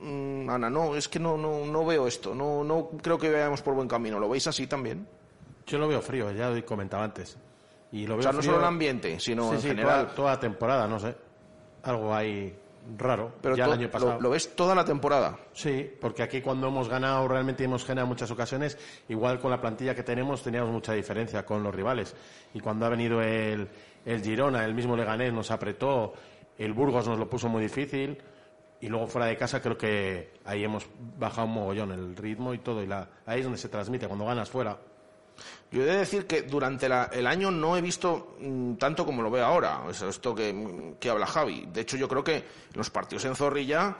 mm, 0.00 0.50
Ana, 0.50 0.68
no, 0.68 0.96
es 0.96 1.08
que 1.08 1.20
no, 1.20 1.36
no, 1.36 1.64
no 1.64 1.84
veo 1.84 2.06
esto, 2.08 2.34
no, 2.34 2.64
no 2.64 2.88
creo 3.02 3.18
que 3.18 3.30
vayamos 3.30 3.62
por 3.62 3.74
buen 3.74 3.86
camino, 3.88 4.18
¿lo 4.18 4.28
veis 4.28 4.46
así 4.48 4.66
también? 4.66 5.06
Yo 5.66 5.78
lo 5.78 5.88
veo 5.88 6.00
frío, 6.00 6.30
ya 6.32 6.48
lo 6.50 6.64
comentaba 6.64 7.04
antes. 7.04 7.36
Y 7.92 8.06
lo 8.06 8.14
O 8.14 8.16
veo 8.18 8.22
sea, 8.24 8.32
no 8.32 8.38
frío- 8.38 8.50
solo 8.52 8.58
el 8.60 8.64
ambiente, 8.68 9.18
sino 9.20 9.48
Sí, 9.50 9.54
en 9.56 9.60
sí, 9.60 9.68
general. 9.68 10.02
Toda, 10.06 10.14
toda 10.14 10.30
la 10.32 10.40
temporada, 10.40 10.86
no 10.88 10.98
sé. 10.98 11.14
Algo 11.82 12.14
ahí 12.14 12.54
raro. 12.96 13.32
Pero 13.40 13.56
ya 13.56 13.64
el 13.66 13.72
año 13.72 13.90
pasado. 13.90 14.14
lo, 14.14 14.20
lo 14.20 14.30
ves 14.30 14.54
toda 14.54 14.74
la 14.74 14.84
temporada. 14.84 15.36
Sí, 15.52 15.90
porque 16.00 16.22
aquí 16.22 16.40
cuando 16.40 16.68
hemos 16.68 16.88
ganado, 16.88 17.26
realmente 17.26 17.64
hemos 17.64 17.88
en 17.88 18.04
muchas 18.06 18.30
ocasiones, 18.30 18.78
igual 19.08 19.40
con 19.40 19.50
la 19.50 19.60
plantilla 19.60 19.94
que 19.94 20.02
tenemos 20.04 20.42
teníamos 20.42 20.70
mucha 20.70 20.92
diferencia 20.92 21.44
con 21.44 21.62
los 21.64 21.74
rivales. 21.74 22.14
Y 22.54 22.60
cuando 22.60 22.86
ha 22.86 22.88
venido 22.88 23.20
el, 23.22 23.68
el 24.04 24.22
Girona, 24.22 24.64
el 24.64 24.74
mismo 24.74 24.96
Leganés 24.96 25.32
nos 25.32 25.50
apretó, 25.50 26.12
el 26.58 26.72
Burgos 26.72 27.08
nos 27.08 27.18
lo 27.18 27.28
puso 27.28 27.48
muy 27.48 27.62
difícil, 27.62 28.18
y 28.80 28.88
luego 28.88 29.06
fuera 29.08 29.26
de 29.26 29.36
casa 29.36 29.60
creo 29.60 29.76
que 29.76 30.34
ahí 30.44 30.62
hemos 30.62 30.86
bajado 31.18 31.46
un 31.48 31.54
mogollón 31.54 31.90
el 31.92 32.14
ritmo 32.14 32.54
y 32.54 32.58
todo, 32.58 32.82
y 32.82 32.86
la, 32.86 33.08
ahí 33.26 33.38
es 33.40 33.44
donde 33.44 33.58
se 33.58 33.68
transmite, 33.68 34.06
cuando 34.06 34.26
ganas 34.26 34.48
fuera. 34.50 34.76
Yo 35.70 35.82
he 35.82 35.86
de 35.86 35.96
decir 35.98 36.26
que 36.26 36.42
durante 36.42 36.88
la- 36.88 37.10
el 37.12 37.26
año 37.26 37.50
no 37.50 37.76
he 37.76 37.80
visto 37.82 38.36
mm, 38.40 38.74
tanto 38.74 39.04
como 39.04 39.22
lo 39.22 39.30
veo 39.30 39.44
ahora, 39.44 39.82
es 39.90 40.00
esto 40.02 40.34
que, 40.34 40.94
que 41.00 41.10
habla 41.10 41.26
Javi. 41.26 41.66
De 41.72 41.80
hecho, 41.82 41.96
yo 41.96 42.08
creo 42.08 42.22
que 42.24 42.44
los 42.74 42.88
partidos 42.90 43.24
en 43.26 43.34
Zorrilla 43.34 43.96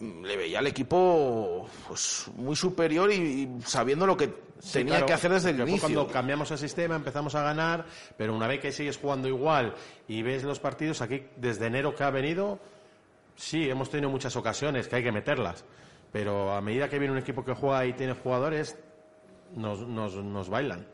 mm, 0.00 0.24
le 0.24 0.36
veía 0.36 0.58
al 0.60 0.66
equipo 0.66 1.68
pues, 1.88 2.26
muy 2.36 2.56
superior 2.56 3.12
y, 3.12 3.14
y 3.16 3.48
sabiendo 3.64 4.06
lo 4.06 4.16
que 4.16 4.52
Sí, 4.62 4.74
tenía 4.74 4.92
claro, 4.92 5.06
que 5.06 5.12
hacer 5.14 5.32
desde 5.32 5.50
el 5.50 5.60
inicio. 5.60 5.80
Cuando 5.80 6.06
cambiamos 6.06 6.48
el 6.52 6.58
sistema 6.58 6.94
empezamos 6.94 7.34
a 7.34 7.42
ganar, 7.42 7.84
pero 8.16 8.32
una 8.32 8.46
vez 8.46 8.60
que 8.60 8.70
sigues 8.70 8.96
jugando 8.96 9.26
igual 9.26 9.74
y 10.06 10.22
ves 10.22 10.44
los 10.44 10.60
partidos 10.60 11.00
aquí 11.02 11.24
desde 11.36 11.66
enero 11.66 11.96
que 11.96 12.04
ha 12.04 12.10
venido, 12.10 12.60
sí, 13.34 13.68
hemos 13.68 13.90
tenido 13.90 14.08
muchas 14.08 14.36
ocasiones 14.36 14.86
que 14.86 14.94
hay 14.94 15.02
que 15.02 15.10
meterlas, 15.10 15.64
pero 16.12 16.52
a 16.54 16.60
medida 16.60 16.88
que 16.88 17.00
viene 17.00 17.10
un 17.12 17.18
equipo 17.18 17.44
que 17.44 17.54
juega 17.54 17.84
y 17.86 17.92
tiene 17.94 18.12
jugadores, 18.12 18.78
nos, 19.54 19.86
nos, 19.86 20.16
nos 20.16 20.48
bailan. 20.48 20.86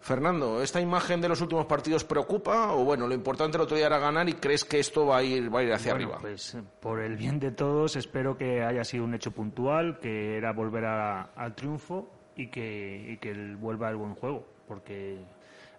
Fernando, 0.00 0.62
¿esta 0.62 0.82
imagen 0.82 1.22
de 1.22 1.30
los 1.30 1.40
últimos 1.40 1.64
partidos 1.64 2.04
preocupa 2.04 2.74
o 2.74 2.84
bueno, 2.84 3.06
lo 3.08 3.14
importante 3.14 3.56
el 3.56 3.62
otro 3.62 3.74
día 3.76 3.86
era 3.86 3.98
ganar 3.98 4.28
y 4.28 4.34
crees 4.34 4.62
que 4.64 4.78
esto 4.78 5.06
va 5.06 5.16
a 5.18 5.22
ir, 5.22 5.52
va 5.54 5.60
a 5.60 5.62
ir 5.62 5.72
hacia 5.72 5.94
Bueno, 5.94 6.06
arriba? 6.08 6.20
Pues 6.20 6.54
eh, 6.56 6.62
por 6.80 7.00
el 7.00 7.16
bien 7.16 7.40
de 7.40 7.52
todos, 7.52 7.96
espero 7.96 8.36
que 8.36 8.62
haya 8.62 8.84
sido 8.84 9.04
un 9.04 9.14
hecho 9.14 9.30
puntual, 9.30 9.98
que 10.00 10.36
era 10.36 10.52
volver 10.52 10.84
a- 10.84 11.22
al 11.34 11.54
triunfo 11.54 12.10
y 12.36 12.48
que, 12.48 13.12
y 13.12 13.16
que 13.16 13.30
el- 13.30 13.56
vuelva 13.56 13.88
el 13.88 13.96
buen 13.96 14.14
juego, 14.14 14.46
porque 14.68 15.24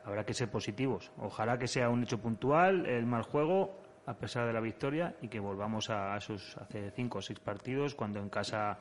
habrá 0.06 0.26
que 0.26 0.34
ser 0.34 0.50
positivos. 0.50 1.12
Ojalá 1.20 1.60
que 1.60 1.68
sea 1.68 1.90
un 1.90 2.02
hecho 2.02 2.18
puntual, 2.18 2.88
el 2.88 3.06
mal 3.06 3.22
juego, 3.22 3.78
a 4.08 4.16
pesar 4.16 4.48
de 4.48 4.54
la 4.54 4.60
victoria, 4.60 5.16
y 5.22 5.28
que 5.28 5.40
volvamos 5.40 5.92
a, 5.92 6.16
a 6.16 6.18
esos 6.18 6.58
hace 6.58 6.90
cinco 6.96 7.20
o 7.20 7.22
seis 7.22 7.40
partidos, 7.40 7.94
cuando 7.94 8.18
en 8.20 8.30
casa 8.30 8.80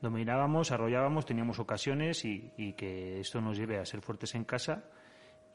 dominábamos, 0.00 0.70
arrollábamos, 0.72 1.24
teníamos 1.26 1.58
ocasiones 1.58 2.24
y, 2.24 2.52
y 2.56 2.72
que 2.74 3.20
esto 3.20 3.40
nos 3.40 3.56
lleve 3.58 3.78
a 3.78 3.84
ser 3.84 4.00
fuertes 4.00 4.34
en 4.34 4.44
casa 4.44 4.84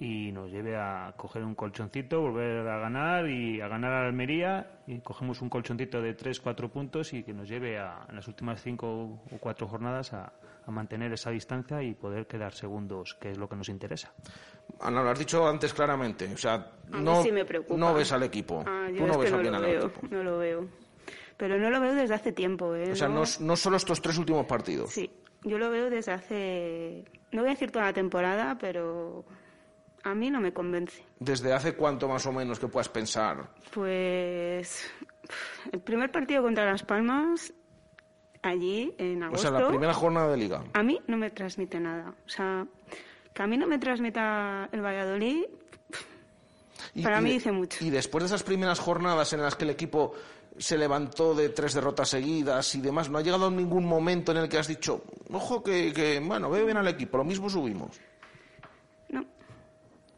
y 0.01 0.31
nos 0.31 0.49
lleve 0.49 0.77
a 0.77 1.13
coger 1.17 1.43
un 1.43 1.55
colchoncito, 1.55 2.21
volver 2.21 2.65
a 2.67 2.79
ganar 2.79 3.27
y 3.29 3.59
a 3.59 3.67
ganar 3.67 3.91
a 3.91 4.01
la 4.03 4.07
Almería 4.07 4.79
y 4.87 4.99
cogemos 4.99 5.41
un 5.41 5.49
colchoncito 5.49 6.01
de 6.01 6.13
3, 6.13 6.39
4 6.39 6.69
puntos 6.69 7.11
y 7.13 7.23
que 7.23 7.33
nos 7.33 7.49
lleve 7.49 7.77
a, 7.77 8.05
en 8.07 8.15
las 8.15 8.25
últimas 8.29 8.61
5 8.61 8.87
o 8.87 9.19
4 9.41 9.67
jornadas 9.67 10.13
a, 10.13 10.31
a 10.65 10.71
mantener 10.71 11.11
esa 11.11 11.31
distancia 11.31 11.83
y 11.83 11.95
poder 11.95 12.27
quedar 12.27 12.53
segundos, 12.53 13.15
que 13.19 13.31
es 13.31 13.37
lo 13.37 13.49
que 13.49 13.57
nos 13.57 13.67
interesa. 13.67 14.13
Ana, 14.79 15.03
lo 15.03 15.09
has 15.09 15.19
dicho 15.19 15.45
antes 15.45 15.73
claramente. 15.73 16.31
O 16.33 16.37
sea, 16.37 16.53
A 16.93 16.97
no, 16.97 17.21
sí 17.21 17.31
me 17.33 17.43
preocupa. 17.43 17.77
no 17.77 17.93
ves 17.93 18.11
al 18.13 18.23
equipo. 18.23 18.63
Ah, 18.65 18.87
Tú 18.97 19.05
no 19.05 19.11
es 19.13 19.17
ves 19.19 19.31
no 19.33 19.37
al 19.57 19.61
veo, 19.63 19.87
equipo. 19.87 20.07
no 20.09 20.23
lo 20.23 20.37
veo. 20.37 20.67
Pero 21.39 21.57
no 21.57 21.69
lo 21.69 21.79
veo 21.79 21.95
desde 21.95 22.15
hace 22.15 22.33
tiempo, 22.33 22.75
¿eh? 22.75 22.91
O 22.91 22.95
sea, 22.97 23.07
no, 23.07 23.23
no 23.39 23.55
solo 23.55 23.77
estos 23.77 24.01
tres 24.01 24.17
últimos 24.17 24.45
partidos. 24.45 24.91
Sí, 24.91 25.09
yo 25.43 25.57
lo 25.57 25.69
veo 25.69 25.89
desde 25.89 26.11
hace, 26.11 27.05
no 27.31 27.39
voy 27.43 27.51
a 27.51 27.53
decir 27.53 27.71
toda 27.71 27.85
la 27.85 27.93
temporada, 27.93 28.57
pero 28.59 29.23
a 30.03 30.13
mí 30.13 30.29
no 30.29 30.41
me 30.41 30.51
convence. 30.51 31.01
¿Desde 31.17 31.53
hace 31.53 31.75
cuánto 31.75 32.09
más 32.09 32.25
o 32.25 32.33
menos 32.33 32.59
que 32.59 32.67
puedas 32.67 32.89
pensar? 32.89 33.51
Pues 33.73 34.91
el 35.71 35.79
primer 35.79 36.11
partido 36.11 36.43
contra 36.43 36.65
Las 36.65 36.83
Palmas, 36.83 37.53
allí 38.41 38.93
en 38.97 39.23
O 39.23 39.27
agosto, 39.27 39.49
sea, 39.49 39.59
la 39.61 39.67
primera 39.69 39.93
jornada 39.93 40.29
de 40.31 40.37
liga. 40.37 40.61
a 40.73 40.83
mí 40.83 40.99
no 41.07 41.15
me 41.15 41.29
transmite 41.29 41.79
nada. 41.79 42.13
O 42.25 42.29
sea, 42.29 42.67
que 43.33 43.41
a 43.41 43.47
mí 43.47 43.57
no 43.57 43.65
me 43.65 43.79
transmita 43.79 44.67
el 44.73 44.81
Valladolid, 44.81 45.45
Y- 46.99 47.03
para 47.03 47.21
mí 47.21 47.31
dice 47.31 47.51
mucho. 47.51 47.83
Y 47.83 47.89
después 47.89 48.23
de 48.23 48.27
esas 48.27 48.43
primeras 48.43 48.79
jornadas 48.79 49.33
en 49.33 49.41
las 49.41 49.55
que 49.55 49.63
el 49.65 49.71
equipo 49.71 50.13
se 50.57 50.77
levantó 50.77 51.33
de 51.35 51.49
tres 51.49 51.73
derrotas 51.73 52.09
seguidas 52.09 52.73
y 52.75 52.81
demás, 52.81 53.09
¿no 53.09 53.17
ha 53.17 53.21
llegado 53.21 53.49
ningún 53.49 53.85
momento 53.85 54.31
en 54.31 54.39
el 54.39 54.49
que 54.49 54.57
has 54.57 54.67
dicho, 54.67 55.03
ojo 55.31 55.63
que, 55.63 55.93
que, 55.93 56.19
bueno, 56.19 56.49
veo 56.49 56.65
bien 56.65 56.77
al 56.77 56.87
equipo, 56.87 57.17
lo 57.17 57.23
mismo 57.23 57.49
subimos? 57.49 57.99
No, 59.09 59.25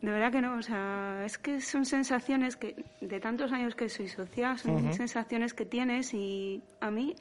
de 0.02 0.10
verdad 0.12 0.32
que 0.32 0.42
no. 0.42 0.58
O 0.58 0.62
sea, 0.64 1.24
es 1.26 1.38
que 1.38 1.62
son 1.62 1.86
sensaciones 1.86 2.56
que, 2.58 2.84
de 3.02 3.20
tantos 3.20 3.52
años 3.52 3.76
que 3.76 3.88
soy 3.90 4.08
social, 4.08 4.58
son 4.58 4.84
Ujú. 4.88 4.94
sensaciones 4.94 5.54
que 5.54 5.66
tienes 5.66 6.14
y 6.14 6.64
a 6.80 6.90
mí, 6.90 7.16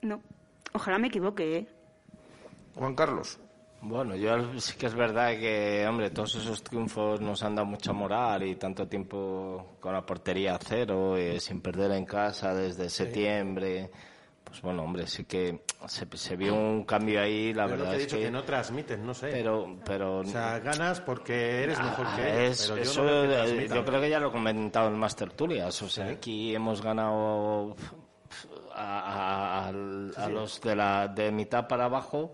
no. 0.00 0.22
Ojalá 0.72 0.98
me 0.98 1.08
equivoque, 1.08 1.56
¿eh? 1.58 1.66
Juan 2.76 2.94
Carlos. 2.94 3.38
Bueno, 3.86 4.16
yo 4.16 4.58
sí 4.58 4.78
que 4.78 4.86
es 4.86 4.94
verdad 4.94 5.38
que, 5.38 5.86
hombre, 5.86 6.08
todos 6.08 6.36
esos 6.36 6.62
triunfos 6.62 7.20
nos 7.20 7.42
han 7.42 7.54
dado 7.54 7.66
mucha 7.66 7.92
moral 7.92 8.42
y 8.44 8.56
tanto 8.56 8.88
tiempo 8.88 9.76
con 9.78 9.92
la 9.92 10.06
portería 10.06 10.54
a 10.54 10.58
cero, 10.58 11.18
eh, 11.18 11.38
sin 11.38 11.60
perder 11.60 11.90
en 11.92 12.06
casa 12.06 12.54
desde 12.54 12.88
septiembre. 12.88 13.90
Pues 14.42 14.62
bueno, 14.62 14.84
hombre, 14.84 15.06
sí 15.06 15.24
que 15.24 15.64
se, 15.86 16.36
vio 16.36 16.54
un 16.54 16.84
cambio 16.84 17.20
ahí, 17.20 17.52
la 17.52 17.66
verdad. 17.66 17.84
Lo 17.84 17.90
que 17.90 17.96
he 17.96 18.00
es 18.00 18.04
dicho 18.06 18.16
que, 18.16 18.30
no 18.30 18.42
transmiten, 18.42 19.04
no 19.04 19.12
sé. 19.12 19.28
Pero, 19.30 19.76
pero. 19.84 20.20
O 20.20 20.24
sea, 20.24 20.58
ganas 20.60 21.02
porque 21.02 21.64
eres 21.64 21.78
mejor 21.78 22.06
que 22.16 22.22
ah, 22.22 22.44
ellos. 22.44 22.72
pero 22.74 23.26
yo, 23.26 23.74
yo, 23.74 23.84
creo 23.84 24.00
que 24.00 24.08
ya 24.08 24.18
lo 24.18 24.28
he 24.28 24.32
comentado 24.32 24.88
en 24.88 24.98
Master 24.98 25.28
Tertulias. 25.28 25.82
O 25.82 25.88
sea, 25.90 26.06
aquí 26.06 26.54
hemos 26.54 26.80
ganado 26.80 27.76
a, 28.74 29.70
los 29.72 30.60
de 30.60 30.76
la 30.76 31.08
de 31.08 31.30
mitad 31.30 31.68
para 31.68 31.84
abajo 31.84 32.32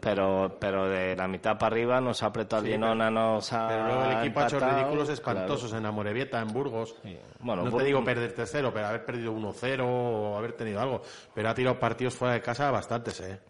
pero 0.00 0.56
pero 0.58 0.88
de 0.88 1.16
la 1.16 1.26
mitad 1.26 1.58
para 1.58 1.74
arriba 1.74 2.00
nos 2.00 2.22
ha 2.22 2.26
apretado 2.26 2.64
el 2.64 2.72
Girona 2.72 3.10
nos 3.10 3.52
ha 3.52 3.68
pero 3.68 3.86
luego 3.86 4.04
el 4.04 4.18
equipo 4.18 4.40
ha 4.40 4.46
hecho 4.46 4.60
ridículos 4.60 5.08
espantosos 5.08 5.72
en 5.72 5.86
Amorebieta 5.86 6.40
en 6.40 6.48
Burgos. 6.48 6.96
Bueno 7.40 7.64
no 7.64 7.76
te 7.76 7.84
digo 7.84 8.04
perder 8.04 8.32
tercero 8.32 8.72
pero 8.72 8.86
haber 8.86 9.04
perdido 9.04 9.32
1-0 9.32 9.80
o 9.84 10.36
haber 10.36 10.52
tenido 10.52 10.80
algo 10.80 11.02
pero 11.34 11.48
ha 11.48 11.54
tirado 11.54 11.78
partidos 11.78 12.14
fuera 12.14 12.34
de 12.34 12.42
casa 12.42 12.70
bastantes 12.70 13.20
eh 13.20 13.40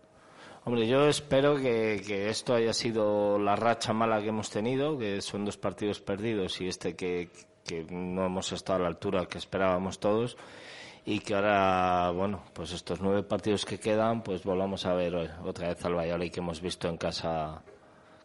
Hombre, 0.69 0.89
yo 0.89 1.07
espero 1.07 1.55
que, 1.55 2.03
que, 2.05 2.29
esto 2.29 2.53
haya 2.53 2.73
sido 2.73 3.39
la 3.39 3.55
racha 3.55 3.93
mala 3.93 4.21
que 4.21 4.31
hemos 4.31 4.51
tenido, 4.51 4.99
que 4.99 5.23
son 5.23 5.45
dos 5.45 5.57
partidos 5.57 6.01
perdidos 6.01 6.61
y 6.61 6.67
este 6.67 6.97
que, 6.97 7.31
que 7.67 7.85
no 7.89 8.27
hemos 8.27 8.51
estado 8.53 8.81
a 8.81 8.83
la 8.83 8.89
altura 8.89 9.27
que 9.27 9.39
esperábamos 9.39 10.01
todos 10.01 10.37
y 11.09 11.21
que 11.21 11.37
ahora, 11.37 12.11
bueno, 12.11 12.43
pues 12.53 12.73
estos 12.73 13.01
nueve 13.01 13.23
partidos 13.23 13.65
que 13.65 13.79
quedan, 13.79 14.23
pues 14.23 14.43
volvamos 14.43 14.85
a 14.87 14.95
ver 14.95 15.15
otra 15.45 15.69
vez 15.69 15.85
al 15.85 15.95
Valladolid 15.95 16.33
que 16.33 16.41
hemos 16.41 16.61
visto 16.61 16.89
en 16.89 16.97
casa 16.97 17.63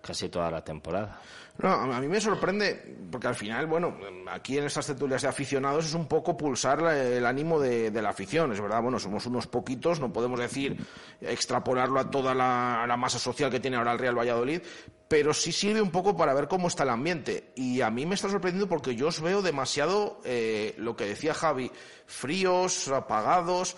casi 0.02 0.30
toda 0.30 0.50
la 0.50 0.64
temporada. 0.64 1.22
No, 1.62 1.70
a 1.70 2.02
mí 2.02 2.08
me 2.08 2.20
sorprende, 2.20 2.98
porque 3.12 3.28
al 3.28 3.36
final, 3.36 3.68
bueno, 3.68 3.96
aquí 4.32 4.58
en 4.58 4.66
estas 4.66 4.88
tertulias 4.88 5.22
de 5.22 5.28
aficionados 5.28 5.86
es 5.86 5.94
un 5.94 6.08
poco 6.08 6.36
pulsar 6.36 6.82
el 6.96 7.24
ánimo 7.24 7.60
de, 7.60 7.92
la 8.02 8.10
afición, 8.10 8.52
es 8.52 8.60
verdad, 8.60 8.82
bueno, 8.82 8.98
somos 8.98 9.28
unos 9.28 9.46
poquitos, 9.46 10.00
no 10.00 10.12
podemos 10.12 10.40
decir 10.40 10.78
extrapolarlo 11.22 12.00
a 12.00 12.10
toda 12.10 12.34
la, 12.34 12.96
masa 12.98 13.20
social 13.20 13.52
que 13.52 13.60
tiene 13.60 13.78
ahora 13.78 13.92
el 13.92 14.00
Real 14.00 14.18
Valladolid, 14.18 14.62
pero 15.08 15.34
sí 15.34 15.52
sirve 15.52 15.82
un 15.82 15.92
poco 15.92 16.18
para 16.18 16.34
ver 16.34 16.48
cómo 16.48 16.68
está 16.68 16.84
el 16.84 16.90
ambiente. 16.90 17.52
Y 17.56 17.82
a 17.82 17.92
mí 17.92 18.06
me 18.06 18.16
está 18.16 18.30
sorprendiendo 18.30 18.68
porque 18.68 18.96
yo 18.96 19.10
os 19.10 19.22
veo 19.22 19.42
demasiado, 19.42 20.20
eh, 20.24 20.74
lo 20.78 20.96
que 20.96 21.06
decía 21.06 21.34
Javi, 21.34 21.72
fríos, 22.08 22.88
apagados 22.88 23.76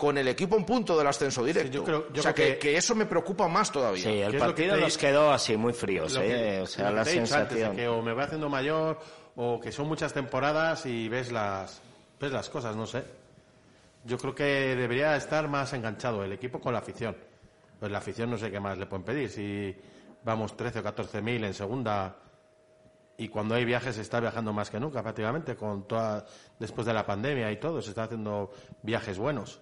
con 0.00 0.16
el 0.16 0.28
equipo 0.28 0.56
en 0.56 0.64
punto 0.64 0.96
del 0.96 1.06
ascenso 1.06 1.44
directo. 1.44 1.70
yo 1.70 1.84
creo, 1.84 2.06
o 2.16 2.22
sea, 2.22 2.32
que, 2.32 2.58
eso 2.74 2.94
me 2.94 3.04
preocupa 3.04 3.46
más 3.48 3.70
todavía. 3.70 4.02
Sí, 4.02 4.18
el 4.18 4.38
partido 4.38 4.74
nos 4.78 4.96
quedó 4.96 5.30
así 5.30 5.58
muy 5.58 5.74
fríos, 5.74 6.16
¿eh? 6.18 6.60
o 6.62 6.66
sea, 6.66 6.90
la 6.90 7.04
sensación. 7.04 7.76
que 7.76 7.86
o 7.86 8.00
me 8.00 8.14
voy 8.14 8.22
haciendo 8.22 8.48
mayor 8.48 8.98
o 9.36 9.60
que 9.60 9.70
son 9.70 9.86
muchas 9.88 10.14
temporadas 10.14 10.86
y 10.86 11.06
ves 11.10 11.30
las, 11.30 11.82
ves 12.18 12.32
las 12.32 12.48
cosas, 12.48 12.74
no 12.74 12.86
sé. 12.86 13.04
Yo 14.04 14.16
creo 14.16 14.34
que 14.34 14.74
debería 14.74 15.14
estar 15.16 15.46
más 15.48 15.74
enganchado 15.74 16.24
el 16.24 16.32
equipo 16.32 16.62
con 16.62 16.72
la 16.72 16.78
afición. 16.78 17.14
Pues 17.78 17.92
la 17.92 17.98
afición 17.98 18.30
no 18.30 18.38
sé 18.38 18.50
qué 18.50 18.58
más 18.58 18.78
le 18.78 18.86
pueden 18.86 19.04
pedir. 19.04 19.28
Si 19.28 19.76
vamos 20.24 20.56
13 20.56 20.78
o 20.78 20.82
14 20.82 21.20
mil 21.20 21.44
en 21.44 21.52
segunda 21.52 22.16
y 23.18 23.28
cuando 23.28 23.54
hay 23.54 23.66
viajes 23.66 23.96
se 23.96 24.00
está 24.00 24.18
viajando 24.18 24.54
más 24.54 24.70
que 24.70 24.80
nunca 24.80 25.02
prácticamente 25.02 25.56
con 25.56 25.86
toda 25.86 26.24
después 26.58 26.86
de 26.86 26.94
la 26.94 27.04
pandemia 27.04 27.52
y 27.52 27.58
todo 27.58 27.82
se 27.82 27.90
está 27.90 28.04
haciendo 28.04 28.50
viajes 28.82 29.18
buenos 29.18 29.60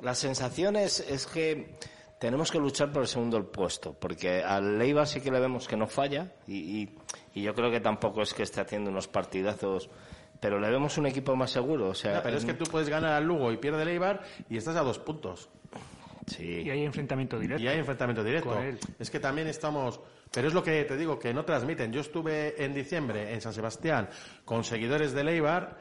la 0.00 0.14
sensación 0.14 0.76
es, 0.76 1.02
que 1.32 1.76
tenemos 2.18 2.50
que 2.50 2.58
luchar 2.58 2.92
por 2.92 3.02
el 3.02 3.08
segundo 3.08 3.50
puesto, 3.50 3.94
porque 3.94 4.42
al 4.42 4.78
Leiva 4.78 5.06
sí 5.06 5.20
que 5.20 5.30
le 5.30 5.40
vemos 5.40 5.66
que 5.68 5.76
no 5.76 5.86
falla 5.86 6.32
y, 6.46 6.90
yo 7.34 7.54
creo 7.54 7.70
que 7.70 7.80
tampoco 7.80 8.22
es 8.22 8.32
que 8.32 8.42
esté 8.42 8.62
haciendo 8.62 8.90
unos 8.90 9.08
partidazos, 9.08 9.90
pero 10.40 10.58
le 10.58 10.70
vemos 10.70 10.96
un 10.96 11.06
equipo 11.06 11.36
más 11.36 11.50
seguro. 11.50 11.90
O 11.90 11.94
sea, 11.94 12.22
pero 12.22 12.38
es 12.38 12.46
que 12.46 12.54
tú 12.54 12.64
puedes 12.64 12.88
ganar 12.88 13.12
al 13.12 13.24
Lugo 13.24 13.52
y 13.52 13.58
pierde 13.58 13.82
el 13.82 13.88
Eibar 13.88 14.22
y 14.48 14.56
estás 14.56 14.76
a 14.76 14.82
dos 14.82 14.98
puntos. 14.98 15.50
Sí. 16.26 16.62
Y 16.64 16.70
hay 16.70 16.82
enfrentamiento 16.82 17.38
directo. 17.38 17.62
Y 17.62 17.68
hay 17.68 17.78
enfrentamiento 17.78 18.24
directo. 18.24 18.58
Es 18.98 19.10
que 19.10 19.20
también 19.20 19.48
estamos. 19.48 20.00
Pero 20.32 20.48
es 20.48 20.54
lo 20.54 20.62
que 20.62 20.84
te 20.84 20.96
digo, 20.96 21.18
que 21.18 21.34
no 21.34 21.44
transmiten. 21.44 21.92
Yo 21.92 22.00
estuve 22.00 22.62
en 22.64 22.72
diciembre 22.74 23.34
en 23.34 23.40
San 23.42 23.52
Sebastián 23.52 24.08
con 24.46 24.64
seguidores 24.64 25.12
del 25.12 25.28
Eibar 25.28 25.76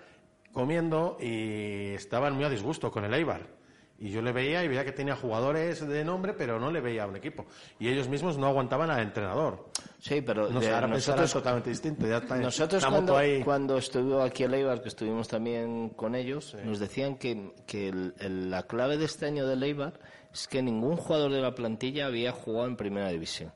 comiendo 0.51 1.17
y 1.19 1.93
estaban 1.93 2.33
muy 2.33 2.43
a 2.43 2.49
disgusto 2.49 2.91
con 2.91 3.05
el 3.05 3.13
Eibar 3.13 3.55
y 3.97 4.09
yo 4.09 4.21
le 4.21 4.33
veía 4.33 4.63
y 4.63 4.67
veía 4.67 4.83
que 4.83 4.91
tenía 4.91 5.15
jugadores 5.15 5.87
de 5.87 6.03
nombre, 6.03 6.33
pero 6.33 6.59
no 6.59 6.69
le 6.69 6.81
veía 6.81 7.03
a 7.03 7.07
un 7.07 7.15
equipo. 7.15 7.45
Y 7.79 7.87
ellos 7.87 8.09
mismos 8.09 8.37
no 8.37 8.47
aguantaban 8.47 8.89
al 8.91 9.01
entrenador. 9.01 9.69
Sí, 9.99 10.21
pero 10.21 10.49
nosotros, 10.49 11.25
es 11.25 11.33
totalmente 11.33 11.69
distinto. 11.69 12.05
nosotros 12.35 12.85
cuando, 12.85 13.17
cuando 13.45 13.77
estuvo 13.77 14.21
aquí 14.21 14.43
el 14.43 14.53
Eibar, 14.53 14.81
que 14.81 14.89
estuvimos 14.89 15.29
también 15.29 15.89
con 15.89 16.13
ellos, 16.13 16.55
nos 16.65 16.79
decían 16.79 17.15
que, 17.15 17.53
que 17.65 17.93
la 18.19 18.63
clave 18.63 18.97
de 18.97 19.05
este 19.05 19.27
año 19.27 19.47
del 19.47 19.63
Eibar 19.63 19.93
es 20.33 20.47
que 20.49 20.61
ningún 20.61 20.97
jugador 20.97 21.31
de 21.31 21.41
la 21.41 21.55
plantilla 21.55 22.07
había 22.07 22.33
jugado 22.33 22.67
en 22.67 22.75
primera 22.75 23.07
división. 23.09 23.53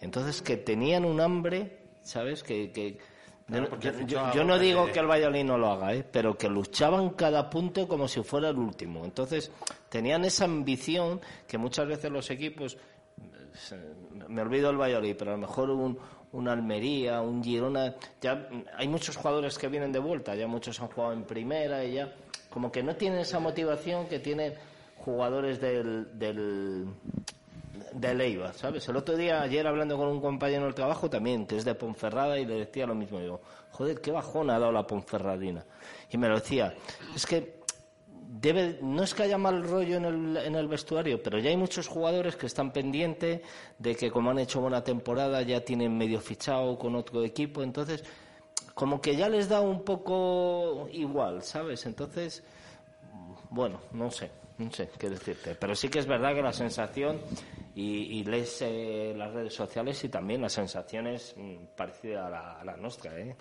Entonces, 0.00 0.42
que 0.42 0.56
tenían 0.56 1.04
un 1.04 1.20
hambre, 1.20 1.78
¿sabes? 2.02 2.42
que, 2.42 2.72
que 2.72 2.98
yo, 4.06 4.44
no 4.44 4.58
digo 4.58 4.86
que 4.92 4.98
el 4.98 5.06
Valladolid 5.06 5.44
no 5.44 5.56
lo 5.56 5.70
haga, 5.70 5.94
¿eh? 5.94 6.04
pero 6.10 6.36
que 6.36 6.48
luchaban 6.48 7.10
cada 7.10 7.48
punto 7.48 7.88
como 7.88 8.06
si 8.06 8.22
fuera 8.22 8.50
el 8.50 8.58
último. 8.58 9.04
Entonces, 9.04 9.50
tenían 9.88 10.24
esa 10.26 10.44
ambición 10.44 11.20
que 11.46 11.56
muchas 11.56 11.86
veces 11.88 12.10
los 12.10 12.30
equipos, 12.30 12.76
me 14.28 14.42
olvido 14.42 14.68
el 14.68 14.76
Valladolid, 14.76 15.16
pero 15.18 15.30
a 15.30 15.34
lo 15.34 15.40
mejor 15.40 15.70
un, 15.70 15.98
un 16.32 16.48
Almería, 16.48 17.22
un 17.22 17.42
Girona, 17.42 17.94
ya 18.20 18.48
hay 18.76 18.86
muchos 18.86 19.16
jugadores 19.16 19.56
que 19.56 19.68
vienen 19.68 19.92
de 19.92 19.98
vuelta, 19.98 20.34
ya 20.34 20.46
muchos 20.46 20.78
han 20.80 20.88
jugado 20.88 21.14
en 21.14 21.24
primera 21.24 21.82
y 21.84 21.94
ya, 21.94 22.12
como 22.50 22.70
que 22.70 22.82
no 22.82 22.96
tienen 22.96 23.20
esa 23.20 23.38
motivación 23.38 24.06
que 24.08 24.18
tienen 24.18 24.52
jugadores 24.98 25.58
del, 25.58 26.18
del 26.18 26.86
de 27.92 28.14
Leiva, 28.14 28.52
¿sabes? 28.52 28.88
El 28.88 28.96
otro 28.96 29.16
día, 29.16 29.42
ayer 29.42 29.66
hablando 29.66 29.96
con 29.96 30.08
un 30.08 30.20
compañero 30.20 30.64
del 30.64 30.74
trabajo 30.74 31.08
también, 31.08 31.46
que 31.46 31.56
es 31.56 31.64
de 31.64 31.74
Ponferrada, 31.74 32.38
y 32.38 32.46
le 32.46 32.54
decía 32.54 32.86
lo 32.86 32.94
mismo. 32.94 33.18
Digo, 33.20 33.40
joder, 33.70 34.00
qué 34.00 34.10
bajón 34.10 34.50
ha 34.50 34.58
dado 34.58 34.72
la 34.72 34.86
Ponferradina. 34.86 35.64
Y 36.10 36.18
me 36.18 36.28
lo 36.28 36.36
decía, 36.36 36.74
es 37.14 37.26
que 37.26 37.58
debe, 38.10 38.78
no 38.82 39.02
es 39.02 39.14
que 39.14 39.24
haya 39.24 39.38
mal 39.38 39.62
rollo 39.62 39.96
en 39.96 40.04
el, 40.04 40.36
en 40.36 40.54
el 40.54 40.68
vestuario, 40.68 41.22
pero 41.22 41.38
ya 41.38 41.50
hay 41.50 41.56
muchos 41.56 41.88
jugadores 41.88 42.36
que 42.36 42.46
están 42.46 42.72
pendientes 42.72 43.40
de 43.78 43.96
que 43.96 44.10
como 44.10 44.30
han 44.30 44.38
hecho 44.38 44.60
buena 44.60 44.82
temporada 44.84 45.42
ya 45.42 45.64
tienen 45.64 45.96
medio 45.96 46.20
fichado 46.20 46.78
con 46.78 46.94
otro 46.94 47.24
equipo, 47.24 47.62
entonces 47.62 48.04
como 48.74 49.00
que 49.00 49.16
ya 49.16 49.28
les 49.28 49.48
da 49.48 49.60
un 49.60 49.82
poco 49.82 50.88
igual, 50.92 51.42
¿sabes? 51.42 51.84
Entonces, 51.86 52.44
bueno, 53.50 53.80
no 53.92 54.10
sé. 54.10 54.30
No 54.58 54.72
sé 54.72 54.90
qué 54.98 55.08
decirte, 55.08 55.54
pero 55.54 55.76
sí 55.76 55.88
que 55.88 56.00
es 56.00 56.06
verdad 56.06 56.34
que 56.34 56.42
la 56.42 56.52
sensación, 56.52 57.20
y, 57.80 58.24
lees 58.24 58.60
eh, 58.62 59.14
las 59.16 59.32
redes 59.32 59.54
sociales 59.54 60.02
y 60.02 60.08
también 60.08 60.42
la 60.42 60.48
sensación 60.48 61.06
es 61.06 61.32
mm, 61.36 61.76
parecida 61.76 62.26
a 62.26 62.64
la, 62.64 62.76
nuestra. 62.76 63.16
¿eh? 63.16 63.36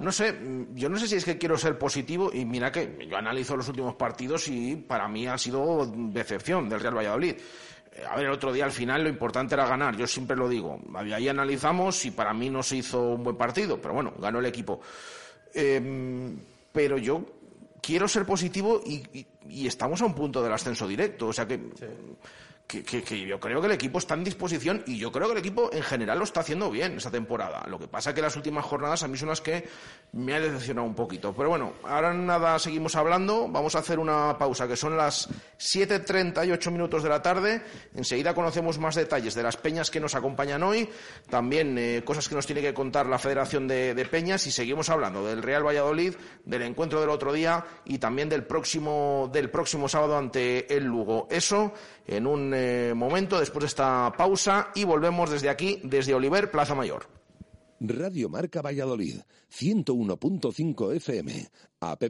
No 0.00 0.10
sé, 0.10 0.34
yo 0.72 0.88
no 0.88 0.98
sé 0.98 1.06
si 1.06 1.16
es 1.16 1.24
que 1.24 1.36
quiero 1.36 1.58
ser 1.58 1.78
positivo, 1.78 2.30
y 2.32 2.46
mira 2.46 2.72
que 2.72 3.06
yo 3.06 3.18
analizo 3.18 3.54
los 3.54 3.68
últimos 3.68 3.94
partidos 3.94 4.48
y 4.48 4.76
para 4.76 5.08
mí 5.08 5.26
ha 5.26 5.36
sido 5.36 5.84
decepción 5.94 6.70
del 6.70 6.80
Real 6.80 6.96
Valladolid. 6.96 7.36
Eh, 7.92 8.04
a 8.08 8.16
ver, 8.16 8.26
el 8.26 8.32
otro 8.32 8.50
día 8.50 8.64
al 8.64 8.72
final 8.72 9.02
lo 9.02 9.10
importante 9.10 9.54
era 9.54 9.66
ganar, 9.66 9.94
yo 9.94 10.06
siempre 10.06 10.36
lo 10.38 10.48
digo. 10.48 10.80
Ahí 10.94 11.28
analizamos 11.28 12.02
y 12.06 12.12
para 12.12 12.32
mí 12.32 12.48
no 12.48 12.62
se 12.62 12.76
hizo 12.76 13.02
un 13.02 13.24
buen 13.24 13.36
partido, 13.36 13.78
pero 13.78 13.92
bueno, 13.92 14.14
ganó 14.18 14.38
el 14.38 14.46
equipo. 14.46 14.80
Em, 15.52 16.38
pero 16.72 16.96
yo 16.96 17.26
quiero 17.82 18.08
ser 18.08 18.24
positivo 18.24 18.80
y, 18.86 19.26
estamos 19.66 20.00
a 20.00 20.06
un 20.06 20.14
punto 20.14 20.42
del 20.42 20.52
ascenso 20.52 20.88
directo. 20.88 21.26
O 21.28 21.32
sea 21.32 21.46
que 21.46 21.60
que, 22.66 23.26
yo 23.26 23.38
creo 23.38 23.60
que 23.60 23.66
el 23.66 23.72
equipo 23.72 23.98
está 23.98 24.14
en 24.14 24.24
disposición 24.24 24.82
y 24.86 24.98
yo 24.98 25.12
creo 25.12 25.28
que 25.28 25.32
el 25.32 25.38
equipo 25.38 25.70
en 25.72 25.82
general 25.82 26.18
lo 26.18 26.24
está 26.24 26.40
haciendo 26.40 26.70
bien 26.70 26.96
esta 26.96 27.10
temporada. 27.10 27.64
Lo 27.68 27.78
que 27.78 27.86
pasa 27.86 28.10
es 28.10 28.14
que 28.16 28.22
las 28.22 28.34
últimas 28.34 28.64
jornadas 28.64 29.04
a 29.04 29.08
mí 29.08 29.16
son 29.16 29.28
las 29.28 29.40
que 29.40 29.68
me 30.12 30.34
han 30.34 30.42
decepcionado 30.42 30.86
un 30.86 30.94
poquito. 30.94 31.32
Pero 31.32 31.50
bueno, 31.50 31.74
ahora 31.84 32.12
nada, 32.12 32.58
seguimos 32.58 32.96
hablando. 32.96 33.48
Vamos 33.48 33.76
a 33.76 33.78
hacer 33.78 33.98
una 33.98 34.36
pausa 34.36 34.66
que 34.66 34.76
son 34.76 34.96
las 34.96 35.28
7.38 35.58 36.70
minutos 36.72 37.04
de 37.04 37.08
la 37.08 37.22
tarde. 37.22 37.62
Enseguida 37.94 38.34
conocemos 38.34 38.78
más 38.78 38.96
detalles 38.96 39.34
de 39.34 39.44
las 39.44 39.56
peñas 39.56 39.90
que 39.90 40.00
nos 40.00 40.16
acompañan 40.16 40.62
hoy. 40.64 40.88
También 41.30 41.78
eh, 41.78 42.02
cosas 42.04 42.28
que 42.28 42.34
nos 42.34 42.46
tiene 42.46 42.62
que 42.62 42.74
contar 42.74 43.06
la 43.06 43.18
Federación 43.18 43.68
de, 43.68 43.94
de 43.94 44.04
Peñas 44.06 44.46
y 44.46 44.50
seguimos 44.50 44.90
hablando 44.90 45.24
del 45.24 45.42
Real 45.42 45.64
Valladolid, 45.64 46.14
del 46.44 46.62
encuentro 46.62 47.00
del 47.00 47.10
otro 47.10 47.32
día 47.32 47.64
y 47.84 47.98
también 47.98 48.28
del 48.28 48.44
próximo, 48.44 49.30
del 49.32 49.50
próximo 49.50 49.88
sábado 49.88 50.16
ante 50.16 50.74
el 50.74 50.84
Lugo. 50.84 51.28
Eso 51.30 51.72
en 52.06 52.26
un 52.26 52.52
eh, 52.54 52.92
momento 52.94 53.38
después 53.38 53.62
de 53.62 53.68
esta 53.68 54.12
pausa 54.16 54.70
y 54.74 54.84
volvemos 54.84 55.30
desde 55.30 55.48
aquí, 55.48 55.80
desde 55.82 56.12
Oliver, 56.14 56.50
Plaza 56.50 56.74
Mayor. 56.74 57.08
Radio 57.80 58.28
Marca 58.28 58.60
Valladolid, 58.62 59.20
101.5 59.50 60.94
FM, 60.96 61.48
app 61.80 62.02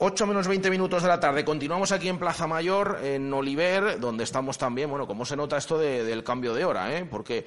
8 0.00 0.26
menos 0.28 0.46
20 0.46 0.70
minutos 0.70 1.02
de 1.02 1.08
la 1.08 1.18
tarde. 1.18 1.44
Continuamos 1.44 1.90
aquí 1.90 2.08
en 2.08 2.20
Plaza 2.20 2.46
Mayor, 2.46 3.00
en 3.02 3.32
Oliver, 3.32 3.98
donde 3.98 4.22
estamos 4.22 4.56
también. 4.56 4.88
Bueno, 4.90 5.08
¿cómo 5.08 5.24
se 5.24 5.34
nota 5.36 5.56
esto 5.56 5.76
de- 5.76 6.04
del 6.04 6.22
cambio 6.22 6.54
de 6.54 6.64
hora? 6.64 6.96
Eh? 6.96 7.04
Porque, 7.04 7.38
eh, 7.38 7.44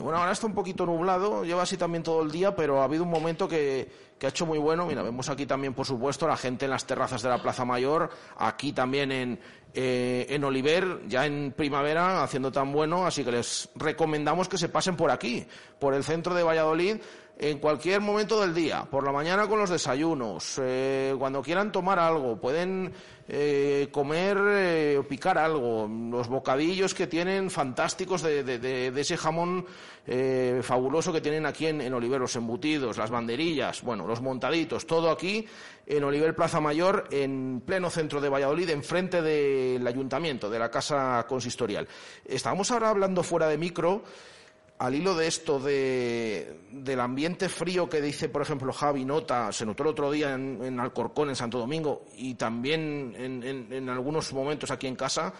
bueno, 0.00 0.16
ahora 0.16 0.32
está 0.32 0.46
un 0.46 0.54
poquito 0.54 0.86
nublado, 0.86 1.44
lleva 1.44 1.64
así 1.64 1.76
también 1.76 2.02
todo 2.02 2.22
el 2.22 2.30
día, 2.30 2.56
pero 2.56 2.80
ha 2.80 2.84
habido 2.84 3.02
un 3.02 3.10
momento 3.10 3.46
que, 3.46 3.86
que 4.18 4.24
ha 4.24 4.30
hecho 4.30 4.46
muy 4.46 4.56
bueno. 4.58 4.86
Mira, 4.86 5.02
vemos 5.02 5.28
aquí 5.28 5.44
también, 5.44 5.74
por 5.74 5.84
supuesto, 5.84 6.26
la 6.26 6.38
gente 6.38 6.64
en 6.64 6.70
las 6.70 6.86
terrazas 6.86 7.20
de 7.20 7.28
la 7.28 7.42
Plaza 7.42 7.66
Mayor, 7.66 8.08
aquí 8.38 8.72
también 8.72 9.12
en, 9.12 9.38
eh, 9.74 10.26
en 10.30 10.44
Oliver, 10.44 11.00
ya 11.08 11.26
en 11.26 11.52
primavera, 11.52 12.22
haciendo 12.22 12.50
tan 12.52 12.72
bueno. 12.72 13.06
Así 13.06 13.24
que 13.24 13.32
les 13.32 13.68
recomendamos 13.74 14.48
que 14.48 14.58
se 14.58 14.68
pasen 14.68 14.96
por 14.96 15.10
aquí, 15.10 15.46
por 15.78 15.94
el 15.94 16.04
centro 16.04 16.34
de 16.34 16.42
Valladolid 16.42 16.96
en 17.42 17.58
cualquier 17.58 18.02
momento 18.02 18.38
del 18.38 18.52
día, 18.54 18.84
por 18.84 19.02
la 19.02 19.12
mañana 19.12 19.46
con 19.48 19.58
los 19.58 19.70
desayunos, 19.70 20.60
eh, 20.62 21.14
cuando 21.18 21.40
quieran 21.40 21.72
tomar 21.72 21.98
algo, 21.98 22.38
pueden 22.38 22.92
eh, 23.28 23.88
comer 23.90 24.36
eh, 24.38 24.96
o 25.00 25.04
picar 25.08 25.38
algo, 25.38 25.88
los 25.88 26.28
bocadillos 26.28 26.92
que 26.92 27.06
tienen 27.06 27.48
fantásticos 27.48 28.20
de, 28.20 28.44
de- 28.44 28.58
de- 28.58 28.90
de 28.90 29.00
ese 29.00 29.16
jamón 29.16 29.64
fabuloso 30.62 31.12
que 31.12 31.20
tienen 31.20 31.46
aquí 31.46 31.66
en, 31.66 31.80
en 31.80 31.94
Oliver, 31.94 32.20
los 32.20 32.34
embutidos, 32.34 32.98
las 32.98 33.10
banderillas, 33.10 33.80
bueno, 33.82 34.06
los 34.08 34.20
montaditos, 34.20 34.84
todo 34.86 35.08
aquí 35.10 35.46
en 35.86 36.02
Oliver 36.02 36.34
Plaza 36.34 36.60
Mayor, 36.60 37.06
en 37.12 37.62
pleno 37.64 37.90
centro 37.90 38.20
de 38.20 38.28
Valladolid, 38.28 38.68
enfrente 38.70 39.22
del 39.22 39.86
ayuntamiento, 39.86 40.50
de 40.50 40.58
la 40.58 40.68
casa 40.70 41.24
consistorial. 41.28 41.86
Estábamos 42.24 42.70
ahora 42.72 42.90
hablando 42.90 43.22
fuera 43.22 43.46
de 43.46 43.56
micro 43.58 44.02
al 44.80 44.94
hilo 44.94 45.14
de 45.14 45.26
esto 45.26 45.60
de, 45.60 46.62
del 46.72 47.00
ambiente 47.00 47.50
frío 47.50 47.86
que 47.86 48.00
dice, 48.00 48.30
por 48.30 48.40
ejemplo, 48.40 48.72
Javi 48.72 49.04
Nota, 49.04 49.52
se 49.52 49.66
notó 49.66 49.82
el 49.82 49.90
otro 49.90 50.10
día 50.10 50.32
en, 50.32 50.80
Alcorcón, 50.80 51.28
en 51.28 51.36
Santo 51.36 51.58
Domingo, 51.58 52.06
y 52.16 52.34
también 52.34 53.14
en 53.14 53.88
algunos 53.90 54.32
momentos 54.32 54.70
aquí 54.70 54.86
en 54.86 54.96
casa, 54.96 55.34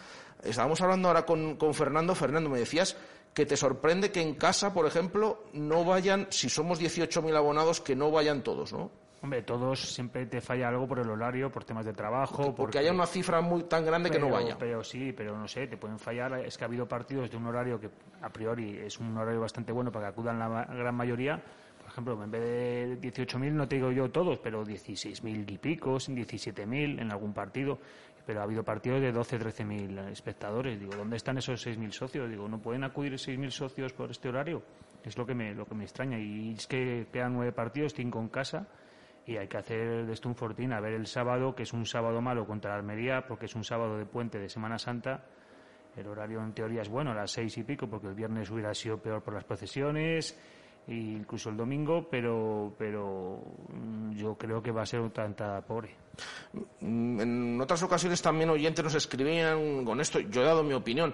estábamos 0.45 0.83
hablando 0.83 1.09
ahora 1.09 1.25
con, 1.25 1.57
con 1.57 1.73
Fernando. 1.73 2.15
Fernando, 2.15 2.51
me 2.51 2.59
decías 2.59 2.99
que 3.33 3.47
te 3.47 3.57
sorprende 3.57 4.13
que 4.13 4.21
en 4.21 4.35
casa, 4.35 4.75
por 4.75 4.87
ejemplo, 4.87 5.45
no 5.55 5.87
vayan, 5.87 6.27
si 6.29 6.51
somos 6.51 6.79
18.000 6.79 7.35
abonados, 7.35 7.81
que 7.81 7.97
no 7.97 8.11
vayan 8.11 8.43
todos, 8.43 8.75
¿no? 8.75 8.91
Hombre, 9.23 9.43
todos 9.43 9.93
siempre 9.93 10.25
te 10.25 10.41
falla 10.41 10.69
algo 10.69 10.89
por 10.89 10.99
el 10.99 11.11
horario, 11.11 11.51
por 11.51 11.63
temas 11.65 11.85
de 11.85 11.93
trabajo. 11.93 12.55
Porque 12.55 12.79
haya 12.79 12.91
una 12.91 13.07
cifra 13.07 13.43
muy 13.43 13.65
tan 13.65 13.85
grande 13.85 14.11
que 14.11 14.19
no 14.19 14.31
vaya. 14.31 14.57
Pero 14.59 14.83
sí, 14.83 15.13
pero 15.13 15.37
no 15.37 15.47
sé, 15.47 15.67
te 15.67 15.77
pueden 15.77 15.99
fallar. 15.99 16.33
Es 16.47 16.57
que 16.57 16.65
ha 16.65 16.67
habido 16.67 16.89
partidos 16.89 17.31
de 17.31 17.37
un 17.37 17.47
horario 17.47 17.79
que 17.79 17.91
a 18.23 18.31
priori 18.31 18.79
es 18.79 18.99
un 18.99 19.15
horario 19.19 19.43
bastante 19.43 19.73
bueno 19.73 19.93
para 19.93 20.07
que 20.07 20.13
acudan 20.13 20.39
la 20.39 20.65
gran 20.65 20.95
mayoría. 20.95 21.37
Por 21.37 21.89
ejemplo, 21.89 22.25
en 22.25 22.31
vez 22.31 23.01
de 23.01 23.13
18.000, 23.13 23.53
no 23.53 23.69
te 23.69 23.77
digo 23.77 23.91
yo 23.91 24.11
todos, 24.11 24.39
pero 24.39 24.65
16.000 24.65 25.51
y 25.51 25.59
pico, 25.59 25.97
17.000 25.97 27.03
en 27.03 27.11
algún 27.11 27.35
partido. 27.35 27.79
Pero 28.25 28.41
ha 28.41 28.45
habido 28.45 28.65
partidos 28.65 29.03
de 29.03 29.13
12, 29.13 29.39
13.000 29.39 30.13
espectadores. 30.13 30.81
Digo, 30.81 30.95
¿dónde 30.97 31.17
están 31.17 31.37
esos 31.37 31.67
6.000 31.67 31.91
socios? 31.91 32.31
Digo, 32.31 32.49
¿no 32.49 32.59
pueden 32.59 32.85
acudir 32.85 33.13
6.000 33.13 33.51
socios 33.51 33.93
por 33.93 34.11
este 34.11 34.31
horario? 34.31 34.63
Es 35.05 35.19
lo 35.19 35.27
que 35.27 35.35
me, 35.35 35.55
lo 35.55 35.67
que 35.67 35.75
me 35.75 35.85
extraña. 35.85 36.19
Y 36.19 36.55
es 36.57 36.67
que 36.67 37.07
quedan 37.13 37.35
nueve 37.35 37.53
partidos, 37.53 37.93
cinco 37.93 38.19
en 38.19 38.29
casa 38.29 38.67
y 39.27 39.37
hay 39.37 39.49
que 39.49 39.59
hacer 39.59 40.07
de 40.07 40.13
esto 40.13 40.29
un 40.29 40.35
fortín. 40.35 40.73
A 40.73 40.81
ver 40.81 40.95
el 40.95 41.07
sábado, 41.07 41.55
que 41.55 41.63
es 41.65 41.73
un 41.73 41.87
sábado 41.87 42.21
malo 42.21 42.47
contra 42.47 42.73
la 42.73 42.77
Almería, 42.79 43.27
porque 43.27 43.47
es 43.47 43.55
un 43.55 43.65
sábado 43.65 43.97
de 43.99 44.07
puente 44.07 44.39
de 44.39 44.49
Semana 44.49 44.79
Santa. 44.79 45.25
El 45.97 46.07
horario 46.07 46.43
en 46.43 46.53
teoría 46.53 46.83
es 46.83 46.89
bueno, 46.89 47.11
a 47.11 47.15
las 47.15 47.33
seis 47.33 47.57
y 47.59 47.65
pico, 47.65 47.89
porque 47.89 48.07
el 48.09 48.15
viernes 48.15 48.51
hubiera 48.51 48.73
sido 48.75 48.99
peor 48.99 49.23
por 49.23 49.35
las 49.35 49.45
procesiones, 49.45 50.39
e 50.87 50.95
incluso 50.95 51.51
el 51.51 51.57
domingo, 51.57 52.09
pero, 52.11 52.75
pero 52.79 53.43
mm, 53.73 54.13
yo 54.13 54.37
creo 54.37 54.63
que 54.63 54.71
va 54.71 54.83
a 54.83 54.87
ser 54.87 55.01
un 55.01 55.11
tanta 55.11 55.61
pobre. 55.63 55.91
Mm, 56.81 57.21
En 57.21 57.61
otras 57.61 57.83
ocasiones 57.83 58.23
también 58.23 58.51
oyentes 58.51 58.85
nos 58.85 58.95
escribían 58.95 59.85
con 59.85 60.01
esto. 60.01 60.21
Yo 60.21 60.43
he 60.43 60.45
dado 60.45 60.63
mi 60.63 60.75
opinión. 60.75 61.13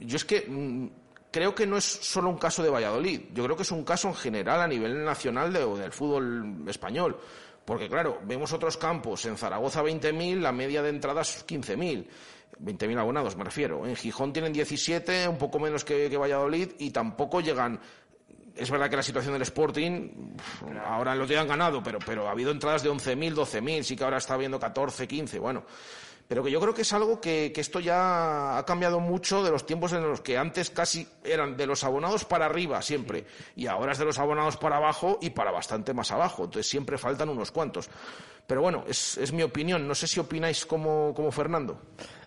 Yo 0.00 0.16
es 0.16 0.24
que 0.24 0.46
mm, 0.48 0.86
creo 1.32 1.54
que 1.54 1.66
no 1.66 1.76
es 1.76 1.84
solo 1.84 2.28
un 2.30 2.38
caso 2.38 2.62
de 2.62 2.70
Valladolid. 2.70 3.22
Yo 3.32 3.42
creo 3.42 3.56
que 3.56 3.64
es 3.64 3.72
un 3.72 3.82
caso 3.84 4.06
en 4.08 4.14
general 4.14 4.60
a 4.60 4.68
nivel 4.68 5.04
nacional 5.04 5.52
de- 5.52 5.66
del 5.66 5.90
fútbol 5.92 6.62
español. 6.68 7.18
Porque, 7.64 7.88
claro, 7.88 8.20
vemos 8.24 8.52
otros 8.52 8.76
campos. 8.76 9.24
En 9.26 9.36
Zaragoza 9.36 9.82
20.000, 9.82 10.40
la 10.40 10.52
media 10.52 10.82
de 10.82 10.90
entradas 10.90 11.44
15.000. 11.46 12.06
20.000 12.58 12.98
abonados, 12.98 13.36
me 13.36 13.44
refiero. 13.44 13.86
En 13.86 13.96
Gijón 13.96 14.32
tienen 14.32 14.52
17, 14.52 15.26
un 15.26 15.38
poco 15.38 15.58
menos 15.58 15.84
que, 15.84 16.08
Valladolid, 16.16 16.70
y 16.78 16.90
tampoco 16.90 17.40
llegan 17.40 17.80
es 18.54 18.70
verdad 18.70 18.90
que 18.90 18.96
la 18.96 19.02
situación 19.02 19.32
del 19.32 19.42
Sporting, 19.42 20.34
ahora 20.84 21.14
lo 21.14 21.24
han 21.24 21.48
ganado, 21.48 21.82
pero, 21.82 21.98
pero 22.04 22.28
ha 22.28 22.32
habido 22.32 22.50
entradas 22.50 22.82
de 22.82 22.90
11.000, 22.90 23.34
12.000, 23.34 23.82
sí 23.82 23.96
que 23.96 24.04
ahora 24.04 24.18
está 24.18 24.34
habiendo 24.34 24.60
14, 24.60 25.08
15, 25.08 25.38
bueno. 25.38 25.64
Pero 26.28 26.42
que 26.42 26.50
yo 26.50 26.60
creo 26.60 26.72
que 26.72 26.82
es 26.82 26.92
algo 26.92 27.20
que, 27.20 27.52
que 27.52 27.60
esto 27.60 27.80
ya 27.80 28.56
ha 28.56 28.64
cambiado 28.64 29.00
mucho 29.00 29.42
de 29.42 29.50
los 29.50 29.66
tiempos 29.66 29.92
en 29.92 30.02
los 30.02 30.20
que 30.20 30.38
antes 30.38 30.70
casi 30.70 31.06
eran 31.24 31.56
de 31.56 31.66
los 31.66 31.84
abonados 31.84 32.24
para 32.24 32.46
arriba 32.46 32.80
siempre, 32.80 33.26
y 33.54 33.66
ahora 33.66 33.92
es 33.92 33.98
de 33.98 34.04
los 34.04 34.18
abonados 34.18 34.56
para 34.56 34.76
abajo 34.76 35.18
y 35.20 35.30
para 35.30 35.50
bastante 35.50 35.92
más 35.92 36.10
abajo, 36.10 36.44
entonces 36.44 36.70
siempre 36.70 36.96
faltan 36.96 37.28
unos 37.28 37.50
cuantos. 37.50 37.90
Pero 38.46 38.62
bueno, 38.62 38.84
es, 38.88 39.18
es 39.18 39.32
mi 39.32 39.42
opinión, 39.42 39.86
no 39.86 39.94
sé 39.94 40.06
si 40.06 40.20
opináis 40.20 40.66
como, 40.66 41.12
como 41.14 41.30
Fernando. 41.30 41.80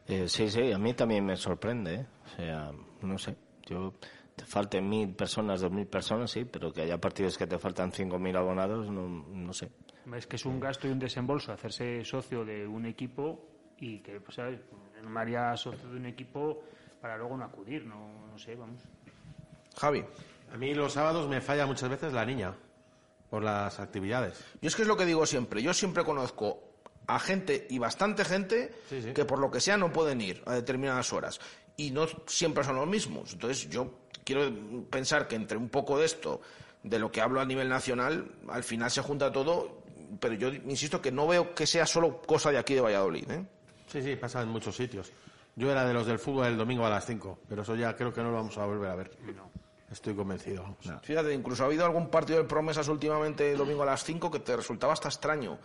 Eh, 0.07 0.27
sí, 0.27 0.49
sí, 0.49 0.71
a 0.71 0.77
mí 0.77 0.93
también 0.93 1.25
me 1.25 1.35
sorprende. 1.35 1.95
¿eh? 1.95 2.05
O 2.25 2.35
sea, 2.35 2.71
no 3.01 3.17
sé, 3.17 3.35
yo 3.65 3.93
te 4.35 4.45
falten 4.45 4.87
mil 4.87 5.09
personas, 5.15 5.61
dos 5.61 5.71
mil 5.71 5.87
personas, 5.87 6.31
sí, 6.31 6.45
pero 6.45 6.71
que 6.71 6.81
haya 6.81 6.99
partidos 6.99 7.37
que 7.37 7.47
te 7.47 7.57
faltan 7.57 7.91
cinco 7.91 8.19
mil 8.19 8.35
abonados, 8.35 8.89
no, 8.89 9.07
no 9.07 9.53
sé. 9.53 9.69
Es 10.15 10.27
que 10.27 10.35
es 10.35 10.45
un 10.45 10.59
gasto 10.59 10.87
y 10.87 10.91
un 10.91 10.99
desembolso 10.99 11.51
hacerse 11.51 12.03
socio 12.05 12.45
de 12.45 12.67
un 12.67 12.85
equipo 12.85 13.54
y 13.79 13.99
que, 13.99 14.19
pues, 14.19 14.35
¿sabes? 14.35 14.59
No 15.01 15.09
me 15.09 15.19
haría 15.19 15.55
socio 15.57 15.89
de 15.89 15.97
un 15.97 16.05
equipo 16.05 16.63
para 17.01 17.17
luego 17.17 17.37
no 17.37 17.45
acudir, 17.45 17.85
no, 17.85 18.27
no 18.31 18.39
sé, 18.39 18.55
vamos. 18.55 18.81
Javi. 19.77 20.03
A 20.53 20.57
mí 20.57 20.73
los 20.73 20.93
sábados 20.93 21.27
me 21.27 21.41
falla 21.41 21.65
muchas 21.65 21.89
veces 21.89 22.13
la 22.13 22.25
niña 22.25 22.55
por 23.29 23.43
las 23.43 23.79
actividades. 23.79 24.43
Yo 24.61 24.67
es 24.67 24.75
que 24.75 24.83
es 24.83 24.87
lo 24.87 24.95
que 24.95 25.05
digo 25.05 25.25
siempre. 25.25 25.61
Yo 25.61 25.73
siempre 25.73 26.03
conozco 26.03 26.63
a 27.07 27.19
gente 27.19 27.67
y 27.69 27.77
bastante 27.77 28.25
gente 28.25 28.71
que 29.13 29.25
por 29.25 29.39
lo 29.39 29.51
que 29.51 29.59
sea 29.59 29.77
no 29.77 29.91
pueden 29.91 30.21
ir 30.21 30.41
a 30.45 30.53
determinadas 30.53 31.11
horas. 31.13 31.39
Y 31.77 31.91
no 31.91 32.07
siempre 32.27 32.63
son 32.63 32.77
los 32.77 32.87
mismos. 32.87 33.33
Entonces 33.33 33.69
yo 33.69 33.99
quiero 34.23 34.49
pensar 34.89 35.27
que 35.27 35.35
entre 35.35 35.57
un 35.57 35.69
poco 35.69 35.99
de 35.99 36.05
esto, 36.05 36.41
de 36.83 36.99
lo 36.99 37.11
que 37.11 37.21
hablo 37.21 37.41
a 37.41 37.45
nivel 37.45 37.67
nacional, 37.67 38.31
al 38.47 38.63
final 38.63 38.89
se 38.89 39.01
junta 39.01 39.31
todo, 39.31 39.83
pero 40.19 40.35
yo 40.35 40.47
insisto 40.47 41.01
que 41.01 41.11
no 41.11 41.27
veo 41.27 41.53
que 41.53 41.67
sea 41.67 41.85
solo 41.85 42.21
cosa 42.21 42.51
de 42.51 42.57
aquí 42.57 42.75
de 42.75 42.81
Valladolid. 42.81 43.29
¿eh? 43.29 43.45
Sí, 43.87 44.01
sí, 44.01 44.15
pasa 44.15 44.41
en 44.41 44.49
muchos 44.49 44.75
sitios. 44.75 45.11
Yo 45.55 45.71
era 45.71 45.85
de 45.85 45.93
los 45.93 46.05
del 46.05 46.19
fútbol 46.19 46.47
el 46.47 46.57
domingo 46.57 46.85
a 46.85 46.89
las 46.89 47.05
5, 47.05 47.39
pero 47.47 47.61
eso 47.61 47.75
ya 47.75 47.95
creo 47.95 48.13
que 48.13 48.21
no 48.21 48.29
lo 48.29 48.35
vamos 48.35 48.57
a 48.57 48.65
volver 48.65 48.89
a 48.89 48.95
ver. 48.95 49.11
Estoy 49.89 50.15
convencido. 50.15 50.63
vamos. 50.63 51.03
Fíjate, 51.03 51.33
incluso 51.33 51.63
ha 51.63 51.67
habido 51.67 51.85
algún 51.85 52.09
partido 52.09 52.39
de 52.39 52.45
promesas 52.45 52.87
últimamente 52.87 53.51
el 53.51 53.57
domingo 53.57 53.83
a 53.83 53.85
las 53.85 54.03
5 54.03 54.31
que 54.31 54.39
te 54.39 54.55
resultaba 54.55 54.93
hasta 54.93 55.09
extraño 55.09 55.59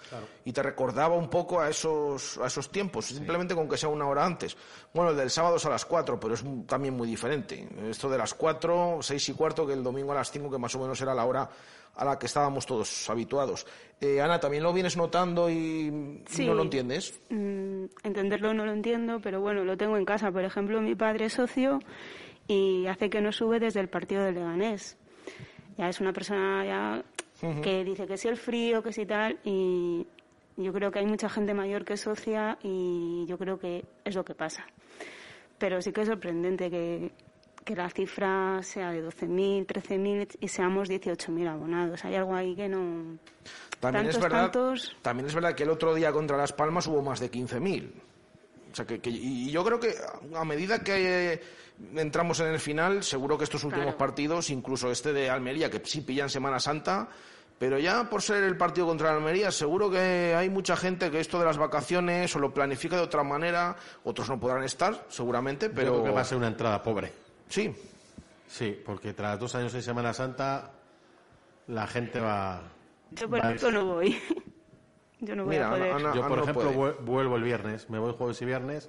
y 0.44 0.52
te 0.52 0.62
recordaba 0.62 1.16
un 1.16 1.28
poco 1.30 1.58
a 1.60 1.68
esos, 1.70 2.38
a 2.38 2.46
esos 2.46 2.70
tiempos, 2.70 3.06
simplemente 3.06 3.54
con 3.54 3.68
que 3.68 3.78
sea 3.78 3.88
una 3.88 4.06
hora 4.06 4.24
antes. 4.24 4.56
Bueno, 4.92 5.10
el 5.10 5.16
del 5.16 5.30
sábado 5.30 5.56
es 5.56 5.64
a 5.64 5.70
las 5.70 5.86
4, 5.86 6.20
pero 6.20 6.34
es 6.34 6.44
también 6.66 6.94
muy 6.94 7.08
diferente. 7.08 7.66
Esto 7.88 8.10
de 8.10 8.18
las 8.18 8.34
4, 8.34 8.98
6 9.00 9.28
y 9.30 9.32
cuarto, 9.32 9.66
que 9.66 9.72
el 9.72 9.82
domingo 9.82 10.12
a 10.12 10.16
las 10.16 10.30
5, 10.30 10.50
que 10.50 10.58
más 10.58 10.74
o 10.74 10.78
menos 10.78 11.00
era 11.00 11.14
la 11.14 11.24
hora 11.24 11.48
a 12.00 12.04
la 12.06 12.18
que 12.18 12.24
estábamos 12.26 12.64
todos 12.64 13.10
habituados. 13.10 13.66
Eh, 14.00 14.22
Ana, 14.22 14.40
¿también 14.40 14.62
lo 14.62 14.72
vienes 14.72 14.96
notando 14.96 15.50
y, 15.50 16.22
Sí. 16.26 16.46
no 16.46 16.54
lo 16.54 16.62
entiendes? 16.62 17.20
Mm, 17.28 17.84
entenderlo 18.02 18.54
no 18.54 18.64
lo 18.64 18.72
entiendo, 18.72 19.20
pero 19.20 19.42
bueno, 19.42 19.64
lo 19.64 19.76
tengo 19.76 19.98
en 19.98 20.06
casa. 20.06 20.32
Por 20.32 20.42
ejemplo, 20.42 20.80
mi 20.80 20.94
padre 20.94 21.26
es 21.26 21.34
socio 21.34 21.78
y 22.48 22.86
hace 22.86 23.10
que 23.10 23.20
no 23.20 23.32
sube 23.32 23.60
desde 23.60 23.80
el 23.80 23.88
partido 23.90 24.24
del 24.24 24.36
Leganés. 24.36 24.96
Ya 25.76 25.90
es 25.90 26.00
una 26.00 26.14
persona 26.14 26.64
ya 26.64 27.04
que 27.62 27.84
dice 27.84 28.06
que 28.06 28.16
sí 28.16 28.28
el 28.28 28.36
frío, 28.38 28.82
que 28.82 28.92
sí 28.92 29.04
tal, 29.04 29.38
y 29.44 30.06
yo 30.56 30.72
creo 30.72 30.90
que 30.90 30.98
hay 31.00 31.06
mucha 31.06 31.28
gente 31.28 31.52
mayor 31.54 31.84
que 31.84 31.94
es 31.94 32.00
socia 32.00 32.58
y 32.62 33.26
yo 33.26 33.36
creo 33.36 33.58
que 33.58 33.84
es 34.04 34.14
lo 34.14 34.24
que 34.24 34.34
pasa. 34.34 34.66
Pero 35.58 35.82
sí 35.82 35.92
que 35.92 36.00
es 36.02 36.08
sorprendente 36.08 36.70
que, 36.70 37.12
que 37.70 37.76
la 37.76 37.88
cifra 37.88 38.60
sea 38.64 38.90
de 38.90 39.00
12.000, 39.06 39.64
13.000 39.64 40.38
y 40.40 40.48
seamos 40.48 40.88
18.000 40.90 41.48
abonados. 41.48 42.04
Hay 42.04 42.16
algo 42.16 42.34
ahí 42.34 42.56
que 42.56 42.68
no... 42.68 43.16
También 43.78 44.06
tantos, 44.06 44.16
es 44.16 44.20
verdad, 44.22 44.40
tantos... 44.50 44.96
también 45.02 45.26
es 45.28 45.34
verdad 45.34 45.54
que 45.54 45.62
el 45.62 45.70
otro 45.70 45.94
día 45.94 46.10
contra 46.10 46.36
Las 46.36 46.52
Palmas 46.52 46.86
hubo 46.88 47.00
más 47.00 47.20
de 47.20 47.30
15.000. 47.30 47.90
O 48.72 48.74
sea 48.74 48.84
que, 48.84 48.98
que- 48.98 49.10
y 49.10 49.50
yo 49.52 49.64
creo 49.64 49.78
que 49.78 49.94
a 50.34 50.44
medida 50.44 50.80
que 50.80 51.32
eh, 51.34 51.40
entramos 51.94 52.40
en 52.40 52.48
el 52.48 52.58
final, 52.58 53.04
seguro 53.04 53.38
que 53.38 53.44
estos 53.44 53.62
últimos 53.62 53.84
Claro. 53.86 53.98
partidos, 53.98 54.50
incluso 54.50 54.90
este 54.90 55.12
de 55.12 55.30
Almería, 55.30 55.70
que 55.70 55.80
sí 55.84 56.00
pillan 56.00 56.28
Semana 56.28 56.58
Santa, 56.58 57.08
pero 57.58 57.78
ya 57.78 58.08
por 58.10 58.20
ser 58.22 58.42
el 58.42 58.56
partido 58.56 58.86
contra 58.86 59.12
Almería, 59.14 59.50
seguro 59.52 59.90
que 59.90 60.34
hay 60.36 60.50
mucha 60.50 60.76
gente 60.76 61.10
que 61.10 61.20
esto 61.20 61.38
de 61.38 61.44
las 61.44 61.56
vacaciones 61.58 62.34
o 62.34 62.38
lo 62.40 62.52
planifica 62.52 62.96
de 62.96 63.02
otra 63.02 63.22
manera, 63.22 63.76
otros 64.04 64.28
no 64.28 64.40
podrán 64.40 64.64
estar, 64.64 65.06
seguramente, 65.08 65.70
pero 65.70 65.86
Yo 65.88 65.92
creo 66.00 66.04
que 66.06 66.10
va 66.16 66.20
a 66.22 66.24
ser 66.24 66.38
una 66.38 66.48
entrada 66.48 66.82
pobre. 66.82 67.12
Sí. 67.50 67.74
Sí, 68.48 68.80
porque 68.84 69.12
tras 69.12 69.38
dos 69.38 69.54
años 69.54 69.74
en 69.74 69.82
Semana 69.82 70.14
Santa, 70.14 70.70
la 71.66 71.86
gente 71.86 72.18
va... 72.20 72.62
Yo 73.10 73.28
por 73.28 73.38
va 73.40 73.48
a 73.48 73.52
ejemplo 73.54 73.70
no 73.70 73.84
voy. 73.94 74.18
Yo 75.20 75.36
no 75.36 75.44
voy 75.44 75.56
Mira, 75.56 75.68
a 75.68 75.70
poder. 75.72 75.92
Ana- 75.92 76.14
Yo, 76.14 76.26
por 76.26 76.38
ejemplo, 76.38 76.72
puede. 76.72 76.92
vuelvo 77.00 77.36
el 77.36 77.42
viernes. 77.42 77.90
Me 77.90 77.98
voy 77.98 78.14
jueves 78.16 78.40
y 78.40 78.46
viernes, 78.46 78.88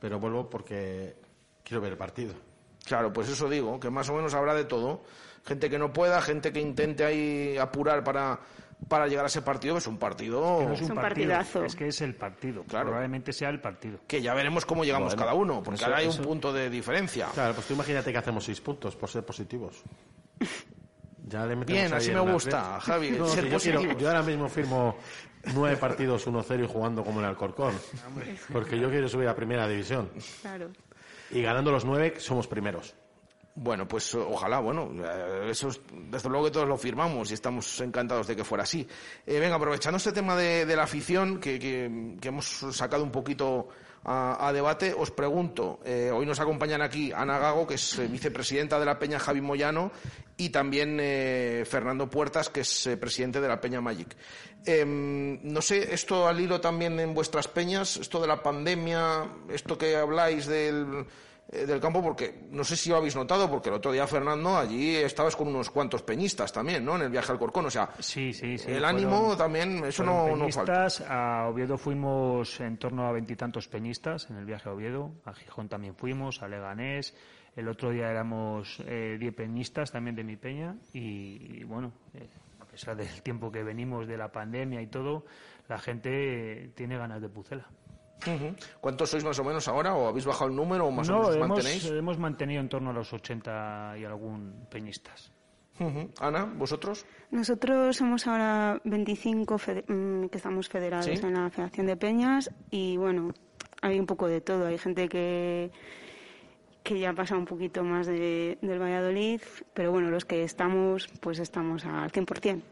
pero 0.00 0.20
vuelvo 0.20 0.48
porque 0.48 1.16
quiero 1.64 1.80
ver 1.80 1.92
el 1.92 1.98
partido. 1.98 2.34
Claro, 2.84 3.12
pues 3.12 3.28
eso 3.28 3.48
digo, 3.48 3.80
que 3.80 3.90
más 3.90 4.08
o 4.08 4.14
menos 4.14 4.32
habrá 4.34 4.54
de 4.54 4.64
todo. 4.64 5.02
Gente 5.44 5.68
que 5.68 5.78
no 5.78 5.92
pueda, 5.92 6.22
gente 6.22 6.52
que 6.52 6.60
intente 6.60 7.04
ahí 7.04 7.58
apurar 7.58 8.04
para, 8.04 8.38
para 8.88 9.06
llegar 9.06 9.24
a 9.24 9.28
ese 9.28 9.42
partido, 9.42 9.74
que 9.74 9.78
es 9.78 9.86
un 9.86 9.98
partido... 9.98 10.58
Que 10.58 10.64
no 10.66 10.72
es 10.74 10.80
un, 10.82 10.94
partido, 10.94 11.64
es 11.64 11.76
que 11.76 11.88
es 11.88 12.00
el 12.00 12.14
partido. 12.14 12.64
Claro. 12.64 12.86
Probablemente 12.86 13.32
sea 13.32 13.48
el 13.48 13.60
partido. 13.60 13.98
Que 14.06 14.20
ya 14.20 14.34
veremos 14.34 14.64
cómo 14.66 14.84
llegamos 14.84 15.14
Bueno, 15.14 15.22
cada 15.22 15.34
uno, 15.34 15.62
porque 15.62 15.76
eso- 15.76 15.84
ahora 15.86 15.98
hay 15.98 16.06
un 16.06 16.12
eso- 16.12 16.22
punto 16.22 16.52
de 16.52 16.68
diferencia. 16.70 17.28
Claro, 17.32 17.54
pues 17.54 17.66
tú 17.66 17.74
imagínate 17.74 18.10
que 18.12 18.18
hacemos 18.18 18.44
seis 18.44 18.60
puntos 18.60 18.96
por 18.96 19.08
ser 19.08 19.24
positivos. 19.24 19.82
Ya 21.24 21.46
le 21.46 21.54
metemos 21.56 21.80
Bien, 21.80 21.94
así 21.94 22.10
me 22.10 22.20
gusta. 22.32 22.80
Javi, 22.80 23.10
No, 23.18 23.26
ser 23.28 23.44
si 23.44 23.70
yo, 23.70 23.80
quiero- 23.80 23.98
yo 23.98 24.08
ahora 24.08 24.22
mismo 24.22 24.48
firmo 24.48 24.96
nueve 25.54 25.76
partidos 25.76 26.26
1-0 26.26 26.64
y 26.64 26.66
jugando 26.66 27.04
como 27.04 27.20
en 27.20 27.26
Alcorcón. 27.26 27.72
Porque 28.52 28.78
yo 28.78 28.90
quiero 28.90 29.08
subir 29.08 29.28
a 29.28 29.34
primera 29.34 29.66
división. 29.68 30.10
Claro. 30.42 30.70
Y 31.30 31.40
ganando 31.40 31.70
los 31.70 31.84
nueve, 31.84 32.14
somos 32.18 32.46
primeros. 32.48 32.94
Bueno, 33.54 33.86
pues 33.86 34.14
eh, 34.14 34.18
ojalá, 34.18 34.60
bueno, 34.60 34.90
eh, 35.04 35.48
eso 35.50 35.68
es- 35.68 35.80
desde 36.10 36.28
luego 36.30 36.46
que 36.46 36.50
todos 36.52 36.66
lo 36.68 36.78
firmamos 36.78 37.30
y 37.30 37.34
estamos 37.34 37.80
encantados 37.80 38.26
de 38.26 38.34
que 38.34 38.44
fuera 38.44 38.64
así. 38.64 38.86
Eh, 39.26 39.38
venga, 39.38 39.56
aprovechando 39.56 39.98
este 39.98 40.12
tema 40.12 40.34
de, 40.36 40.64
la 40.74 40.84
afición 40.84 41.38
que, 41.38 41.58
que- 41.58 42.28
hemos 42.28 42.46
sacado 42.70 43.02
un 43.04 43.10
poquito 43.10 43.68
a, 44.04 44.50
debate, 44.52 44.92
os 44.98 45.12
pregunto, 45.12 45.78
eh, 45.84 46.10
hoy 46.12 46.26
nos 46.26 46.40
acompañan 46.40 46.82
aquí 46.82 47.12
Ana 47.12 47.38
Gago, 47.38 47.66
que 47.68 47.74
es 47.74 48.00
vicepresidenta 48.10 48.80
de 48.80 48.86
la 48.86 48.98
Peña 48.98 49.20
Javi 49.20 49.40
Moyano, 49.40 49.92
y 50.36 50.48
también 50.48 50.98
eh, 51.00 51.62
Fernando 51.68 52.10
Puertas, 52.10 52.48
que 52.48 52.60
es 52.62 52.88
presidente 52.98 53.40
de 53.40 53.46
la 53.48 53.60
Peña 53.60 53.80
Magic. 53.80 54.16
Em, 54.64 55.38
no 55.44 55.60
sé, 55.62 55.92
esto 55.94 56.26
al 56.26 56.40
hilo 56.40 56.60
también 56.60 56.98
en 56.98 57.14
vuestras 57.14 57.46
peñas, 57.48 57.96
esto 57.98 58.20
de 58.20 58.26
la 58.26 58.42
pandemia, 58.42 59.24
esto 59.50 59.78
que 59.78 59.94
habláis 59.94 60.46
del 60.46 61.06
eh, 61.50 61.66
del 61.66 61.80
campo 61.80 62.02
porque 62.02 62.46
no 62.50 62.62
sé 62.64 62.76
si 62.76 62.90
lo 62.90 62.96
habéis 62.96 63.16
notado 63.16 63.50
porque 63.50 63.68
el 63.68 63.74
otro 63.74 63.92
día 63.92 64.06
Fernando 64.06 64.56
allí 64.56 64.96
estabas 64.96 65.34
con 65.36 65.48
unos 65.48 65.70
cuantos 65.70 66.02
peñistas 66.02 66.52
también 66.52 66.84
no 66.84 66.96
en 66.96 67.02
el 67.02 67.10
viaje 67.10 67.32
al 67.32 67.38
Corcón 67.38 67.66
o 67.66 67.70
sea 67.70 67.90
Sí, 67.98 68.32
sí, 68.32 68.56
sí. 68.58 68.70
el 68.70 68.78
fueron- 68.80 68.84
ánimo 68.84 69.36
también 69.36 69.84
eso 69.84 70.04
no, 70.04 70.20
fueron 70.22 70.38
no 70.38 70.48
falta 70.50 70.72
peñistas. 70.74 71.04
A 71.10 71.48
Oviedo 71.48 71.76
fuimos 71.78 72.60
en 72.60 72.76
torno 72.78 73.06
a 73.06 73.12
veintitantos 73.12 73.68
peñistas 73.68 74.30
en 74.30 74.36
el 74.36 74.44
viaje 74.44 74.68
a 74.68 74.72
Oviedo. 74.72 75.12
A 75.24 75.32
Gijón 75.34 75.68
también 75.68 75.94
fuimos, 75.96 76.42
a 76.42 76.48
Leganés. 76.48 77.14
El 77.54 77.68
otro 77.68 77.90
día 77.90 78.08
éramos 78.10 78.80
eh, 78.86 79.16
diez 79.20 79.34
peñistas 79.34 79.92
también 79.92 80.16
de 80.16 80.24
mi 80.24 80.36
peña. 80.36 80.76
Y, 80.94 81.58
y 81.60 81.64
bueno, 81.64 81.92
eh, 82.14 82.28
a 82.60 82.64
pesar 82.64 82.96
del 82.96 83.20
tiempo 83.22 83.52
que 83.52 83.62
venimos 83.62 84.06
de 84.06 84.16
la 84.16 84.32
pandemia 84.32 84.80
y 84.80 84.86
todo, 84.86 85.26
la 85.68 85.78
gente 85.78 86.64
eh, 86.64 86.70
tiene 86.74 86.96
ganas 86.96 87.20
de 87.20 87.28
pucela. 87.28 87.66
Ujú. 88.26 88.54
¿cuántos 88.80 89.10
sois 89.10 89.24
más 89.24 89.38
o 89.38 89.44
menos 89.44 89.66
ahora 89.68 89.94
o 89.94 90.08
habéis 90.08 90.24
bajado 90.26 90.50
el 90.50 90.56
número 90.56 90.86
o 90.86 90.90
más 90.90 91.08
o 91.08 91.12
no, 91.12 91.18
menos 91.18 91.30
os 91.30 91.36
hemos, 91.36 91.48
mantenéis 91.48 91.84
hemos 91.90 92.18
mantenido 92.18 92.60
en 92.60 92.68
torno 92.68 92.90
a 92.90 92.92
los 92.92 93.12
80 93.12 93.94
y 93.98 94.04
algún 94.04 94.66
peñistas. 94.70 95.32
Ana 96.20 96.44
vosotros 96.44 97.04
Nosotros 97.32 97.96
somos 97.96 98.26
ahora 98.28 98.80
25 98.84 99.58
fede- 99.58 99.84
mm, 99.88 100.26
que 100.28 100.36
estamos 100.36 100.68
federados 100.68 101.06
¿Sí? 101.06 101.12
en 101.26 101.34
la 101.34 101.50
Federación 101.50 101.86
de 101.86 101.96
Peñas 101.96 102.50
y 102.70 102.96
bueno, 102.98 103.32
hay 103.80 103.98
un 103.98 104.06
poco 104.06 104.28
de 104.28 104.40
todo. 104.40 104.66
Hay 104.66 104.78
gente 104.78 105.08
que, 105.08 105.72
que 106.84 107.00
ya 107.00 107.12
pasa 107.14 107.36
un 107.36 107.46
poquito 107.46 107.82
más 107.82 108.06
de- 108.06 108.58
del 108.62 108.78
Valladolid, 108.80 109.40
pero 109.74 109.90
bueno, 109.90 110.10
los 110.10 110.24
que 110.24 110.44
estamos, 110.44 111.08
pues 111.20 111.40
estamos 111.40 111.84
al 111.84 112.12
100%, 112.12 112.62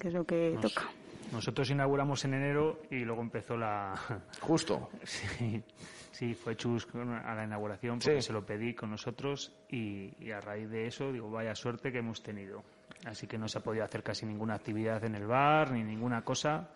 que 0.00 0.08
es 0.08 0.14
lo 0.14 0.24
que 0.24 0.52
Nos- 0.54 0.72
toca. 0.72 0.88
Nosotros 1.32 1.70
inauguramos 1.70 2.24
en 2.24 2.34
enero 2.34 2.80
y 2.90 3.04
luego 3.04 3.22
empezó 3.22 3.56
la... 3.56 3.94
Justo. 4.40 4.88
Sí, 5.04 5.62
sí 6.10 6.34
fue 6.34 6.56
Chus 6.56 6.86
a 6.94 7.34
la 7.34 7.44
inauguración 7.44 7.98
porque 7.98 8.20
Sí. 8.20 8.26
se 8.28 8.32
lo 8.32 8.44
pedí 8.44 8.74
con 8.74 8.90
nosotros 8.90 9.52
y, 9.68 10.12
y 10.24 10.32
a 10.32 10.40
raíz 10.40 10.68
de 10.70 10.86
eso 10.86 11.12
digo, 11.12 11.30
vaya 11.30 11.54
suerte 11.54 11.92
que 11.92 11.98
hemos 11.98 12.22
tenido. 12.22 12.62
Así 13.06 13.26
que 13.26 13.38
no 13.38 13.48
se 13.48 13.58
ha 13.58 13.62
podido 13.62 13.84
hacer 13.84 14.02
casi 14.02 14.26
ninguna 14.26 14.54
actividad 14.54 15.02
en 15.04 15.14
el 15.14 15.26
bar 15.26 15.70
ni 15.72 15.82
ninguna 15.84 16.22
cosa. 16.22 16.68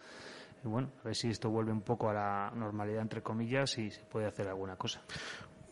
Y 0.64 0.68
bueno, 0.68 0.90
a 1.00 1.04
ver 1.08 1.14
si 1.16 1.28
esto 1.28 1.50
vuelve 1.50 1.72
un 1.72 1.82
poco 1.82 2.08
a 2.08 2.14
la 2.14 2.50
normalidad, 2.54 3.02
entre 3.02 3.22
comillas, 3.22 3.76
y 3.76 3.90
se 3.90 4.02
puede 4.04 4.26
hacer 4.26 4.48
alguna 4.48 4.76
cosa. 4.76 5.02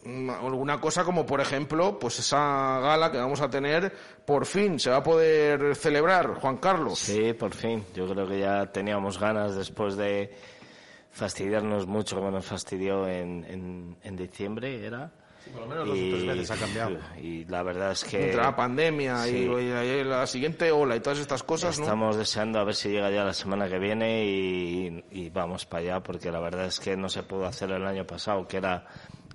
Alguna 0.05 0.81
cosa 0.81 1.05
como 1.05 1.25
por 1.25 1.41
ejemplo 1.41 1.99
pues 1.99 2.19
esa 2.19 2.81
gala 2.81 3.13
que 3.13 3.19
vamos 3.19 3.41
a 3.41 3.49
tener 3.49 3.93
por 4.25 4.47
fin 4.47 4.81
se 4.81 4.91
va 4.91 4.97
a 4.97 5.03
poder 5.03 5.77
celebrar 5.77 6.35
Juan 6.35 6.57
Carlos 6.57 6.99
Sí, 6.99 7.33
por 7.35 7.55
fin. 7.55 7.85
Yo 7.95 8.09
creo 8.09 8.27
que 8.27 8.41
ya 8.41 8.67
teníamos 8.73 9.19
ganas 9.21 9.55
después 9.55 9.97
de 9.97 10.35
fastidiarnos 11.11 11.87
mucho 11.87 12.17
como 12.17 12.31
nos 12.31 12.45
fastidió 12.47 13.07
en, 13.07 13.45
en, 13.45 13.97
en 14.03 14.17
diciembre, 14.17 14.85
¿era? 14.85 15.11
por 15.53 15.63
lo 15.63 15.67
menos 15.67 15.89
dos 15.89 15.99
o 15.99 16.01
tres 16.01 16.27
veces 16.27 16.51
ha 16.53 16.57
cambiado. 16.57 16.99
Y 17.21 17.45
la 17.45 17.63
verdad 17.63 17.93
es 17.93 18.05
que... 18.05 18.27
entre 18.27 18.43
la 18.43 18.57
pandemia 18.57 19.19
Sí. 19.25 19.37
y, 19.51 19.61
y 19.61 20.05
la 20.05 20.27
siguiente 20.27 20.71
ola 20.73 20.97
y 20.97 21.01
todas 21.01 21.19
estas 21.19 21.43
cosas 21.43 21.79
¿no? 21.79 21.85
Estamos 21.85 22.17
deseando 22.17 22.59
a 22.61 22.65
ver 22.65 22.75
si 22.75 22.89
llega 22.91 23.11
ya 23.11 23.25
la 23.25 23.35
semana 23.35 23.69
que 23.69 23.79
viene 23.79 24.25
y, 24.25 25.05
y 25.11 25.31
vamos 25.31 25.67
para 25.67 25.83
allá, 25.83 26.01
porque 26.03 26.31
la 26.31 26.41
verdad 26.41 26.67
es 26.67 26.81
que 26.81 26.97
no 26.97 27.09
se 27.09 27.23
pudo 27.25 27.45
hacer 27.47 27.71
el 27.73 27.85
año 27.87 28.07
pasado, 28.07 28.47
que 28.47 28.57
era 28.59 28.87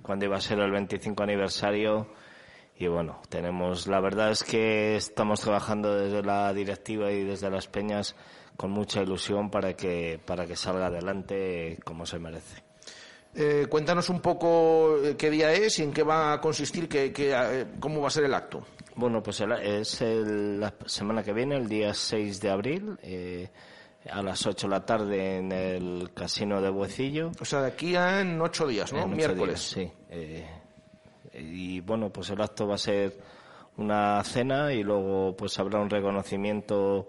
cuando 0.08 0.24
iba 0.24 0.38
a 0.38 0.40
ser 0.40 0.58
el 0.58 0.70
25 0.70 1.22
aniversario. 1.22 2.06
Y 2.78 2.86
bueno, 2.86 3.20
tenemos, 3.28 3.86
la 3.86 4.00
verdad 4.00 4.30
es 4.30 4.42
que 4.42 4.96
estamos 4.96 5.42
trabajando 5.42 5.94
desde 5.94 6.22
la 6.22 6.50
directiva 6.54 7.12
y 7.12 7.24
desde 7.24 7.50
las 7.50 7.66
peñas 7.68 8.16
con 8.56 8.70
mucha 8.70 9.02
ilusión 9.02 9.50
para 9.50 9.74
que, 9.74 10.18
para 10.24 10.46
que 10.46 10.56
salga 10.56 10.86
adelante 10.86 11.78
como 11.84 12.06
se 12.06 12.18
merece. 12.18 12.62
Eh, 13.34 13.66
cuéntanos 13.68 14.08
un 14.08 14.20
poco 14.22 14.96
eh, 15.04 15.14
qué 15.18 15.28
día 15.28 15.52
es 15.52 15.78
y 15.78 15.82
en 15.82 15.92
qué 15.92 16.02
va 16.02 16.32
a 16.32 16.40
consistir, 16.40 16.88
qué, 16.88 17.12
qué, 17.12 17.32
eh, 17.34 17.66
cómo 17.78 18.00
va 18.00 18.08
a 18.08 18.10
ser 18.10 18.24
el 18.24 18.32
acto. 18.32 18.64
Bueno, 18.94 19.22
pues 19.22 19.42
el- 19.42 19.52
es 19.52 20.00
el- 20.00 20.58
la 20.58 20.72
semana 20.86 21.22
que 21.22 21.34
viene, 21.34 21.56
el 21.56 21.68
día 21.68 21.92
6 21.92 22.40
de 22.40 22.48
abril, 22.50 22.96
eh, 23.02 23.50
a 24.10 24.22
las 24.22 24.46
8 24.46 24.66
de 24.66 24.70
la 24.70 24.84
tarde 24.84 25.38
en 25.38 25.52
el 25.52 26.10
Casino 26.14 26.60
de 26.60 26.70
Buecillo. 26.70 27.32
O 27.40 27.44
sea, 27.44 27.62
de 27.62 27.68
aquí 27.68 27.96
a 27.96 28.20
en 28.20 28.40
ocho 28.40 28.66
días, 28.66 28.92
¿no? 28.92 29.02
En 29.02 29.16
Miércoles. 29.16 29.74
días, 29.74 29.90
sí. 29.90 29.92
Eh, 30.10 30.46
y 31.34 31.80
bueno, 31.80 32.10
pues 32.10 32.30
el 32.30 32.40
acto 32.40 32.66
va 32.66 32.76
a 32.76 32.78
ser 32.78 33.16
una 33.76 34.22
cena 34.24 34.72
y 34.72 34.82
luego 34.82 35.36
pues 35.36 35.58
habrá 35.58 35.80
un 35.80 35.88
reconocimiento 35.88 37.08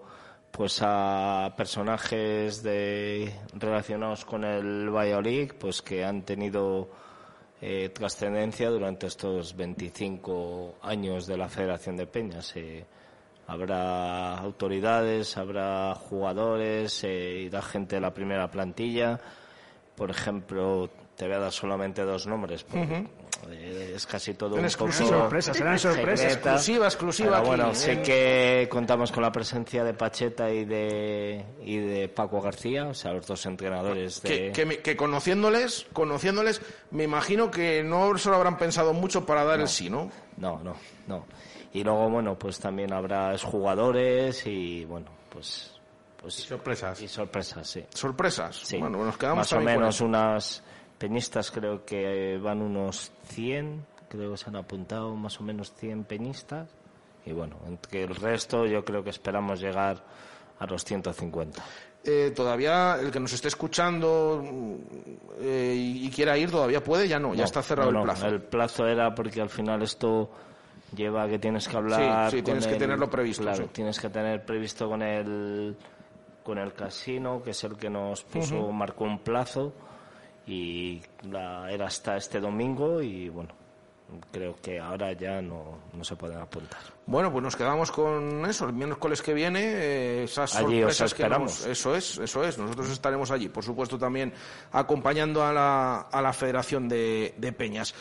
pues 0.50 0.80
a 0.82 1.54
personajes 1.56 2.62
de, 2.62 3.32
relacionados 3.54 4.24
con 4.24 4.44
el 4.44 4.88
Valladolid 4.90 5.52
pues 5.58 5.82
que 5.82 6.04
han 6.04 6.22
tenido 6.22 6.90
eh, 7.60 7.90
trascendencia 7.90 8.70
durante 8.70 9.06
estos 9.06 9.54
25 9.56 10.76
años 10.82 11.26
de 11.26 11.36
la 11.36 11.48
Federación 11.48 11.96
de 11.96 12.06
Peñas. 12.06 12.56
Eh, 12.56 12.84
habrá 13.50 14.38
autoridades, 14.38 15.36
habrá 15.36 15.94
jugadores, 15.94 17.02
eh, 17.04 17.42
irá 17.46 17.60
gente 17.62 17.96
de 17.96 18.00
la 18.00 18.14
primera 18.14 18.50
plantilla. 18.50 19.18
Por 19.94 20.10
ejemplo, 20.10 20.88
te 21.16 21.26
voy 21.26 21.34
a 21.34 21.38
dar 21.40 21.52
solamente 21.52 22.02
dos 22.02 22.26
nombres. 22.26 22.64
porque, 22.64 23.06
eh, 23.50 23.92
es 23.96 24.06
casi 24.06 24.34
todo 24.34 24.56
un 24.56 24.64
exclusiva. 24.64 25.08
poco 25.10 25.20
Sorpresa, 25.22 25.52
serán 25.54 25.78
sorpresas. 25.78 26.20
secreta. 26.32 26.50
Exclusiva, 26.52 26.86
exclusiva 26.86 27.30
Pero 27.38 27.46
bueno, 27.46 27.66
aquí, 27.66 27.74
sé 27.76 27.92
en- 27.92 28.02
que 28.02 28.68
contamos 28.70 29.10
con 29.12 29.22
la 29.22 29.32
presencia 29.32 29.82
de 29.84 29.92
Pacheta 29.94 30.50
y 30.50 30.64
de, 30.64 31.44
y 31.64 31.76
de 31.78 32.08
Paco 32.08 32.40
García, 32.40 32.86
o 32.86 32.94
sea, 32.94 33.12
los 33.12 33.26
dos 33.26 33.44
entrenadores 33.46 34.22
de... 34.22 34.28
Que, 34.28 34.52
que 34.52 34.66
me- 34.66 34.78
que 34.78 34.96
conociéndoles, 34.96 35.86
conociéndoles, 35.92 36.62
me 36.92 37.04
imagino 37.04 37.50
que 37.50 37.82
no 37.82 38.16
se 38.16 38.28
lo 38.30 38.36
habrán 38.36 38.56
pensado 38.58 38.92
mucho 38.94 39.26
para 39.26 39.44
dar 39.44 39.60
el 39.60 39.68
sí, 39.68 39.90
¿no? 39.90 40.10
No, 40.38 40.60
no, 40.62 40.76
no. 41.06 41.26
Y 41.72 41.84
luego, 41.84 42.10
bueno, 42.10 42.36
pues 42.38 42.58
también 42.58 42.92
habrá 42.92 43.36
jugadores 43.38 44.46
y, 44.46 44.84
bueno, 44.84 45.06
pues... 45.28 45.78
pues 46.20 46.34
sorpresas. 46.34 47.00
Y 47.00 47.08
sorpresas, 47.08 47.68
sí. 47.68 47.84
¿Sorpresas? 47.90 48.56
Sí. 48.56 48.78
Bueno, 48.78 49.04
nos 49.04 49.16
quedamos 49.16 49.38
Más 49.38 49.52
o 49.52 49.60
menos 49.60 50.00
unas 50.00 50.64
peñistas, 50.98 51.50
creo 51.50 51.84
que 51.84 52.38
van 52.38 52.60
unos 52.60 53.12
100, 53.24 53.86
creo 54.08 54.32
que 54.32 54.36
se 54.36 54.50
han 54.50 54.56
apuntado 54.56 55.14
más 55.14 55.40
o 55.40 55.44
menos 55.44 55.72
100 55.74 56.04
peñistas. 56.04 56.68
Y 57.24 57.32
bueno, 57.32 57.56
entre 57.66 58.02
el 58.02 58.14
resto 58.16 58.66
yo 58.66 58.84
creo 58.84 59.04
que 59.04 59.10
esperamos 59.10 59.60
llegar 59.60 60.02
a 60.58 60.66
los 60.66 60.84
150. 60.84 61.62
Eh, 62.02 62.32
todavía 62.34 62.96
el 62.98 63.10
que 63.10 63.20
nos 63.20 63.32
esté 63.34 63.48
escuchando 63.48 64.42
eh, 65.38 65.74
y, 65.76 66.06
y 66.06 66.10
quiera 66.10 66.36
ir 66.38 66.50
todavía 66.50 66.82
puede, 66.82 67.06
ya 67.06 67.18
no, 67.18 67.34
ya 67.34 67.44
está 67.44 67.62
cerrado 67.62 67.92
no, 67.92 68.00
el 68.00 68.06
no, 68.06 68.12
plazo. 68.12 68.26
El 68.26 68.40
plazo 68.40 68.86
era 68.86 69.14
porque 69.14 69.40
al 69.40 69.50
final 69.50 69.82
esto 69.82 70.30
lleva 70.94 71.28
que 71.28 71.38
tienes 71.38 71.66
que 71.68 71.76
hablar. 71.76 72.30
Sí, 72.30 72.42
tienes 72.42 72.66
que 72.66 72.76
tenerlo 72.76 73.08
previsto, 73.10 73.42
Claro, 73.42 73.64
sí. 73.64 73.70
tienes 73.72 73.98
que 74.00 74.08
tener 74.10 74.44
previsto 74.44 74.88
con 74.88 75.02
el 75.02 75.76
con 76.42 76.58
el 76.58 76.72
casino, 76.72 77.42
que 77.42 77.50
es 77.50 77.62
el 77.64 77.76
que 77.76 77.90
nos 77.90 78.24
puso, 78.24 78.72
marcó 78.72 79.04
un 79.04 79.18
plazo 79.20 79.72
y 80.46 81.00
la, 81.30 81.70
era 81.70 81.86
hasta 81.86 82.16
este 82.16 82.40
domingo 82.40 83.00
y 83.02 83.28
bueno, 83.28 83.50
creo 84.32 84.56
que 84.60 84.80
ahora 84.80 85.12
ya 85.12 85.40
no, 85.42 85.78
no 85.92 86.02
se 86.02 86.16
pueden 86.16 86.38
apuntar. 86.38 86.80
Bueno, 87.06 87.30
pues 87.30 87.44
nos 87.44 87.54
quedamos 87.54 87.92
con 87.92 88.44
eso, 88.46 88.66
el 88.66 88.72
miércoles 88.72 89.20
que 89.22 89.34
viene, 89.34 89.60
eh, 89.62 90.24
esas 90.24 90.56
Allí 90.56 90.82
os 90.82 90.96
sorpresas 90.96 91.14
que 91.14 91.22
esperamos. 91.22 91.60
nos- 91.60 91.66
eso 91.66 91.94
es, 91.94 92.18
eso 92.18 92.42
es, 92.42 92.58
nosotros 92.58 92.90
estaremos 92.90 93.30
allí, 93.30 93.48
por 93.48 93.62
supuesto 93.62 93.98
también 93.98 94.32
acompañando 94.72 95.44
a 95.44 95.52
la, 95.52 96.00
a 96.10 96.22
la 96.22 96.32
Federación 96.32 96.88
de, 96.88 97.34
de 97.36 97.52
Peñas. 97.52 97.94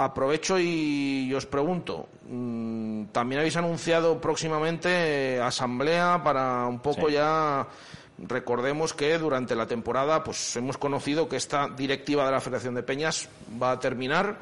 Aprovecho 0.00 0.60
y 0.60 1.34
os 1.34 1.44
pregunto, 1.46 2.06
mm, 2.28 3.06
también 3.06 3.40
habéis 3.40 3.56
anunciado 3.56 4.20
próximamente 4.20 4.88
eh, 5.36 5.40
asamblea 5.42 6.22
para 6.22 6.66
un 6.66 6.78
poco 6.78 7.08
Sí. 7.08 7.14
ya 7.14 7.66
recordemos 8.16 8.94
que 8.94 9.18
durante 9.18 9.56
la 9.56 9.66
temporada 9.66 10.22
pues 10.22 10.54
hemos 10.56 10.78
conocido 10.78 11.28
que 11.28 11.36
esta 11.36 11.68
directiva 11.68 12.24
de 12.26 12.30
la 12.30 12.40
Federación 12.40 12.74
de 12.76 12.84
Peñas 12.84 13.28
va 13.60 13.72
a 13.72 13.80
terminar 13.80 14.38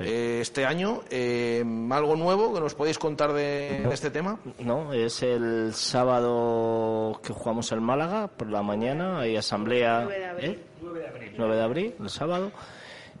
eh, 0.00 0.38
este 0.42 0.64
año. 0.66 1.00
Eh, 1.10 1.64
¿Algo 1.90 2.16
nuevo 2.16 2.52
que 2.54 2.60
nos 2.60 2.74
podéis 2.74 2.98
contar 2.98 3.32
de, 3.32 3.82
de 3.86 3.94
este 3.94 4.10
tema? 4.10 4.38
No, 4.58 4.92
es 4.92 5.22
el 5.22 5.72
sábado 5.74 7.20
que 7.22 7.32
jugamos 7.32 7.72
en 7.72 7.82
Málaga 7.82 8.26
por 8.28 8.48
la 8.50 8.62
mañana, 8.62 9.20
hay 9.20 9.36
asamblea. 9.36 10.02
9 10.04 10.18
de 10.18 10.26
abril. 10.26 10.50
¿eh? 10.50 11.34
9 11.38 11.56
de 11.56 11.62
abril, 11.62 11.94
el 12.00 12.10
sábado. 12.10 12.50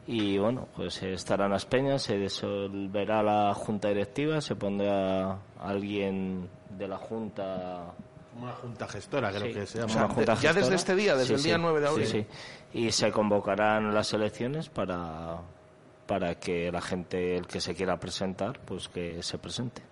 Y 0.06 0.38
bueno, 0.38 0.66
pues 0.74 1.02
estarán 1.02 1.50
las 1.50 1.66
peñas, 1.66 2.02
se 2.02 2.16
disolverá 2.18 3.22
la 3.22 3.54
junta 3.54 3.88
directiva, 3.88 4.40
se 4.40 4.56
pondrá 4.56 5.38
alguien 5.60 6.48
de 6.76 6.88
la 6.88 6.96
junta. 6.96 7.92
Una 8.40 8.52
junta 8.52 8.88
gestora, 8.88 9.30
creo 9.30 9.46
Sí, 9.48 9.52
que 9.52 9.66
se 9.66 9.78
una 9.84 9.86
llama. 9.94 10.14
junta 10.14 10.34
ya 10.34 10.52
desde 10.52 10.74
este 10.74 10.94
día, 10.96 11.14
desde 11.16 11.34
el 11.34 11.42
día 11.42 11.58
9 11.58 11.80
de 11.80 11.88
abril. 11.88 12.06
Sí, 12.06 12.26
sí. 12.72 12.78
Y 12.86 12.90
se 12.92 13.10
convocarán 13.12 13.92
las 13.94 14.12
elecciones 14.12 14.68
para, 14.68 15.38
para 16.06 16.36
que 16.36 16.70
la 16.72 16.80
gente, 16.80 17.36
el 17.36 17.46
que 17.46 17.60
se 17.60 17.74
quiera 17.74 17.98
presentar, 17.98 18.58
pues 18.60 18.88
que 18.88 19.22
se 19.22 19.38
presente. 19.38 19.82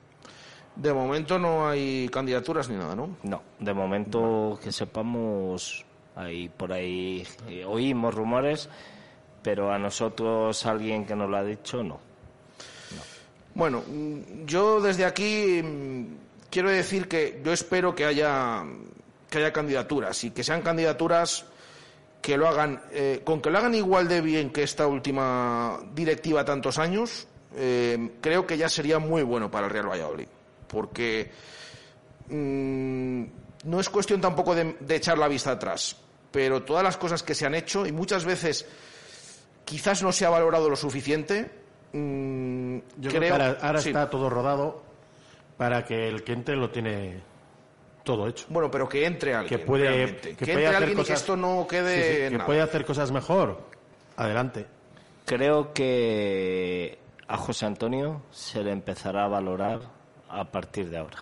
De 0.77 0.93
momento 0.93 1.39
no 1.39 1.69
hay 1.69 2.09
candidaturas 2.09 2.69
ni 2.69 2.77
nada, 2.77 2.95
¿no? 2.95 3.17
No, 3.25 3.43
de 3.59 3.75
momento 3.75 4.59
que 4.63 4.71
sepamos, 4.71 5.85
hay 6.15 6.49
por 6.49 6.73
ahí 6.73 7.27
eh, 7.49 7.65
oímos 7.65 8.15
rumores, 8.15 8.71
pero 9.49 9.73
a 9.73 9.79
nosotros 9.79 10.67
alguien 10.67 11.07
que 11.07 11.17
nos 11.17 11.31
lo 11.31 11.39
ha 11.39 11.43
dicho 11.43 11.83
no. 11.83 11.99
Bueno, 13.55 13.83
yo 14.45 14.79
desde 14.79 15.07
aquí 15.07 15.63
mm, 15.63 16.05
quiero 16.51 16.69
decir 16.69 17.09
que 17.09 17.41
yo 17.43 17.51
espero 17.55 17.95
que 17.95 18.05
haya 18.05 18.63
que 19.31 19.39
haya 19.39 19.51
candidaturas 19.51 20.23
y 20.25 20.33
que 20.33 20.45
sean 20.45 20.61
candidaturas 20.61 21.47
que 22.21 22.37
lo 22.37 22.47
hagan 22.47 22.83
eh, 22.93 23.23
con 23.25 23.41
que 23.41 23.49
lo 23.49 23.57
hagan 23.57 23.75
igual 23.75 24.07
de 24.07 24.21
bien 24.21 24.51
que 24.51 24.65
esta 24.65 24.87
última 24.87 25.81
directiva 25.95 26.45
tantos 26.45 26.77
años 26.77 27.27
eh, 27.57 28.17
creo 28.21 28.47
que 28.47 28.59
ya 28.59 28.69
sería 28.69 28.99
muy 28.99 29.23
bueno 29.23 29.51
para 29.51 29.69
el 29.69 29.73
Real 29.73 29.89
Valladolid 29.89 30.29
porque 30.67 31.33
mm, 32.29 33.23
no 33.65 33.81
es 33.81 33.89
cuestión 33.89 34.21
tampoco 34.21 34.55
de 34.55 34.95
echar 34.95 35.17
la 35.17 35.27
vista 35.27 35.53
atrás 35.53 35.97
pero 36.31 36.65
todas 36.65 36.85
las 36.85 36.99
cosas 36.99 37.23
que 37.23 37.35
se 37.35 37.47
han 37.47 37.55
hecho 37.55 37.87
y 37.87 37.93
muchas 37.93 38.27
veces 38.27 38.67
quizás 39.69 40.03
no 40.03 40.13
se 40.13 40.25
ha 40.25 40.31
valorado 40.31 40.71
lo 40.71 40.77
suficiente 40.77 41.51
mm, 41.93 42.79
Yo 42.97 43.11
creo, 43.11 43.21
creo 43.21 43.21
que 43.21 43.31
ahora, 43.31 43.59
ahora 43.61 43.81
sí. 43.81 43.89
está 43.91 44.09
todo 44.09 44.31
rodado 44.31 44.83
para 45.57 45.85
que 45.85 46.09
el 46.09 46.23
que 46.25 46.33
entre 46.33 46.57
lo 46.57 46.71
tiene 46.71 47.21
todo 48.05 48.27
hecho. 48.29 48.47
Bueno, 48.49 48.71
pero 48.71 48.89
que 48.89 49.05
entre 49.05 49.35
alguien. 49.35 49.59
que 49.61 49.67
puede, 49.67 50.17
que 50.17 50.35
Que, 50.37 50.37
puede 50.37 50.53
entre 50.53 50.67
hacer 50.67 50.77
alguien 50.77 50.91
y 50.91 50.93
que 50.93 50.97
cosas- 51.03 51.21
esto 51.21 51.37
no 51.37 51.67
quede 51.69 51.95
Sí, 52.03 52.03
sí, 52.17 52.23
en 52.23 52.29
que 52.31 52.35
nada. 52.39 52.47
puede 52.47 52.61
hacer 52.63 52.85
cosas 52.87 53.13
mejor. 53.13 53.61
Adelante. 54.17 54.67
Creo 55.27 55.73
que 55.75 56.99
a 57.27 57.37
José 57.37 57.67
Antonio 57.67 58.23
se 58.31 58.63
le 58.63 58.73
empezará 58.73 59.25
a 59.25 59.29
valorar 59.29 59.81
a 60.31 60.45
partir 60.51 60.89
de 60.89 60.97
ahora. 60.99 61.19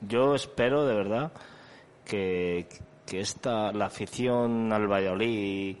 Yo 0.00 0.34
espero 0.36 0.86
de 0.86 0.94
verdad 0.94 1.32
que, 2.04 2.68
que 3.04 3.18
esta, 3.20 3.72
la 3.72 3.86
afición 3.86 4.72
al 4.72 4.86
Valladolid 4.86 5.76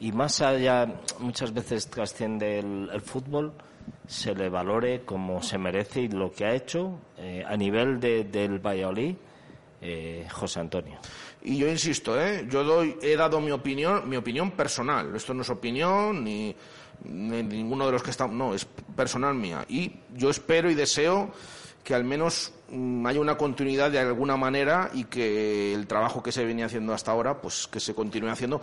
y, 0.00 0.12
más 0.12 0.40
allá, 0.40 0.86
muchas 1.18 1.52
veces 1.52 1.88
trasciende 1.88 2.58
el, 2.58 2.90
el 2.92 3.00
fútbol, 3.00 3.52
se 4.06 4.34
le 4.34 4.48
valore 4.48 5.02
como 5.04 5.42
se 5.42 5.58
merece 5.58 6.02
y 6.02 6.08
lo 6.08 6.32
que 6.32 6.44
ha 6.44 6.54
hecho 6.54 6.98
eh, 7.18 7.44
a 7.46 7.56
nivel 7.56 8.00
de- 8.00 8.24
del 8.24 8.58
Valladolid 8.58 9.14
eh, 9.82 10.26
José 10.30 10.60
Antonio. 10.60 10.98
Y 11.42 11.56
yo 11.56 11.68
insisto, 11.68 12.20
¿eh? 12.20 12.46
yo 12.50 12.64
doy, 12.64 12.96
he 13.02 13.16
dado 13.16 13.40
mi 13.40 13.50
opinión, 13.50 14.08
mi 14.08 14.16
opinión 14.16 14.50
personal. 14.50 15.14
Esto 15.16 15.32
no 15.32 15.42
es 15.42 15.48
opinión 15.50 16.22
ni, 16.22 16.54
ni 17.04 17.42
ninguno 17.42 17.86
de 17.86 17.92
los 17.92 18.02
que 18.02 18.10
están, 18.10 18.36
no, 18.36 18.52
es 18.54 18.66
personal 18.94 19.34
mía. 19.34 19.64
Y 19.68 19.92
yo 20.14 20.28
espero 20.28 20.70
y 20.70 20.74
deseo 20.74 21.30
que 21.82 21.94
al 21.94 22.04
menos 22.04 22.52
mm, 22.70 23.06
haya 23.06 23.20
una 23.20 23.38
continuidad 23.38 23.90
de 23.90 23.98
alguna 24.00 24.36
manera 24.36 24.90
y 24.92 25.04
que 25.04 25.72
el 25.72 25.86
trabajo 25.86 26.22
que 26.22 26.30
se 26.30 26.44
venía 26.44 26.66
haciendo 26.66 26.92
hasta 26.92 27.12
ahora, 27.12 27.40
pues 27.40 27.66
que 27.66 27.80
se 27.80 27.94
continúe 27.94 28.28
haciendo, 28.28 28.60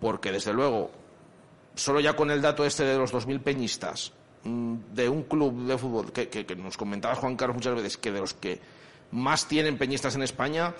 porque 0.00 0.32
desde 0.32 0.52
luego, 0.52 0.90
solo 1.74 2.00
ya 2.00 2.14
con 2.14 2.30
el 2.30 2.42
dato 2.42 2.64
este 2.64 2.84
de 2.84 2.96
los 2.96 3.12
2.000 3.12 3.40
peñistas 3.40 4.12
mm, 4.44 4.76
de 4.92 5.08
un 5.08 5.24
club 5.24 5.66
de 5.66 5.78
fútbol, 5.78 6.12
que, 6.12 6.28
que, 6.28 6.46
que 6.46 6.56
nos 6.56 6.76
comentabas 6.76 7.18
Juan 7.18 7.36
Carlos 7.36 7.56
muchas 7.56 7.74
veces, 7.74 7.96
que 7.96 8.12
de 8.12 8.20
los 8.20 8.34
que 8.34 8.60
más 9.12 9.46
tienen 9.48 9.76
peñistas 9.76 10.14
en 10.14 10.22
España, 10.22 10.74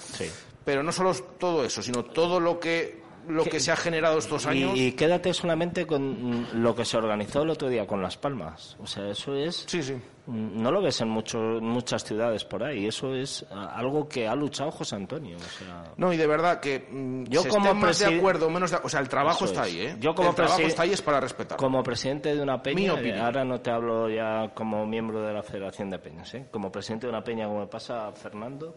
pero 0.65 0.83
no 0.83 0.93
solo 0.93 1.15
todo 1.15 1.65
eso, 1.65 1.83
sino 1.83 2.05
todo 2.05 2.41
lo 2.41 2.61
que 2.61 3.01
lo 3.29 3.45
que 3.45 3.61
se 3.61 3.71
ha 3.71 3.77
generado 3.77 4.19
estos 4.19 4.47
años. 4.47 4.73
Y, 4.77 4.87
y 4.87 4.93
quédate 4.93 5.35
solamente 5.35 5.87
con 5.87 6.47
lo 6.55 6.75
que 6.75 6.85
se 6.85 6.97
organizó 6.97 7.43
el 7.43 7.51
otro 7.51 7.69
día 7.69 7.87
con 7.87 8.03
Las 8.03 8.17
Palmas. 8.17 8.77
O 8.81 8.87
sea, 8.87 9.09
eso 9.11 9.35
es. 9.37 9.65
Sí, 9.67 9.83
sí. 9.83 9.95
No 10.31 10.71
lo 10.71 10.81
ves 10.83 11.01
en 11.01 11.09
mucho- 11.09 11.39
muchas 11.61 12.05
ciudades 12.05 12.45
por 12.45 12.63
ahí. 12.63 12.87
Eso 12.87 13.15
es 13.15 13.45
ah, 13.51 13.73
algo 13.77 14.09
que 14.09 14.27
ha 14.29 14.35
luchado 14.35 14.71
José 14.71 14.97
Antonio. 14.97 15.37
O 15.37 15.41
sea, 15.41 15.85
No, 15.97 16.13
y 16.13 16.17
de 16.17 16.27
verdad 16.27 16.61
que 16.61 16.87
mm, 16.91 17.25
Yo 17.25 17.43
se 17.43 17.49
como 17.49 17.75
más 17.75 17.99
de 17.99 18.17
acuerdo 18.19 18.49
menos 18.49 18.71
de- 18.71 18.79
o 18.83 18.89
sea, 18.89 19.01
el 19.01 19.09
trabajo 19.09 19.45
está 19.45 19.67
es. 19.67 19.75
ahí, 19.75 19.81
¿eh? 19.81 19.97
Yo 20.01 20.15
como 20.15 20.31
el 20.31 20.35
trabajo 20.35 20.61
está 20.61 20.83
ahí 20.83 20.93
es 20.93 21.03
para 21.03 21.21
respetar. 21.21 21.59
Como 21.59 21.83
presidente 21.83 22.35
de 22.35 22.43
una 22.43 22.63
peña, 22.63 22.95
eh, 23.01 23.19
ahora 23.21 23.45
no 23.45 23.61
te 23.61 23.71
hablo 23.71 24.09
ya 24.09 24.51
como 24.55 24.87
miembro 24.87 25.21
de 25.23 25.33
la 25.33 25.43
Federación 25.43 25.91
de 25.91 25.99
Peñas, 25.99 26.33
¿eh? 26.35 26.47
como 26.51 26.71
presidente 26.71 27.07
de 27.07 27.11
una 27.13 27.25
peña, 27.25 27.47
como 27.47 27.61
me 27.61 27.67
pasa 27.67 28.09
a 28.09 28.13
Fernando, 28.13 28.75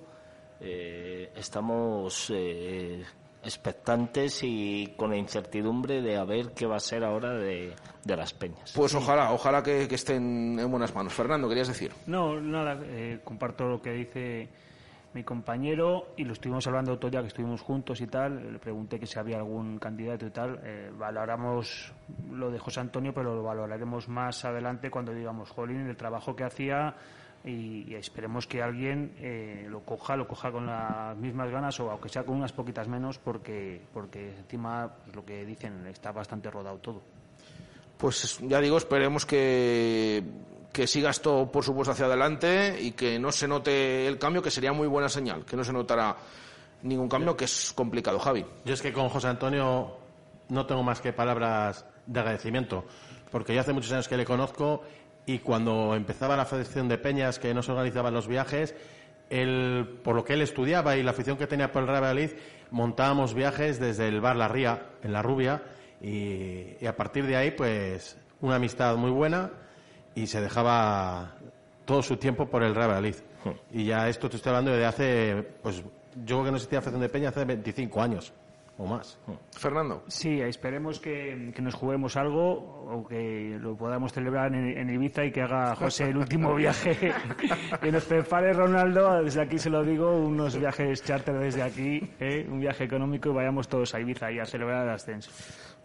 eh, 0.60 1.32
estamos 1.36 2.32
eh, 2.34 3.04
expectantes 3.44 4.42
y 4.44 4.94
con 4.96 5.12
la 5.12 5.18
incertidumbre 5.18 6.02
de 6.02 6.18
a 6.18 6.24
ver 6.24 6.54
qué 6.54 6.66
va 6.66 6.78
a 6.78 6.80
ser 6.80 7.04
ahora 7.04 7.34
de, 7.34 7.74
de 8.04 8.16
las 8.16 8.34
peñas. 8.34 8.74
Pues 8.76 8.94
ojalá, 8.96 9.32
ojalá 9.32 9.62
que, 9.62 9.88
que 9.88 9.96
estén 9.96 10.60
en 10.60 10.72
buenas 10.72 10.94
manos. 10.96 11.14
Fernando, 11.14 11.48
¿querías 11.48 11.68
decir? 11.68 11.92
No, 12.08 12.40
nada, 12.40 12.80
eh, 12.84 13.20
comparto 13.24 13.68
lo 13.68 13.82
que 13.82 13.92
dice 13.92 14.50
mi 15.14 15.24
compañero 15.24 16.14
y 16.18 16.24
lo 16.24 16.34
estuvimos 16.34 16.66
hablando 16.66 16.94
otro 16.94 17.10
día 17.10 17.22
que 17.22 17.28
estuvimos 17.28 17.62
juntos 17.62 18.02
y 18.02 18.08
tal. 18.08 18.54
Le 18.54 18.60
pregunté 18.60 19.00
que 19.00 19.06
si 19.06 19.20
había 19.20 19.38
algún 19.38 19.78
candidato 19.78 20.26
y 20.26 20.32
tal. 20.32 20.60
Eh, 20.64 20.92
valoramos 20.98 21.94
lo 22.32 22.50
de 22.50 22.60
José 22.60 22.80
Antonio, 22.80 23.14
pero 23.14 23.36
lo 23.36 23.44
valoraremos 23.44 24.08
más 24.10 24.44
adelante 24.46 24.90
cuando 24.90 25.14
digamos, 25.14 25.50
Jolín, 25.52 25.88
el 25.88 25.96
trabajo 25.96 26.36
que 26.36 26.44
hacía 26.44 26.96
y, 27.46 27.92
y 27.92 27.96
esperemos 27.96 28.48
que 28.48 28.62
alguien 28.62 29.14
eh, 29.20 29.66
lo 29.70 29.82
coja, 29.82 30.16
lo 30.16 30.28
coja 30.28 30.52
con 30.52 30.66
las 30.66 31.16
mismas 31.18 31.52
ganas 31.52 31.80
o 31.80 31.92
aunque 31.92 32.10
sea 32.10 32.24
con 32.24 32.38
unas 32.38 32.54
poquitas 32.54 32.88
menos 32.88 33.20
porque, 33.20 33.82
porque 33.94 34.36
encima 34.38 34.94
pues, 35.04 35.16
lo 35.16 35.26
que 35.26 35.46
dicen 35.46 35.86
está 35.88 36.12
bastante 36.12 36.50
rodado 36.50 36.78
todo. 36.78 37.02
Pues 37.98 38.40
ya 38.42 38.60
digo, 38.60 38.78
esperemos 38.78 39.26
que, 39.26 40.24
que 40.72 40.88
siga 40.88 41.10
esto, 41.10 41.52
por 41.52 41.64
supuesto, 41.64 41.92
hacia 41.92 42.06
adelante 42.06 42.78
y 42.82 42.92
que 42.92 43.20
no 43.20 43.32
se 43.32 43.48
note 43.48 44.08
el 44.08 44.18
cambio, 44.18 44.42
que 44.42 44.52
sería 44.52 44.74
muy 44.74 44.88
buena 44.88 45.10
señal, 45.10 45.46
que 45.46 45.56
no 45.56 45.64
se 45.64 45.72
notará 45.72 46.18
ningún 46.82 47.08
cambio, 47.08 47.38
que 47.38 47.46
es 47.46 47.74
complicado. 47.74 48.20
Javi. 48.20 48.46
Yo 48.66 48.74
es 48.74 48.82
que 48.82 48.92
con 48.92 49.10
José 49.10 49.28
Antonio 49.28 49.98
no 50.50 50.66
tengo 50.66 50.84
más 50.84 51.00
que 51.02 51.14
palabras 51.14 51.86
de 52.06 52.20
agradecimiento, 52.20 52.86
porque 53.32 53.54
ya 53.54 53.62
hace 53.62 53.74
muchos 53.74 53.92
años 53.92 54.08
que 54.08 54.18
le 54.18 54.26
conozco 54.26 54.82
y 55.26 55.40
cuando 55.40 55.96
empezaba 55.96 56.36
la 56.36 56.46
Federación 56.46 56.88
de 56.88 56.98
Peñas, 56.98 57.40
que 57.40 57.54
no 57.54 57.64
se 57.64 57.72
organizaban 57.72 58.14
los 58.14 58.28
viajes, 58.28 58.76
él, 59.30 60.00
por 60.04 60.16
lo 60.16 60.24
que 60.24 60.34
él 60.34 60.42
estudiaba 60.42 60.96
y 60.98 61.04
la 61.04 61.12
afición 61.12 61.38
que 61.38 61.48
tenía 61.48 61.72
por 61.72 61.84
el 61.84 61.88
Real 61.88 62.04
Valladolid, 62.04 62.32
montábamos 62.72 63.34
viajes 63.34 63.80
desde 63.80 64.08
el 64.08 64.22
bar 64.22 64.36
La 64.36 64.48
Ría, 64.48 64.90
en 65.02 65.14
La 65.14 65.22
Rubia, 65.22 65.64
y, 66.02 66.76
y 66.80 66.86
a 66.86 66.96
partir 66.96 67.26
de 67.26 67.38
ahí, 67.38 67.52
pues, 67.52 68.18
una 68.42 68.56
amistad 68.56 68.96
muy 68.98 69.12
buena 69.12 69.52
y 70.16 70.28
se 70.28 70.42
dejaba 70.42 71.36
todo 71.86 72.02
su 72.04 72.18
tiempo 72.18 72.48
por 72.50 72.64
el 72.64 72.76
Real 72.76 72.90
Valladolid. 72.90 73.16
Y 73.72 73.86
ya 73.86 74.08
esto 74.10 74.30
te 74.30 74.38
estoy 74.38 74.52
hablando 74.52 74.72
de 74.72 74.86
hace, 74.86 75.48
pues, 75.62 75.84
yo 76.26 76.36
creo 76.36 76.44
que 76.44 76.52
no 76.52 76.58
existía 76.58 76.82
Federación 76.82 77.02
de 77.02 77.10
Peñas 77.10 77.36
hace 77.36 77.46
25 77.46 78.02
años 78.02 78.34
o 78.78 78.86
más. 78.88 79.20
Fernando. 79.52 80.04
Sí, 80.08 80.42
esperemos 80.42 81.00
que, 81.00 81.52
que 81.56 81.62
nos 81.62 81.76
juguemos 81.76 82.18
algo 82.18 82.54
o 82.90 83.08
que 83.08 83.58
lo 83.60 83.76
podamos 83.78 84.12
celebrar 84.12 84.54
en, 84.54 84.78
en 84.78 84.90
Ibiza 84.90 85.24
y 85.26 85.32
que 85.32 85.42
haga 85.44 85.76
José 85.76 86.06
el 86.10 86.18
último 86.18 86.56
viaje. 86.56 87.14
que 87.82 87.92
nos 87.92 88.04
prepare 88.06 88.52
Ronaldo, 88.54 89.24
desde 89.24 89.42
aquí 89.44 89.60
se 89.60 89.70
lo 89.70 89.84
digo, 89.84 90.12
unos 90.18 90.58
viajes 90.58 91.04
charter 91.04 91.38
desde 91.38 91.62
aquí, 91.62 92.02
¿eh? 92.20 92.48
un 92.50 92.60
viaje 92.60 92.86
económico 92.86 93.30
y 93.30 93.34
vayamos 93.34 93.68
todos 93.68 93.94
a 93.94 94.00
Ibiza 94.00 94.32
y 94.32 94.40
a 94.40 94.46
celebrar 94.46 94.86
el 94.88 94.94
ascenso. 94.94 95.32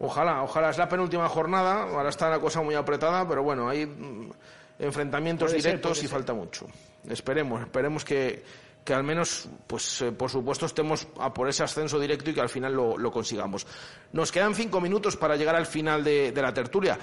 Ojalá, 0.01 0.43
ojalá. 0.43 0.71
Es 0.71 0.79
la 0.79 0.89
penúltima 0.89 1.29
jornada. 1.29 1.83
Ahora 1.83 2.09
está 2.09 2.31
la 2.31 2.39
cosa 2.41 2.63
muy 2.63 2.75
apretada, 2.75 3.29
pero 3.29 3.43
bueno, 3.43 3.69
hay 3.69 3.85
mm, 3.85 4.31
enfrentamientos 4.79 5.51
Puede 5.51 5.63
directos 5.63 5.99
y 5.99 6.03
ser. 6.03 6.11
falta 6.11 6.33
mucho. 6.33 6.67
Esperemos, 7.09 7.61
esperemos 7.63 8.05
que, 8.05 8.43
que 8.89 8.95
al 8.95 9.05
menos, 9.05 9.47
pues 9.67 10.01
eh, 10.01 10.13
por 10.13 10.31
supuesto, 10.31 10.65
estemos 10.65 11.09
a 11.21 11.31
por 11.35 11.47
ese 11.47 11.63
ascenso 11.63 12.01
directo 12.01 12.31
y 12.31 12.33
que 12.33 12.41
al 12.41 12.49
final 12.49 12.73
lo, 12.73 13.11
consigamos. 13.11 13.67
Nos 14.15 14.33
quedan 14.33 14.55
cinco 14.55 14.81
minutos 14.81 15.15
para 15.19 15.37
llegar 15.37 15.57
al 15.57 15.67
final 15.67 16.03
de, 16.03 16.33
la 16.35 16.55
tertulia. 16.55 16.99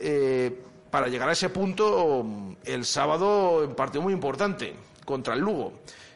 Eh, 0.00 0.64
para 0.90 1.06
llegar 1.06 1.28
a 1.28 1.32
ese 1.32 1.50
punto, 1.50 2.26
el 2.64 2.84
sábado, 2.84 3.64
un 3.68 3.76
partido 3.76 4.02
muy 4.02 4.12
importante 4.12 4.74
contra 5.04 5.34
el 5.34 5.40
Lugo 5.40 5.74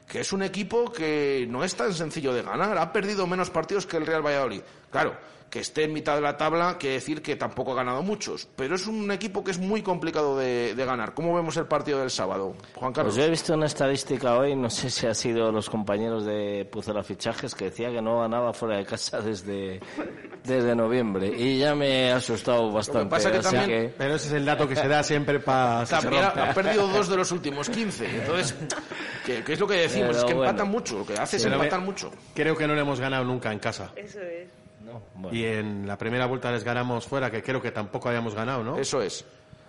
que 0.08 0.20
es 0.20 0.32
un 0.32 0.42
equipo 0.42 0.92
que 0.92 1.46
no 1.48 1.62
es 1.64 1.74
tan 1.74 1.94
sencillo 1.94 2.34
de 2.34 2.42
ganar. 2.42 2.76
Ha 2.76 2.92
perdido 2.92 3.26
menos 3.26 3.48
partidos 3.48 3.86
que 3.86 3.96
el 3.96 4.04
Real 4.04 4.26
Valladolid. 4.26 4.60
Claro, 4.90 5.16
que 5.52 5.60
esté 5.60 5.84
en 5.84 5.92
mitad 5.92 6.14
de 6.14 6.22
la 6.22 6.38
tabla 6.38 6.78
quiere 6.78 6.94
decir 6.94 7.20
que 7.20 7.36
tampoco 7.36 7.72
ha 7.72 7.74
ganado 7.74 8.02
muchos. 8.02 8.48
Pero 8.56 8.74
es 8.74 8.86
un 8.86 9.10
equipo 9.12 9.44
que 9.44 9.50
es 9.50 9.58
muy 9.58 9.82
complicado 9.82 10.34
de, 10.38 10.74
de 10.74 10.84
ganar. 10.86 11.12
¿Cómo 11.12 11.34
vemos 11.34 11.54
el 11.58 11.66
partido 11.66 12.00
del 12.00 12.10
sábado, 12.10 12.54
Juan 12.74 12.90
Carlos? 12.94 13.12
Pues 13.12 13.22
yo 13.22 13.26
he 13.26 13.30
visto 13.30 13.52
una 13.52 13.66
estadística 13.66 14.38
hoy, 14.38 14.56
no 14.56 14.70
sé 14.70 14.88
si 14.88 15.06
ha 15.06 15.12
sido 15.12 15.52
los 15.52 15.68
compañeros 15.68 16.24
de 16.24 16.66
Pucela 16.72 17.02
Fichajes, 17.02 17.54
que 17.54 17.66
decía 17.66 17.90
que 17.90 18.00
no 18.00 18.20
ganaba 18.20 18.54
fuera 18.54 18.78
de 18.78 18.86
casa 18.86 19.20
desde, 19.20 19.78
desde 20.42 20.74
noviembre. 20.74 21.26
Y 21.36 21.58
ya 21.58 21.74
me 21.74 22.10
ha 22.12 22.16
asustado 22.16 22.72
bastante. 22.72 23.10
pasa 23.10 23.30
que 23.30 23.40
también- 23.40 23.66
que- 23.66 23.94
Pero 23.98 24.14
ese 24.14 24.28
es 24.28 24.32
el 24.32 24.46
dato 24.46 24.66
que 24.66 24.74
se 24.74 24.88
da 24.88 25.02
siempre 25.02 25.38
para... 25.38 25.84
También 25.84 26.24
ha, 26.24 26.28
ha 26.50 26.54
perdido 26.54 26.88
dos 26.88 27.10
de 27.10 27.16
los 27.18 27.30
últimos 27.30 27.68
15. 27.68 28.06
Entonces, 28.20 28.54
¿qué, 29.26 29.44
qué 29.44 29.52
es 29.52 29.60
lo 29.60 29.66
que 29.66 29.74
decimos? 29.74 30.08
Pero 30.08 30.18
es 30.20 30.24
que 30.24 30.32
bueno. 30.32 30.48
empatan 30.50 30.70
mucho. 30.72 30.98
Lo 31.00 31.04
que 31.04 31.12
hace 31.12 31.36
es 31.36 31.42
Pero 31.42 31.56
empatar 31.56 31.80
ve- 31.80 31.84
mucho. 31.84 32.10
Creo 32.34 32.56
que 32.56 32.66
no 32.66 32.74
le 32.74 32.80
hemos 32.80 32.98
ganado 33.00 33.24
nunca 33.26 33.52
en 33.52 33.58
casa. 33.58 33.92
Eso 33.96 34.18
es. 34.18 34.48
Y 35.30 35.44
en 35.44 35.86
la 35.86 35.96
primera 35.98 36.26
vuelta 36.26 36.50
les 36.52 36.64
ganamos 36.64 37.06
fuera, 37.06 37.30
que 37.30 37.42
creo 37.42 37.60
que 37.62 37.70
tampoco 37.70 38.08
habíamos 38.08 38.34
ganado, 38.34 38.62
¿no? 38.64 38.78
Eso 38.78 39.00
es. 39.02 39.24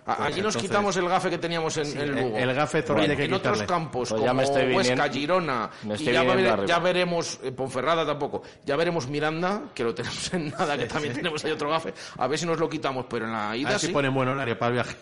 A- 0.06 0.16
Pues 0.16 0.28
Allí 0.28 0.42
nos 0.42 0.54
quitamos 0.58 0.94
el 0.98 1.08
gafe 1.08 1.30
que 1.30 1.38
teníamos 1.38 1.74
en, 1.78 1.86
Sí, 1.86 1.92
en 1.96 2.02
el- 2.02 2.14
Lugo. 2.14 2.36
el 2.36 2.52
gafe 2.54 2.82
Zorrilla 2.82 3.12
hay 3.12 3.16
que 3.16 3.24
En 3.24 3.32
otros 3.34 3.62
campos, 3.62 4.10
Pues 4.10 4.20
ya 4.20 4.28
como 4.28 4.38
me 4.38 4.42
estoy 4.44 4.74
Huesca, 4.74 4.92
viniendo- 5.08 5.14
Girona, 5.14 5.70
me 5.84 5.94
y 5.94 6.66
ya, 6.66 6.78
veremos, 6.78 7.40
eh, 7.42 7.52
Ponferrada 7.52 8.04
tampoco, 8.04 8.42
ya 8.66 8.76
veremos 8.76 9.08
Miranda, 9.08 9.62
que 9.74 9.82
lo 9.82 9.94
tenemos 9.94 10.30
en 10.34 10.50
nada, 10.50 10.76
que 10.76 10.84
también 10.84 11.14
tenemos 11.14 11.42
ahí 11.46 11.52
otro 11.52 11.70
gafe, 11.70 11.94
a 12.18 12.26
ver 12.26 12.38
si 12.38 12.44
nos 12.44 12.58
lo 12.58 12.68
quitamos, 12.68 13.06
pero 13.08 13.24
en 13.24 13.32
la 13.32 13.50
A 13.52 13.56
ida 13.56 13.70
ver 13.70 13.78
si 13.80 13.86
sí. 13.86 13.92
ponen 13.94 14.12
buen 14.12 14.28
horario 14.28 14.58
para 14.58 14.68
el 14.68 14.74
viaje. 14.74 14.96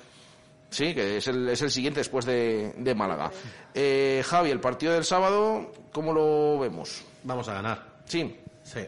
Sí, 0.70 0.94
que 0.94 1.16
es 1.16 1.26
el, 1.26 1.48
es 1.48 1.60
el 1.62 1.70
siguiente 1.72 1.98
después 2.00 2.24
de, 2.24 2.72
de 2.78 2.94
Málaga. 2.94 3.30
Eh, 3.74 4.22
Javi, 4.24 4.50
el 4.52 4.60
partido 4.60 4.92
del 4.94 5.04
sábado, 5.04 5.72
¿cómo 5.92 6.12
lo 6.14 6.60
vemos? 6.60 7.02
Vamos 7.24 7.48
a 7.48 7.54
ganar. 7.54 7.82
Sí. 8.04 8.38
Sí. 8.62 8.80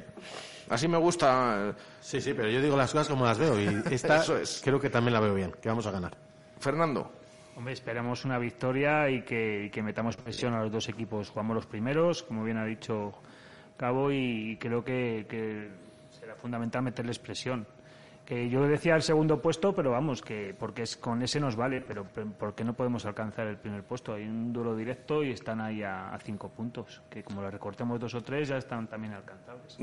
Así 0.68 0.88
me 0.88 0.98
gusta. 0.98 1.74
Sí, 2.00 2.20
sí, 2.20 2.34
pero 2.34 2.48
yo 2.48 2.60
digo 2.60 2.76
las 2.76 2.92
cosas 2.92 3.08
como 3.08 3.24
las 3.24 3.38
veo 3.38 3.60
y 3.60 3.66
esta 3.94 4.16
Eso 4.16 4.36
es. 4.36 4.60
creo 4.64 4.80
que 4.80 4.90
también 4.90 5.14
la 5.14 5.20
veo 5.20 5.34
bien, 5.34 5.52
que 5.60 5.68
vamos 5.68 5.86
a 5.86 5.90
ganar. 5.90 6.16
Fernando. 6.58 7.10
Hombre, 7.56 7.72
esperamos 7.74 8.24
una 8.24 8.38
victoria 8.38 9.08
y 9.08 9.22
que, 9.22 9.66
y 9.66 9.70
que 9.70 9.82
metamos 9.82 10.16
presión 10.16 10.54
a 10.54 10.62
los 10.62 10.72
dos 10.72 10.88
equipos. 10.88 11.30
Jugamos 11.30 11.54
los 11.54 11.66
primeros, 11.66 12.22
como 12.22 12.42
bien 12.42 12.56
ha 12.56 12.64
dicho 12.64 13.12
Cabo, 13.76 14.10
y 14.10 14.56
creo 14.60 14.84
que, 14.84 15.26
que 15.28 15.70
será 16.10 16.34
fundamental 16.34 16.82
meterles 16.82 17.18
presión. 17.18 17.66
Que 18.24 18.48
yo 18.48 18.66
decía 18.66 18.94
el 18.94 19.02
segundo 19.02 19.42
puesto, 19.42 19.74
pero 19.74 19.90
vamos, 19.90 20.22
que 20.22 20.54
porque 20.58 20.84
es, 20.84 20.96
con 20.96 21.20
ese 21.22 21.38
nos 21.40 21.56
vale, 21.56 21.82
pero 21.82 22.06
pero 22.14 22.26
¿por 22.30 22.54
qué 22.54 22.64
no 22.64 22.72
podemos 22.72 23.04
alcanzar 23.04 23.46
el 23.48 23.58
primer 23.58 23.82
puesto? 23.82 24.14
Hay 24.14 24.22
un 24.22 24.50
duro 24.50 24.74
directo 24.74 25.22
y 25.22 25.30
están 25.30 25.60
ahí 25.60 25.82
a, 25.82 26.08
a 26.08 26.18
cinco 26.20 26.48
puntos, 26.48 27.02
que 27.10 27.22
como 27.22 27.42
le 27.42 27.50
recortemos 27.50 28.00
dos 28.00 28.14
o 28.14 28.22
tres 28.22 28.48
ya 28.48 28.56
están 28.56 28.86
también 28.86 29.12
alcanzables. 29.12 29.76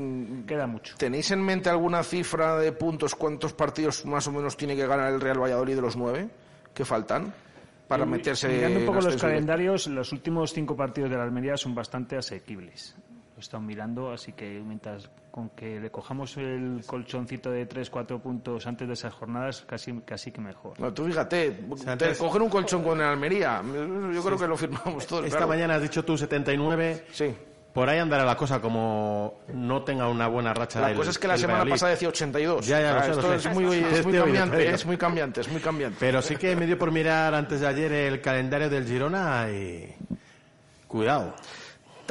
Queda 0.44 0.66
mucho. 0.66 0.96
¿Tenéis 0.98 1.30
en 1.30 1.40
mente 1.40 1.70
alguna 1.70 2.02
cifra 2.02 2.56
de 2.58 2.72
puntos? 2.72 3.14
¿Cuántos 3.14 3.52
partidos 3.52 4.04
más 4.06 4.26
o 4.26 4.32
menos 4.32 4.56
tiene 4.56 4.74
que 4.74 4.88
ganar 4.88 5.12
el 5.12 5.20
Real 5.20 5.40
Valladolid 5.40 5.76
de 5.76 5.82
los 5.82 5.96
nueve 5.96 6.28
que 6.74 6.84
faltan 6.84 7.32
para 7.86 8.04
Y 8.04 8.08
meterse 8.08 8.48
Mirando 8.48 8.80
un 8.80 8.86
poco 8.86 9.00
los 9.02 9.16
calendarios, 9.20 9.86
los 9.86 10.12
últimos 10.12 10.52
cinco 10.52 10.74
partidos 10.74 11.10
de 11.10 11.16
la 11.16 11.22
Almería 11.22 11.56
son 11.56 11.74
bastante 11.74 12.16
asequibles. 12.16 12.96
Estado 13.42 13.62
mirando, 13.62 14.10
así 14.12 14.32
que 14.32 14.60
mientras 14.64 15.08
con 15.30 15.50
que 15.50 15.80
le 15.80 15.90
cojamos 15.90 16.36
el 16.36 16.82
colchoncito 16.86 17.50
de 17.50 17.66
tres, 17.66 17.88
cuatro 17.90 18.18
puntos 18.18 18.66
antes 18.66 18.86
de 18.88 18.94
esas 18.94 19.12
jornadas, 19.14 19.64
casi, 19.66 19.92
casi 20.00 20.30
que 20.30 20.40
mejor. 20.40 20.78
No, 20.80 20.92
tú 20.92 21.06
fíjate, 21.06 21.58
antes- 21.86 22.18
coger 22.18 22.42
un 22.42 22.48
colchón 22.50 22.82
con 22.82 22.98
el 23.00 23.06
Almería, 23.06 23.62
yo 24.12 24.22
creo 24.22 24.38
que 24.38 24.46
lo 24.46 24.56
firmamos 24.56 25.06
todos. 25.06 25.24
Esta 25.24 25.38
claro. 25.38 25.48
mañana 25.52 25.74
has 25.76 25.82
dicho 25.82 26.04
tú 26.04 26.16
79. 26.18 27.06
Sí. 27.12 27.34
Por 27.72 27.88
ahí 27.88 27.98
andará 27.98 28.26
la 28.26 28.36
cosa 28.36 28.60
como 28.60 29.40
no 29.54 29.82
tenga 29.82 30.06
una 30.06 30.28
buena 30.28 30.52
racha. 30.52 30.78
La 30.82 30.90
el- 30.90 30.96
cosa 30.98 31.08
es 31.10 31.18
que 31.18 31.26
la 31.26 31.38
semana 31.38 31.60
Valladolid. 31.60 31.72
pasada 31.72 31.92
decía 31.92 32.08
82. 32.10 32.66
Ya, 32.66 32.82
ya, 32.82 32.90
O 32.90 32.94
lo 32.96 33.00
sea, 33.00 33.02
sé, 33.02 33.08
lo 33.08 33.16
esto 33.34 33.40
sé. 33.40 33.48
es 33.48 33.54
muy, 33.54 33.76
es 33.78 34.02
cambiante, 34.20 34.70
es 34.74 34.84
muy 34.86 34.96
cambiante, 34.98 35.40
es 35.40 35.48
muy 35.50 35.60
cambiante. 35.62 35.96
Pero 35.98 36.20
sí 36.20 36.36
que 36.36 36.54
me 36.54 36.66
dio 36.66 36.76
por 36.78 36.90
mirar 36.92 37.34
antes 37.34 37.60
de 37.60 37.66
ayer 37.66 37.90
el 37.92 38.20
calendario 38.20 38.68
del 38.68 38.84
Girona 38.86 39.46
y... 39.50 39.94
Cuidado. 40.86 41.34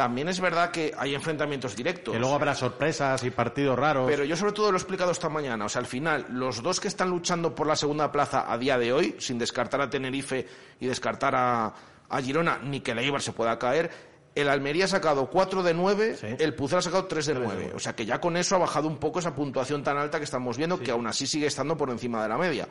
También 0.02 0.30
es 0.30 0.40
verdad 0.40 0.72
que 0.72 0.92
hay 0.98 1.14
enfrentamientos 1.14 1.76
directos. 1.76 2.12
Que 2.12 2.20
luego 2.20 2.34
habrá 2.34 2.56
sorpresas 2.56 3.24
y 3.24 3.30
partidos 3.30 3.78
raros. 3.78 4.10
Pero 4.10 4.24
yo 4.24 4.36
sobre 4.36 4.52
todo 4.52 4.72
lo 4.72 4.78
he 4.78 4.82
explicado 4.82 5.12
esta 5.12 5.30
mañana. 5.30 5.66
O 5.66 5.70
sea, 5.70 5.80
al 5.80 5.86
final, 5.86 6.26
los 6.32 6.64
dos 6.64 6.80
que 6.80 6.88
están 6.88 7.12
luchando 7.12 7.54
por 7.54 7.68
la 7.68 7.76
segunda 7.76 8.12
plaza 8.12 8.52
a 8.52 8.58
día 8.58 8.80
de 8.80 8.92
hoy, 8.94 9.16
sin 9.20 9.38
descartar 9.38 9.80
a 9.80 9.92
Tenerife 9.92 10.48
y 10.80 10.88
descartar 10.88 11.36
a, 11.36 11.72
a 12.10 12.20
Girona, 12.20 12.58
ni 12.64 12.80
que 12.80 12.94
el 12.94 12.98
Eibar 12.98 13.22
se 13.22 13.32
pueda 13.32 13.60
caer, 13.60 13.92
el 14.34 14.50
Almería 14.50 14.86
ha 14.86 14.88
sacado 14.88 15.30
4 15.30 15.62
de 15.62 15.76
9, 15.76 16.38
el 16.40 16.56
Pucel 16.56 16.80
ha 16.80 16.82
sacado 16.82 17.06
3 17.06 17.26
de 17.28 17.34
9. 17.36 17.72
O 17.76 17.80
sea 17.80 17.96
que 17.96 18.04
ya 18.04 18.20
con 18.20 18.38
eso 18.38 18.56
ha 18.56 18.58
bajado 18.58 18.88
un 18.88 18.98
poco 18.98 19.20
esa 19.20 19.36
puntuación 19.36 19.84
tan 19.84 20.00
alta 20.00 20.18
que 20.18 20.24
estamos 20.24 20.58
viendo, 20.58 20.80
que 20.80 20.90
aún 20.90 21.06
así 21.06 21.28
sigue 21.28 21.46
estando 21.46 21.78
por 21.78 21.92
encima 21.92 22.24
de 22.24 22.30
la 22.30 22.40
media. 22.40 22.68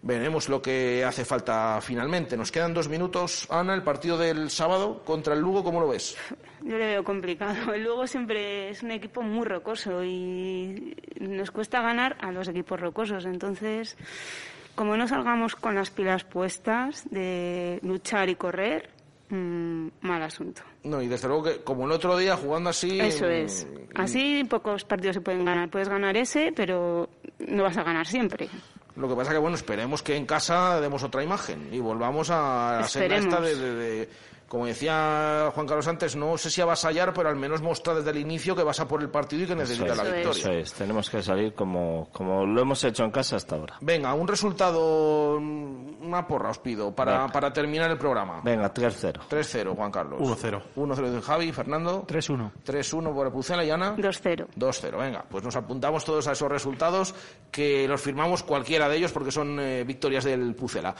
Veremos 0.00 0.48
lo 0.48 0.62
que 0.62 1.04
hace 1.04 1.24
falta 1.24 1.80
finalmente. 1.80 2.36
Nos 2.36 2.52
quedan 2.52 2.72
dos 2.72 2.88
minutos. 2.88 3.46
Ana, 3.50 3.74
el 3.74 3.82
partido 3.82 4.16
del 4.16 4.48
sábado 4.48 5.02
contra 5.04 5.34
el 5.34 5.40
Lugo, 5.40 5.64
¿cómo 5.64 5.80
lo 5.80 5.88
ves? 5.88 6.16
Yo 6.62 6.78
le 6.78 6.86
veo 6.86 7.04
complicado. 7.04 7.72
El 7.74 7.82
Lugo 7.82 8.06
siempre 8.06 8.70
es 8.70 8.82
un 8.82 8.92
equipo 8.92 9.22
muy 9.22 9.44
rocoso 9.44 10.04
y 10.04 10.96
nos 11.20 11.50
cuesta 11.50 11.82
ganar 11.82 12.16
a 12.20 12.30
los 12.30 12.46
equipos 12.46 12.80
rocosos. 12.80 13.24
Entonces, 13.26 13.96
como 14.76 14.96
no 14.96 15.08
salgamos 15.08 15.56
con 15.56 15.74
las 15.74 15.90
pilas 15.90 16.22
puestas 16.22 17.04
de 17.10 17.80
luchar 17.82 18.28
y 18.28 18.36
correr, 18.36 18.90
mm, 19.30 19.88
mal 20.02 20.22
asunto. 20.22 20.62
No, 20.84 21.02
y 21.02 21.08
desde 21.08 21.26
luego 21.26 21.42
que 21.42 21.56
como 21.64 21.86
el 21.86 21.92
otro 21.92 22.16
día 22.16 22.36
jugando 22.36 22.70
así... 22.70 23.00
Eso 23.00 23.26
mm, 23.26 23.30
es. 23.30 23.66
Así 23.96 24.44
pocos 24.48 24.84
partidos 24.84 25.16
se 25.16 25.20
pueden 25.22 25.44
ganar. 25.44 25.68
Puedes 25.68 25.88
ganar 25.88 26.16
ese, 26.16 26.52
pero 26.54 27.08
no 27.48 27.64
vas 27.64 27.76
a 27.76 27.82
ganar 27.82 28.06
siempre. 28.06 28.48
Lo 28.98 29.08
que 29.08 29.14
pasa 29.14 29.30
que, 29.32 29.38
bueno, 29.38 29.56
esperemos 29.56 30.02
que 30.02 30.16
en 30.16 30.26
casa 30.26 30.80
demos 30.80 31.02
otra 31.04 31.22
imagen 31.22 31.68
y 31.72 31.78
volvamos 31.78 32.30
a 32.30 32.78
la 32.80 32.88
esta 33.18 33.40
de- 33.40 33.56
de- 33.74 34.08
como 34.48 34.66
decía 34.66 35.50
Juan 35.54 35.66
Carlos 35.66 35.86
antes, 35.88 36.16
no 36.16 36.38
sé 36.38 36.50
si 36.50 36.60
avasallar, 36.60 37.12
pero 37.12 37.28
al 37.28 37.36
menos 37.36 37.60
mostrar 37.60 37.96
desde 37.96 38.10
el 38.10 38.18
inicio 38.18 38.56
que 38.56 38.62
vas 38.62 38.80
a 38.80 38.88
por 38.88 39.02
el 39.02 39.10
partido 39.10 39.44
y 39.44 39.46
que 39.46 39.54
necesita 39.54 39.94
la 39.94 40.04
victoria. 40.04 40.30
Eso 40.30 40.52
es, 40.52 40.72
tenemos 40.72 41.10
que 41.10 41.22
salir 41.22 41.52
como, 41.54 42.08
como 42.12 42.46
lo 42.46 42.60
hemos 42.62 42.82
hecho 42.84 43.04
en 43.04 43.10
casa 43.10 43.36
hasta 43.36 43.56
ahora. 43.56 43.76
Venga, 43.80 44.14
un 44.14 44.26
resultado, 44.26 45.36
una 45.36 46.26
porra 46.26 46.50
os 46.50 46.58
pido 46.58 46.94
para, 46.94 47.12
Venga. 47.12 47.32
para 47.32 47.52
terminar 47.52 47.90
el 47.90 47.98
programa. 47.98 48.40
Venga, 48.42 48.72
3-0. 48.72 49.28
3-0, 49.28 49.76
Juan 49.76 49.90
Carlos. 49.90 50.20
1-0. 50.20 50.62
1-0 50.76 51.10
de 51.10 51.20
Javi, 51.20 51.52
Fernando. 51.52 52.06
3-1. 52.06 52.52
3-1 52.64 53.14
por 53.14 53.32
Pucela 53.32 53.64
y 53.64 53.70
Ana. 53.70 53.94
2-0. 53.96 54.46
2-0, 54.56 54.98
venga, 54.98 55.24
pues 55.28 55.44
nos 55.44 55.56
apuntamos 55.56 56.04
todos 56.04 56.26
a 56.26 56.32
esos 56.32 56.50
resultados 56.50 57.14
que 57.50 57.86
los 57.86 58.00
firmamos 58.00 58.42
cualquiera 58.42 58.88
de 58.88 58.96
ellos 58.96 59.12
porque 59.12 59.30
son 59.30 59.60
eh, 59.60 59.84
victorias 59.84 60.24
del 60.24 60.54
Pucela. 60.54 60.94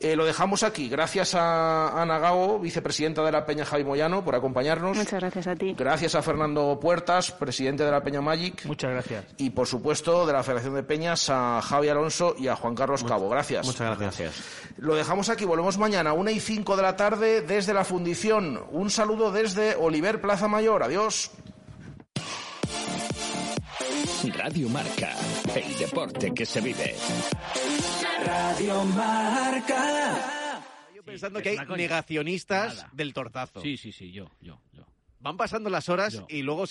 Eh, 0.00 0.16
lo 0.16 0.24
dejamos 0.24 0.62
aquí, 0.62 0.88
gracias 0.88 1.34
a 1.34 2.00
Ana 2.00 2.18
Gao, 2.18 2.58
vicepresidenta 2.58 3.22
de 3.22 3.32
la 3.32 3.46
Peña 3.46 3.64
Javi 3.64 3.84
Moyano, 3.84 4.24
por 4.24 4.34
acompañarnos. 4.34 4.96
Muchas 4.96 5.20
gracias 5.20 5.46
a 5.46 5.56
ti. 5.56 5.74
Gracias 5.78 6.14
a 6.14 6.22
Fernando 6.22 6.78
Puertas, 6.80 7.30
presidente 7.30 7.84
de 7.84 7.90
la 7.90 8.02
Peña 8.02 8.20
Magic. 8.20 8.66
Muchas 8.66 8.90
gracias. 8.90 9.24
Y 9.38 9.50
por 9.50 9.66
supuesto 9.66 10.26
de 10.26 10.32
la 10.32 10.42
Federación 10.42 10.74
de 10.74 10.82
Peñas 10.82 11.30
a 11.30 11.60
Javi 11.62 11.88
Alonso 11.88 12.34
y 12.38 12.48
a 12.48 12.56
Juan 12.56 12.74
Carlos 12.74 13.04
Cabo. 13.04 13.28
Gracias. 13.28 13.66
Muchas 13.66 13.98
gracias. 13.98 14.34
Lo 14.76 14.94
dejamos 14.94 15.28
aquí, 15.28 15.44
volvemos 15.44 15.78
mañana, 15.78 16.12
una 16.12 16.32
y 16.32 16.40
5 16.40 16.76
de 16.76 16.82
la 16.82 16.96
tarde 16.96 17.40
desde 17.40 17.72
la 17.72 17.84
fundición. 17.84 18.62
Un 18.72 18.90
saludo 18.90 19.32
desde 19.32 19.74
Oliver 19.76 20.20
Plaza 20.20 20.48
Mayor. 20.48 20.82
Adiós. 20.82 21.30
Radio 24.36 24.68
Marca, 24.68 25.16
el 25.54 25.78
deporte 25.78 26.32
que 26.32 26.46
se 26.46 26.60
vive. 26.60 26.94
Radio 28.24 28.84
Marca. 28.84 30.62
pensando 31.04 31.42
que 31.42 31.50
hay 31.50 31.58
negacionistas 31.76 32.86
del 32.92 33.12
tortazo. 33.12 33.60
Sí, 33.60 33.76
sí, 33.76 33.92
sí, 33.92 34.12
yo, 34.12 34.30
yo, 34.40 34.60
yo. 34.72 34.84
Van 35.20 35.36
pasando 35.36 35.70
las 35.70 35.88
horas 35.88 36.22
y 36.28 36.42
luego 36.42 36.62